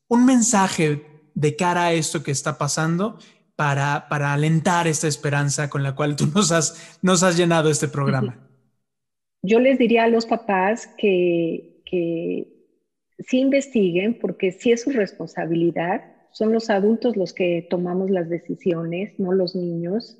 Un 0.09 0.25
mensaje 0.25 1.10
de 1.41 1.57
cara 1.57 1.86
a 1.86 1.93
esto 1.93 2.22
que 2.22 2.30
está 2.30 2.59
pasando 2.59 3.18
para, 3.57 4.09
para 4.09 4.32
alentar 4.32 4.86
esta 4.86 5.09
esperanza 5.09 5.68
con 5.68 5.82
la 5.82 5.95
cual 5.95 6.16
tú 6.16 6.26
nos 6.34 6.53
has, 6.53 6.99
nos 7.03 7.22
has 7.22 7.36
llenado 7.36 7.70
este 7.70 7.88
programa 7.88 8.51
yo 9.43 9.61
les 9.61 9.78
diría 9.78 10.05
a 10.05 10.09
los 10.09 10.26
papás 10.26 10.86
que, 10.99 11.80
que 11.84 12.47
sí 13.18 13.38
investiguen, 13.38 14.18
porque 14.18 14.53
sí 14.53 14.72
es 14.72 14.82
su 14.82 14.91
responsabilidad. 14.91 16.03
Son 16.32 16.53
los 16.53 16.70
adultos 16.70 17.16
los 17.16 17.32
que 17.32 17.66
tomamos 17.68 18.11
las 18.11 18.28
decisiones, 18.28 19.18
no 19.18 19.32
los 19.32 19.57
niños. 19.57 20.18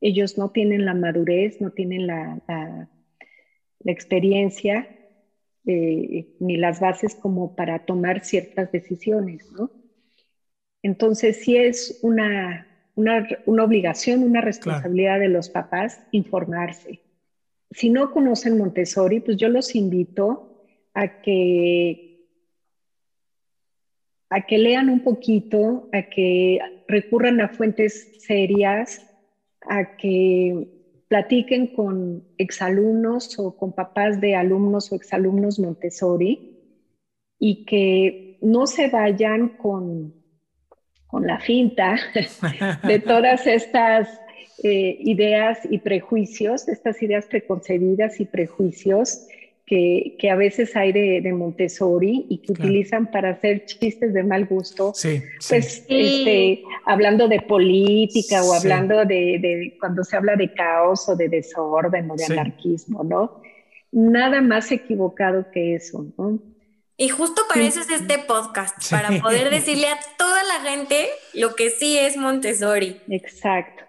Ellos 0.00 0.38
no 0.38 0.50
tienen 0.50 0.84
la 0.84 0.94
madurez, 0.94 1.60
no 1.60 1.70
tienen 1.70 2.06
la, 2.06 2.40
la, 2.48 2.88
experiencia 3.84 4.88
eh, 5.66 6.36
ni 6.38 6.56
las 6.56 6.78
bases 6.78 7.16
como 7.16 7.56
para 7.56 7.84
tomar 7.84 8.24
ciertas 8.24 8.70
decisiones, 8.70 9.50
¿no? 9.52 9.70
Entonces 10.82 11.42
sí 11.42 11.56
es 11.56 11.98
una, 12.02 12.66
una, 12.94 13.26
una 13.46 13.64
obligación, 13.64 14.22
una 14.22 14.40
responsabilidad 14.40 15.20
de 15.20 15.28
los 15.28 15.48
papás 15.48 16.02
informarse. 16.10 17.00
Si 17.70 17.88
no 17.88 18.10
conocen 18.10 18.58
Montessori, 18.58 19.20
pues 19.20 19.36
yo 19.36 19.48
los 19.48 19.74
invito 19.74 20.66
a 20.92 21.22
que, 21.22 22.26
a 24.28 24.46
que 24.46 24.58
lean 24.58 24.90
un 24.90 25.00
poquito, 25.00 25.88
a 25.92 26.02
que 26.02 26.58
recurran 26.88 27.40
a 27.40 27.48
fuentes 27.48 28.20
serias, 28.20 29.06
a 29.62 29.96
que 29.96 30.68
platiquen 31.08 31.68
con 31.68 32.24
exalumnos 32.38 33.38
o 33.38 33.56
con 33.56 33.72
papás 33.72 34.20
de 34.20 34.34
alumnos 34.34 34.90
o 34.90 34.96
exalumnos 34.96 35.58
Montessori 35.58 36.58
y 37.38 37.64
que 37.64 38.38
no 38.40 38.66
se 38.66 38.88
vayan 38.88 39.50
con, 39.50 40.21
con 41.12 41.26
la 41.26 41.38
finta 41.38 41.96
de 42.88 42.98
todas 42.98 43.46
estas 43.46 44.08
eh, 44.64 44.96
ideas 45.00 45.58
y 45.70 45.76
prejuicios, 45.76 46.68
estas 46.68 47.02
ideas 47.02 47.26
preconcebidas 47.26 48.18
y 48.18 48.24
prejuicios 48.24 49.26
que, 49.66 50.16
que 50.18 50.30
a 50.30 50.36
veces 50.36 50.74
hay 50.74 50.90
de, 50.92 51.20
de, 51.20 51.32
Montessori 51.34 52.24
y 52.30 52.38
que 52.38 52.52
utilizan 52.52 53.10
para 53.10 53.28
hacer 53.30 53.66
chistes 53.66 54.14
de 54.14 54.22
mal 54.22 54.46
gusto, 54.46 54.92
sí, 54.94 55.20
pues 55.50 55.84
Este, 55.86 56.62
hablando 56.86 57.28
de 57.28 57.42
política 57.42 58.42
o 58.42 58.54
hablando 58.54 59.04
de, 59.04 59.38
de, 59.38 59.76
cuando 59.78 60.04
se 60.04 60.16
habla 60.16 60.34
de 60.34 60.54
caos 60.54 61.10
o 61.10 61.14
de 61.14 61.28
desorden 61.28 62.10
o 62.10 62.16
de 62.16 62.24
anarquismo, 62.24 63.04
¿no? 63.04 63.42
Nada 63.92 64.40
más 64.40 64.72
equivocado 64.72 65.50
que 65.52 65.74
eso, 65.74 66.06
¿no? 66.16 66.51
Y 67.02 67.08
justo 67.08 67.42
para 67.48 67.66
eso 67.66 67.80
es 67.80 67.90
este 67.90 68.18
podcast, 68.28 68.88
para 68.88 69.10
poder 69.20 69.50
decirle 69.50 69.88
a 69.88 69.98
toda 70.16 70.40
la 70.44 70.70
gente 70.70 71.08
lo 71.34 71.56
que 71.56 71.70
sí 71.70 71.98
es 71.98 72.16
Montessori. 72.16 72.98
Exacto. 73.08 73.82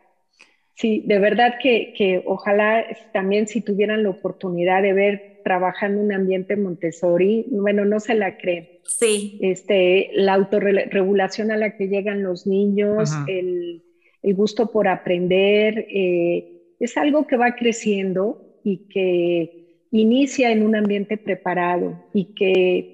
Sí, 0.74 1.04
de 1.06 1.20
verdad 1.20 1.60
que, 1.62 2.24
ojalá 2.26 2.84
también 3.14 3.46
si 3.48 3.62
tuvieran 3.62 4.02
la 4.02 4.10
oportunidad 4.10 4.82
de 4.82 4.94
ver 4.94 5.42
trabajando 5.44 6.00
en 6.00 6.06
un 6.08 6.14
ambiente 6.14 6.56
Montessori, 6.56 7.46
bueno, 7.52 7.86
no 7.86 8.00
se 8.00 8.16
la 8.16 8.36
creen. 8.36 8.68
Sí. 8.84 9.38
Este, 9.44 10.10
la 10.16 10.34
autorregulación 10.34 11.52
a 11.52 11.58
la 11.58 11.78
que 11.78 11.90
llegan 11.90 12.24
los 12.24 12.48
niños, 12.48 13.12
el, 13.28 13.84
gusto 14.24 14.72
por 14.72 14.88
aprender, 14.88 15.86
eh, 15.88 16.64
es 16.80 16.98
algo 16.98 17.28
que 17.28 17.38
va 17.38 17.54
creciendo 17.54 18.58
y 18.64 18.88
que 18.88 19.78
inicia 19.92 20.52
en 20.52 20.64
un 20.66 20.76
ambiente 20.76 21.18
preparado 21.18 22.04
y 22.12 22.34
que, 22.34 22.93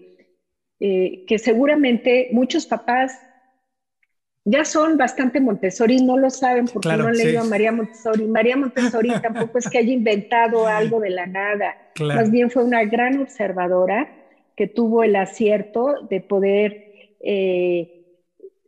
eh, 0.80 1.26
que 1.28 1.40
seguramente 1.40 2.30
muchos 2.32 2.66
papás 2.66 3.20
ya 4.46 4.66
son 4.66 4.98
bastante 4.98 5.40
Montessori, 5.40 5.98
no 6.02 6.18
lo 6.18 6.30
saben 6.30 6.66
porque 6.66 6.90
no 6.90 7.08
han 7.08 7.18
leído 7.18 7.42
a 7.42 7.44
María 7.44 7.72
Montessori. 7.72 8.26
María 8.26 8.58
Montessori 8.58 9.10
tampoco 9.22 9.58
es 9.60 9.70
que 9.70 9.78
haya 9.78 9.94
inventado 9.94 10.66
algo 10.66 11.00
de 11.00 11.10
la 11.10 11.28
nada, 11.28 11.76
más 12.00 12.32
bien 12.32 12.50
fue 12.50 12.64
una 12.64 12.84
gran 12.86 13.22
observadora 13.22 14.10
que 14.56 14.68
tuvo 14.68 15.04
el 15.04 15.16
acierto 15.16 16.08
de 16.10 16.22
poder 16.22 17.16
eh, 17.22 18.06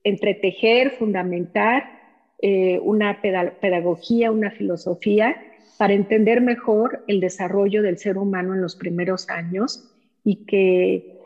entretejer, 0.03 0.91
fundamentar 0.91 1.99
eh, 2.41 2.79
una 2.83 3.21
pedagogía, 3.21 4.31
una 4.31 4.51
filosofía 4.51 5.35
para 5.77 5.93
entender 5.93 6.41
mejor 6.41 7.03
el 7.07 7.19
desarrollo 7.19 7.81
del 7.81 7.97
ser 7.97 8.17
humano 8.17 8.53
en 8.53 8.61
los 8.61 8.75
primeros 8.75 9.29
años 9.29 9.91
y 10.23 10.45
que, 10.45 11.20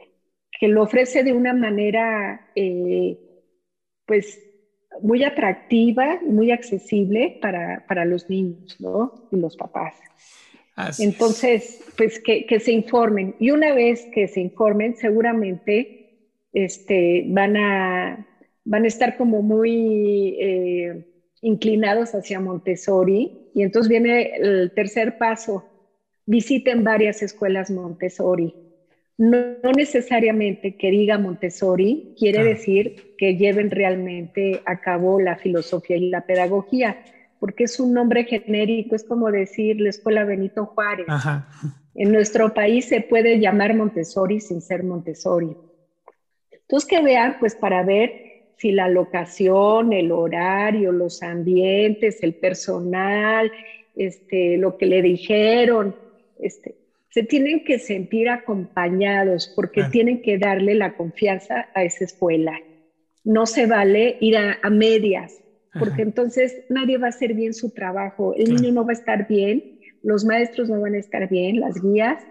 que 0.59 0.67
lo 0.67 0.83
ofrece 0.83 1.23
de 1.23 1.33
una 1.33 1.53
manera 1.53 2.49
eh, 2.55 3.17
pues 4.05 4.39
muy 5.01 5.23
atractiva 5.23 6.19
y 6.25 6.29
muy 6.29 6.51
accesible 6.51 7.37
para, 7.41 7.85
para, 7.87 8.05
los 8.05 8.29
niños, 8.29 8.77
¿no? 8.79 9.27
Y 9.31 9.37
los 9.37 9.57
papás. 9.57 9.95
Entonces, 10.99 11.83
pues 11.97 12.19
que, 12.19 12.45
que, 12.45 12.59
se 12.59 12.71
informen. 12.71 13.35
Y 13.39 13.51
una 13.51 13.73
vez 13.73 14.07
que 14.13 14.27
se 14.27 14.41
informen, 14.41 14.95
seguramente 14.95 16.29
este, 16.53 17.25
van, 17.27 17.57
a, 17.57 18.27
van 18.65 18.83
a 18.83 18.87
estar 18.87 19.17
como 19.17 19.41
muy 19.41 20.37
eh, 20.39 21.05
inclinados 21.41 22.13
hacia 22.13 22.39
Montessori. 22.39 23.49
Y 23.53 23.63
entonces 23.63 23.89
viene 23.89 24.35
el 24.35 24.71
tercer 24.73 25.17
paso. 25.17 25.65
Visiten 26.25 26.83
varias 26.83 27.21
escuelas 27.21 27.71
Montessori 27.71 28.64
no, 29.17 29.71
necesariamente 29.75 30.75
que 30.75 30.91
diga 30.91 31.17
Montessori 31.17 32.15
quiere 32.17 32.43
decir 32.43 33.15
que 33.17 33.37
lleven 33.37 33.71
realmente 33.71 34.61
a 34.65 34.81
cabo 34.81 35.21
la 35.21 35.37
filosofía 35.37 35.95
y 35.95 36.09
la 36.09 36.25
pedagogía, 36.25 37.01
porque 37.39 37.63
es 37.63 37.79
un 37.79 37.93
nombre 37.93 38.25
genérico, 38.25 38.95
es 38.95 39.05
como 39.05 39.31
decir 39.31 39.79
la 39.79 39.89
Escuela 39.89 40.25
Benito 40.25 40.65
Juárez. 40.65 41.05
En 41.93 42.11
nuestro 42.11 42.53
país 42.53 42.85
se 42.85 42.99
puede 42.99 43.39
llamar 43.39 43.73
Montessori 43.73 44.41
sin 44.41 44.61
ser 44.61 44.83
Montessori. 44.83 45.55
Entonces 46.51 46.89
que 46.89 47.01
vean, 47.01 47.37
pues 47.39 47.55
para 47.55 47.83
ver 47.83 48.25
si 48.57 48.71
la 48.71 48.89
locación, 48.89 49.93
el 49.93 50.11
horario, 50.11 50.91
los 50.91 51.23
ambientes, 51.23 52.21
el 52.21 52.35
personal, 52.35 53.51
este, 53.95 54.57
lo 54.57 54.77
que 54.77 54.87
le 54.87 55.01
dijeron, 55.01 55.95
este, 56.39 56.75
se 57.15 57.23
tienen 57.23 57.63
que 57.63 57.79
sentir 57.79 58.27
acompañados 58.27 59.49
porque 59.55 59.85
tienen 59.85 60.21
que 60.21 60.37
darle 60.37 60.75
la 60.75 60.97
confianza 60.97 61.69
a 61.73 61.85
esa 61.85 62.03
escuela. 62.03 62.59
No 63.23 63.45
se 63.45 63.67
vale 63.67 64.17
ir 64.19 64.35
a, 64.35 64.69
medias, 64.69 65.41
porque 65.79 66.01
entonces 66.01 66.65
nadie 66.67 66.97
va 66.97 67.05
a 67.05 67.11
hacer 67.11 67.33
bien 67.33 67.53
su 67.53 67.69
trabajo, 67.69 68.33
el 68.35 68.53
niño 68.53 68.73
no 68.73 68.85
va 68.85 68.89
a 68.89 68.95
estar 68.99 69.29
bien, 69.29 69.79
los 70.03 70.25
maestros 70.25 70.67
no 70.67 70.81
van 70.81 70.95
a 70.95 70.97
estar 70.97 71.29
bien, 71.29 71.61
las 71.61 71.81
guías, 71.81 72.21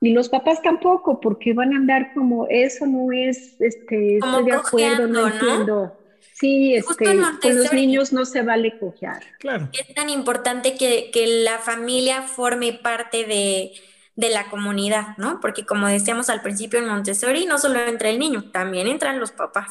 y 0.00 0.14
los 0.14 0.30
papás 0.30 0.62
tampoco, 0.62 1.20
porque 1.20 1.52
van 1.52 1.74
a 1.74 1.76
andar 1.76 2.14
como, 2.14 2.46
eso 2.48 2.86
no 2.86 3.12
es, 3.12 3.60
este, 3.60 4.16
estoy 4.16 4.44
de 4.46 4.52
acuerdo, 4.52 5.08
no, 5.08 5.28
entiendo. 5.28 5.94
Sí, 6.32 6.74
este, 6.74 7.04
con 7.04 7.54
los 7.54 7.70
niños 7.74 8.14
no 8.14 8.24
se 8.24 8.40
vale 8.40 8.78
cojear. 8.78 9.22
Claro. 9.40 9.68
Es 9.78 9.94
tan 9.94 10.08
importante 10.08 10.74
que, 10.74 11.10
que 11.12 11.44
la 11.44 11.58
familia 11.58 12.22
forme 12.22 12.72
parte 12.72 13.24
de, 13.24 13.72
de 14.16 14.30
la 14.30 14.48
comunidad, 14.48 15.16
¿no? 15.18 15.40
Porque 15.40 15.64
como 15.64 15.86
decíamos 15.86 16.30
al 16.30 16.42
principio 16.42 16.78
en 16.78 16.88
Montessori, 16.88 17.44
no 17.44 17.58
solo 17.58 17.78
entra 17.80 18.08
el 18.08 18.18
niño, 18.18 18.50
también 18.50 18.88
entran 18.88 19.20
los 19.20 19.30
papás. 19.30 19.68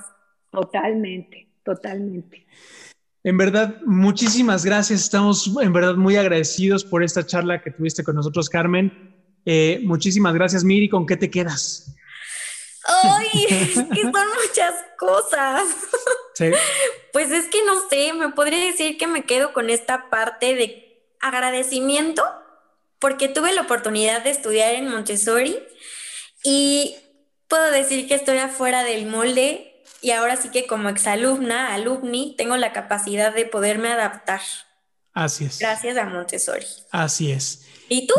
Totalmente, 0.52 1.50
totalmente. 1.64 2.46
En 3.24 3.38
verdad, 3.38 3.82
muchísimas 3.86 4.64
gracias. 4.64 5.02
Estamos 5.02 5.52
en 5.60 5.74
verdad 5.74 5.96
muy 5.96 6.16
agradecidos 6.16 6.86
por 6.86 7.04
esta 7.04 7.26
charla 7.26 7.62
que 7.62 7.72
tuviste 7.72 8.04
con 8.04 8.16
nosotros, 8.16 8.48
Carmen. 8.50 9.16
Eh, 9.46 9.82
muchísimas 9.84 10.36
gracias, 10.36 10.64
Miri. 10.64 10.90
¿Con 10.90 11.08
qué 11.08 11.18
te 11.18 11.32
quedas? 11.32 11.96
¡Ay! 12.86 13.46
que 13.50 14.02
son 14.02 14.14
muchas 14.14 14.76
cosas. 15.00 15.64
Sí. 16.36 16.52
Pues 17.12 17.32
es 17.32 17.46
que 17.46 17.64
no 17.66 17.90
sé, 17.90 18.14
me 18.14 18.30
podría 18.30 18.64
decir 18.64 18.98
que 18.98 19.08
me 19.08 19.24
quedo 19.24 19.54
con 19.54 19.72
esta 19.72 20.10
parte 20.12 20.54
de 20.54 21.02
agradecimiento 21.20 22.24
porque 23.00 23.28
tuve 23.28 23.54
la 23.54 23.62
oportunidad 23.62 24.24
de 24.24 24.32
estudiar 24.32 24.74
en 24.76 24.90
Montessori 24.90 25.58
y 26.44 26.96
puedo 27.48 27.72
decir 27.72 28.08
que 28.08 28.16
estoy 28.16 28.38
afuera 28.38 28.84
del 28.84 29.06
molde 29.06 29.84
y 30.02 30.12
ahora 30.12 30.36
sí 30.36 30.50
que 30.50 30.68
como 30.68 30.90
exalumna, 30.90 31.74
alumni, 31.74 32.36
tengo 32.38 32.58
la 32.58 32.74
capacidad 32.74 33.34
de 33.34 33.46
poderme 33.46 33.90
adaptar. 33.90 34.42
Así 35.14 35.46
es. 35.46 35.60
Gracias 35.60 35.98
a 35.98 36.06
Montessori. 36.06 36.66
Así 36.92 37.32
es. 37.32 37.66
¿Y 37.90 38.06
tú? 38.06 38.14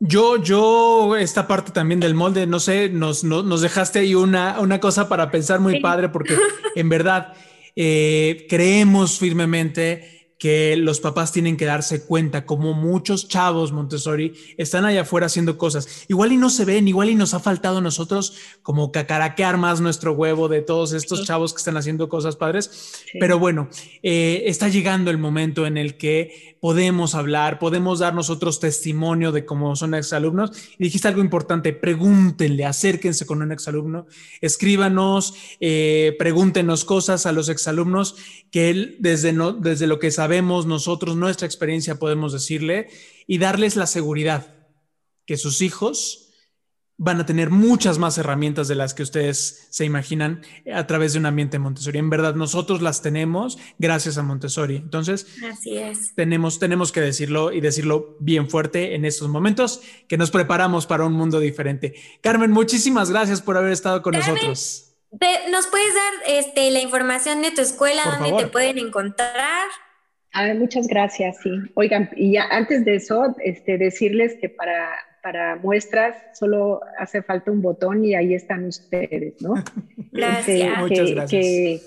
Yo, 0.00 0.36
yo, 0.42 1.16
esta 1.16 1.46
parte 1.46 1.72
también 1.72 1.98
del 2.00 2.14
molde, 2.14 2.46
no 2.46 2.60
sé, 2.60 2.90
nos, 2.90 3.24
nos, 3.24 3.60
dejaste 3.62 4.00
ahí 4.00 4.14
una, 4.14 4.60
una 4.60 4.78
cosa 4.78 5.08
para 5.08 5.30
pensar 5.30 5.60
muy 5.60 5.80
padre, 5.80 6.10
porque 6.10 6.36
en 6.74 6.88
verdad 6.88 7.32
eh, 7.74 8.46
creemos 8.48 9.18
firmemente 9.18 10.13
que 10.44 10.76
los 10.76 11.00
papás 11.00 11.32
tienen 11.32 11.56
que 11.56 11.64
darse 11.64 12.04
cuenta, 12.04 12.44
como 12.44 12.74
muchos 12.74 13.28
chavos 13.28 13.72
Montessori 13.72 14.34
están 14.58 14.84
allá 14.84 15.00
afuera 15.00 15.24
haciendo 15.24 15.56
cosas. 15.56 16.04
Igual 16.06 16.32
y 16.32 16.36
no 16.36 16.50
se 16.50 16.66
ven, 16.66 16.86
igual 16.86 17.08
y 17.08 17.14
nos 17.14 17.32
ha 17.32 17.40
faltado 17.40 17.78
a 17.78 17.80
nosotros 17.80 18.36
como 18.60 18.92
cacaraquear 18.92 19.56
más 19.56 19.80
nuestro 19.80 20.12
huevo 20.12 20.48
de 20.50 20.60
todos 20.60 20.92
estos 20.92 21.24
chavos 21.24 21.54
que 21.54 21.60
están 21.60 21.78
haciendo 21.78 22.10
cosas 22.10 22.36
padres. 22.36 22.92
Pero 23.18 23.38
bueno, 23.38 23.70
eh, 24.02 24.42
está 24.44 24.68
llegando 24.68 25.10
el 25.10 25.16
momento 25.16 25.64
en 25.64 25.78
el 25.78 25.96
que 25.96 26.53
podemos 26.64 27.14
hablar, 27.14 27.58
podemos 27.58 27.98
dar 27.98 28.14
nosotros 28.14 28.58
testimonio 28.58 29.32
de 29.32 29.44
cómo 29.44 29.76
son 29.76 29.92
exalumnos. 29.92 30.50
Y 30.78 30.84
dijiste 30.84 31.08
algo 31.08 31.20
importante, 31.20 31.74
pregúntenle, 31.74 32.64
acérquense 32.64 33.26
con 33.26 33.42
un 33.42 33.52
exalumno, 33.52 34.06
escríbanos, 34.40 35.34
eh, 35.60 36.16
pregúntenos 36.18 36.86
cosas 36.86 37.26
a 37.26 37.32
los 37.32 37.50
exalumnos 37.50 38.16
que 38.50 38.70
él, 38.70 38.96
desde, 38.98 39.34
no, 39.34 39.52
desde 39.52 39.86
lo 39.86 39.98
que 39.98 40.10
sabemos 40.10 40.64
nosotros, 40.64 41.16
nuestra 41.16 41.44
experiencia, 41.44 41.98
podemos 41.98 42.32
decirle 42.32 42.88
y 43.26 43.36
darles 43.36 43.76
la 43.76 43.86
seguridad 43.86 44.54
que 45.26 45.36
sus 45.36 45.60
hijos 45.60 46.23
van 46.96 47.20
a 47.20 47.26
tener 47.26 47.50
muchas 47.50 47.98
más 47.98 48.18
herramientas 48.18 48.68
de 48.68 48.76
las 48.76 48.94
que 48.94 49.02
ustedes 49.02 49.66
se 49.70 49.84
imaginan 49.84 50.42
a 50.72 50.86
través 50.86 51.12
de 51.12 51.18
un 51.18 51.26
ambiente 51.26 51.58
Montessori. 51.58 51.98
En 51.98 52.08
verdad, 52.08 52.34
nosotros 52.34 52.82
las 52.82 53.02
tenemos 53.02 53.58
gracias 53.78 54.16
a 54.16 54.22
Montessori. 54.22 54.76
Entonces, 54.76 55.26
Así 55.50 55.76
es. 55.76 56.14
Tenemos, 56.14 56.58
tenemos 56.58 56.92
que 56.92 57.00
decirlo 57.00 57.52
y 57.52 57.60
decirlo 57.60 58.16
bien 58.20 58.48
fuerte 58.48 58.94
en 58.94 59.04
estos 59.04 59.28
momentos 59.28 59.82
que 60.08 60.16
nos 60.16 60.30
preparamos 60.30 60.86
para 60.86 61.04
un 61.04 61.14
mundo 61.14 61.40
diferente. 61.40 61.94
Carmen, 62.20 62.52
muchísimas 62.52 63.10
gracias 63.10 63.42
por 63.42 63.56
haber 63.56 63.72
estado 63.72 64.00
con 64.02 64.14
nosotros. 64.14 64.94
¿Nos 65.50 65.66
puedes 65.68 65.94
dar 65.94 66.38
este, 66.38 66.70
la 66.70 66.80
información 66.80 67.42
de 67.42 67.50
tu 67.52 67.60
escuela, 67.60 68.02
dónde 68.18 68.44
te 68.44 68.48
pueden 68.48 68.78
encontrar? 68.78 69.68
muchas 70.56 70.88
gracias, 70.88 71.36
sí. 71.42 71.50
Oigan, 71.74 72.10
y 72.16 72.32
ya 72.32 72.44
antes 72.50 72.84
de 72.84 72.96
eso, 72.96 73.34
este, 73.38 73.78
decirles 73.78 74.36
que 74.40 74.48
para, 74.48 74.90
para 75.24 75.56
muestras 75.56 76.14
solo 76.34 76.82
hace 76.98 77.22
falta 77.22 77.50
un 77.50 77.62
botón 77.62 78.04
y 78.04 78.14
ahí 78.14 78.34
están 78.34 78.66
ustedes, 78.66 79.40
¿no? 79.40 79.54
gracias. 80.12 80.60
Este, 80.60 80.80
muchas 80.82 81.10
gracias. 81.12 81.30
Que, 81.30 81.80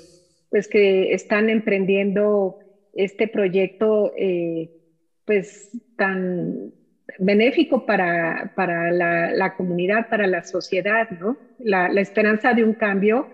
pues 0.50 0.68
que 0.68 1.14
están 1.14 1.52
emprendiendo 1.52 2.58
este 2.96 3.28
proyecto 3.28 4.12
eh, 4.18 4.72
pues 5.24 5.70
tan 5.96 6.74
benéfico 7.20 7.86
para, 7.86 8.54
para 8.56 8.92
la, 8.92 9.54
comunidad, 9.56 10.10
para 10.10 10.26
la 10.26 10.44
sociedad, 10.44 11.08
¿no? 11.12 11.38
La, 11.60 11.90
esperanza 12.02 12.56
de 12.56 12.64
un 12.64 12.74
cambio 12.74 13.30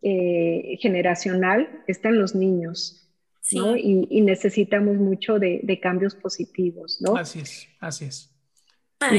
eh, 0.00 0.76
generacional 0.80 1.82
está 1.88 2.10
en 2.10 2.20
los 2.20 2.36
niños, 2.36 3.12
¿no? 3.50 3.76
Y, 3.76 4.20
necesitamos 4.20 4.96
mucho 4.96 5.40
de, 5.40 5.80
cambios 5.82 6.14
positivos, 6.14 7.00
¿no? 7.00 7.16
Así 7.16 7.40
es, 7.40 7.66
así 7.80 8.04
es. 8.04 8.39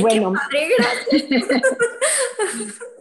Bueno, 0.02 0.34
gracias. 0.34 1.48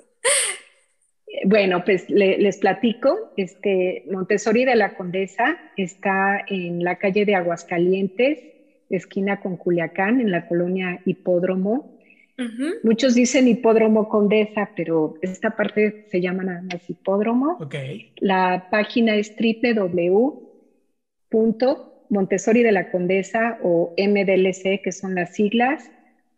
Bueno, 1.45 1.85
pues 1.85 2.11
les 2.11 2.59
platico, 2.59 3.33
este, 3.37 4.05
Montessori 4.11 4.65
de 4.65 4.75
la 4.75 4.97
Condesa 4.97 5.59
está 5.77 6.45
en 6.47 6.83
la 6.83 6.97
calle 6.97 7.25
de 7.25 7.37
Aguascalientes, 7.37 8.41
esquina 8.91 9.41
con 9.41 9.57
Culiacán, 9.57 10.21
en 10.21 10.33
la 10.33 10.49
colonia 10.49 11.01
Hipódromo. 11.05 11.99
Muchos 12.83 13.15
dicen 13.15 13.47
Hipódromo 13.49 14.09
Condesa, 14.09 14.71
pero 14.75 15.15
esta 15.21 15.51
parte 15.57 16.07
se 16.11 16.23
llama 16.23 16.43
nada 16.43 16.63
más 16.63 16.89
Hipódromo. 16.89 17.59
Okay. 17.61 18.13
La 18.17 18.69
página 18.71 19.15
es 19.15 19.35
www.montessori 21.31 22.63
de 22.63 22.73
la 22.73 22.91
Condesa 22.91 23.59
o 23.63 23.95
MDLC, 23.97 24.81
que 24.83 24.91
son 24.91 25.15
las 25.15 25.35
siglas, 25.35 25.91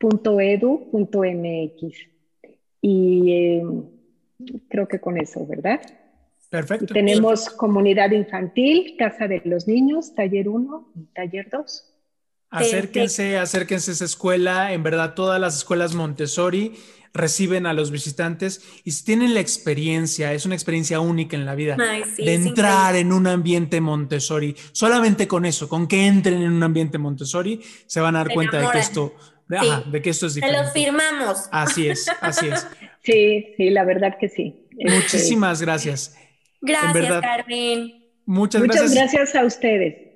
.edu.mx. 0.03 1.83
Y 2.81 3.33
eh, 3.33 3.63
creo 4.69 4.89
que 4.89 5.01
con 5.01 5.19
eso, 5.19 5.47
¿verdad? 5.47 5.81
Perfecto. 6.51 6.93
tenemos 6.93 7.49
comunidad 7.49 8.11
infantil, 8.11 8.97
Casa 8.99 9.27
de 9.27 9.41
los 9.47 9.67
Niños, 9.67 10.15
Taller 10.15 10.51
1 10.51 10.93
Taller 11.15 11.49
2. 11.51 11.89
Acérquense, 12.51 13.39
acérquense 13.39 13.93
a 13.93 13.95
esa 13.95 14.05
escuela. 14.05 14.75
En 14.75 14.83
verdad, 14.83 15.15
todas 15.15 15.41
las 15.41 15.57
escuelas 15.57 15.95
Montessori 15.95 16.75
reciben 17.15 17.67
a 17.67 17.73
los 17.73 17.91
visitantes 17.91 18.63
y 18.85 18.93
si 18.93 19.05
tienen 19.05 19.35
la 19.35 19.41
experiencia, 19.41 20.33
es 20.33 20.47
una 20.47 20.55
experiencia 20.55 21.01
única 21.01 21.37
en 21.37 21.45
la 21.45 21.55
vida, 21.55 21.77
de 21.77 22.35
entrar 22.35 22.97
en 22.97 23.13
un 23.13 23.27
ambiente 23.27 23.81
Montessori. 23.81 24.57
Solamente 24.73 25.29
con 25.29 25.45
eso, 25.45 25.69
con 25.69 25.87
que 25.87 26.07
entren 26.07 26.43
en 26.43 26.53
un 26.53 26.63
ambiente 26.63 26.99
Montessori, 26.99 27.61
se 27.87 28.01
van 28.01 28.17
a 28.17 28.21
dar 28.21 28.33
cuenta 28.33 28.61
de 28.61 28.71
que 28.71 28.79
esto, 28.79 29.15
de, 29.61 30.03
que 30.03 30.11
esto 30.11 30.27
es 30.27 30.35
diferente. 30.35 30.61
Te 30.61 30.67
lo 30.67 30.73
firmamos. 30.73 31.49
Así 31.51 31.89
es, 31.89 32.09
así 32.21 32.49
es. 32.49 32.67
Sí, 33.05 33.55
sí, 33.57 33.71
la 33.71 33.83
verdad 33.83 34.17
que 34.17 34.29
sí. 34.29 34.69
Muchísimas 34.79 35.61
gracias. 35.61 36.17
Gracias, 36.61 37.21
Carmen. 37.21 38.05
Muchas, 38.27 38.63
Muchas 38.63 38.95
gracias 38.95 39.35
a 39.35 39.45
ustedes. 39.45 40.12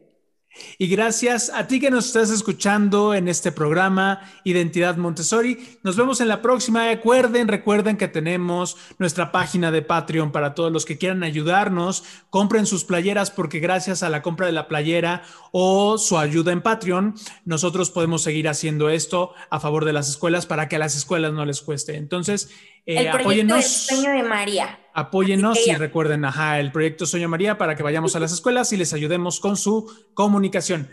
Y 0.79 0.89
gracias 0.89 1.51
a 1.55 1.67
ti 1.67 1.81
que 1.81 1.91
nos 1.91 2.07
estás 2.07 2.31
escuchando 2.31 3.15
en 3.15 3.29
este 3.29 3.53
programa 3.53 4.21
Identidad 4.45 4.97
Montessori. 4.97 5.79
Nos 5.83 5.97
vemos 5.97 6.21
en 6.21 6.29
la 6.29 6.43
próxima. 6.43 6.87
Recuerden, 6.87 7.49
recuerden 7.49 7.97
que 7.97 8.09
tenemos 8.09 8.77
nuestra 8.99 9.33
página 9.33 9.71
de 9.71 9.83
Patreon 9.83 10.33
para 10.33 10.55
todos 10.55 10.73
los 10.73 10.85
que 10.85 10.99
quieran 10.99 11.23
ayudarnos. 11.23 12.05
Compren 12.31 12.67
sus 12.67 12.85
playeras 12.85 13.31
porque 13.31 13.59
gracias 13.59 14.03
a 14.03 14.11
la 14.11 14.23
compra 14.23 14.47
de 14.47 14.53
la 14.53 14.69
playera 14.69 15.23
o 15.53 15.99
su 15.99 16.19
ayuda 16.19 16.53
en 16.53 16.63
Patreon, 16.63 17.15
nosotros 17.45 17.91
podemos 17.91 18.23
seguir 18.23 18.49
haciendo 18.49 18.91
esto 18.91 19.33
a 19.51 19.61
favor 19.61 19.85
de 19.85 19.93
las 19.93 20.09
escuelas 20.09 20.47
para 20.47 20.69
que 20.69 20.77
a 20.77 20.81
las 20.81 20.97
escuelas 20.97 21.33
no 21.33 21.45
les 21.45 21.63
cueste. 21.63 21.97
Entonces, 21.97 22.51
eh, 22.87 23.09
el 23.09 23.63
Sueño 23.63 24.11
de 24.11 24.23
María. 24.23 24.79
Apóyennos 24.95 25.59
y 25.67 25.75
recuerden, 25.75 26.25
ajá, 26.25 26.61
el 26.61 26.73
proyecto 26.73 27.05
Sueño 27.05 27.29
María 27.29 27.59
para 27.59 27.75
que 27.75 27.83
vayamos 27.83 28.17
a 28.17 28.21
las 28.21 28.33
escuelas 28.33 28.73
y 28.73 28.77
les 28.77 28.95
ayudemos 28.95 29.41
con 29.41 29.57
su 29.57 29.93
comunicación. 30.15 30.89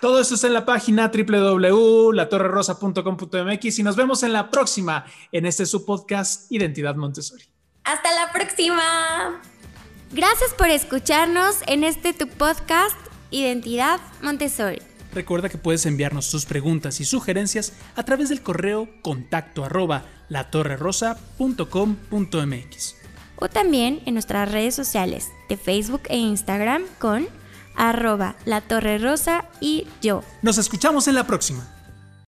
Todo 0.00 0.20
esto 0.20 0.34
está 0.36 0.46
en 0.46 0.52
la 0.52 0.66
página 0.66 1.10
www.latorrerosa.com.mx 1.12 3.78
y 3.78 3.82
nos 3.82 3.96
vemos 3.96 4.22
en 4.22 4.32
la 4.32 4.48
próxima 4.50 5.04
en 5.32 5.46
este 5.46 5.66
su 5.66 5.84
podcast 5.84 6.52
Identidad 6.52 6.94
Montessori. 6.94 7.42
Hasta 7.82 8.14
la 8.14 8.30
próxima. 8.32 9.42
Gracias 10.12 10.54
por 10.54 10.68
escucharnos 10.68 11.56
en 11.66 11.82
este 11.82 12.12
tu 12.12 12.28
podcast 12.28 12.96
Identidad 13.30 13.98
Montessori. 14.22 14.80
Recuerda 15.12 15.48
que 15.48 15.58
puedes 15.58 15.84
enviarnos 15.86 16.30
tus 16.30 16.44
preguntas 16.44 17.00
y 17.00 17.04
sugerencias 17.04 17.72
a 17.96 18.04
través 18.04 18.28
del 18.28 18.42
correo 18.42 18.88
contacto 19.02 19.64
arroba 19.64 20.04
latorrerosa.com.mx 20.28 22.98
o 23.40 23.48
también 23.48 24.00
en 24.04 24.14
nuestras 24.14 24.50
redes 24.50 24.74
sociales 24.74 25.28
de 25.48 25.56
Facebook 25.56 26.02
e 26.08 26.18
Instagram 26.18 26.82
con 26.98 27.28
arroba 27.76 28.34
la 28.44 28.60
torre 28.60 28.98
rosa 28.98 29.44
y 29.60 29.86
yo. 30.02 30.22
Nos 30.42 30.58
escuchamos 30.58 31.06
en 31.08 31.14
la 31.14 31.24
próxima. 31.24 31.77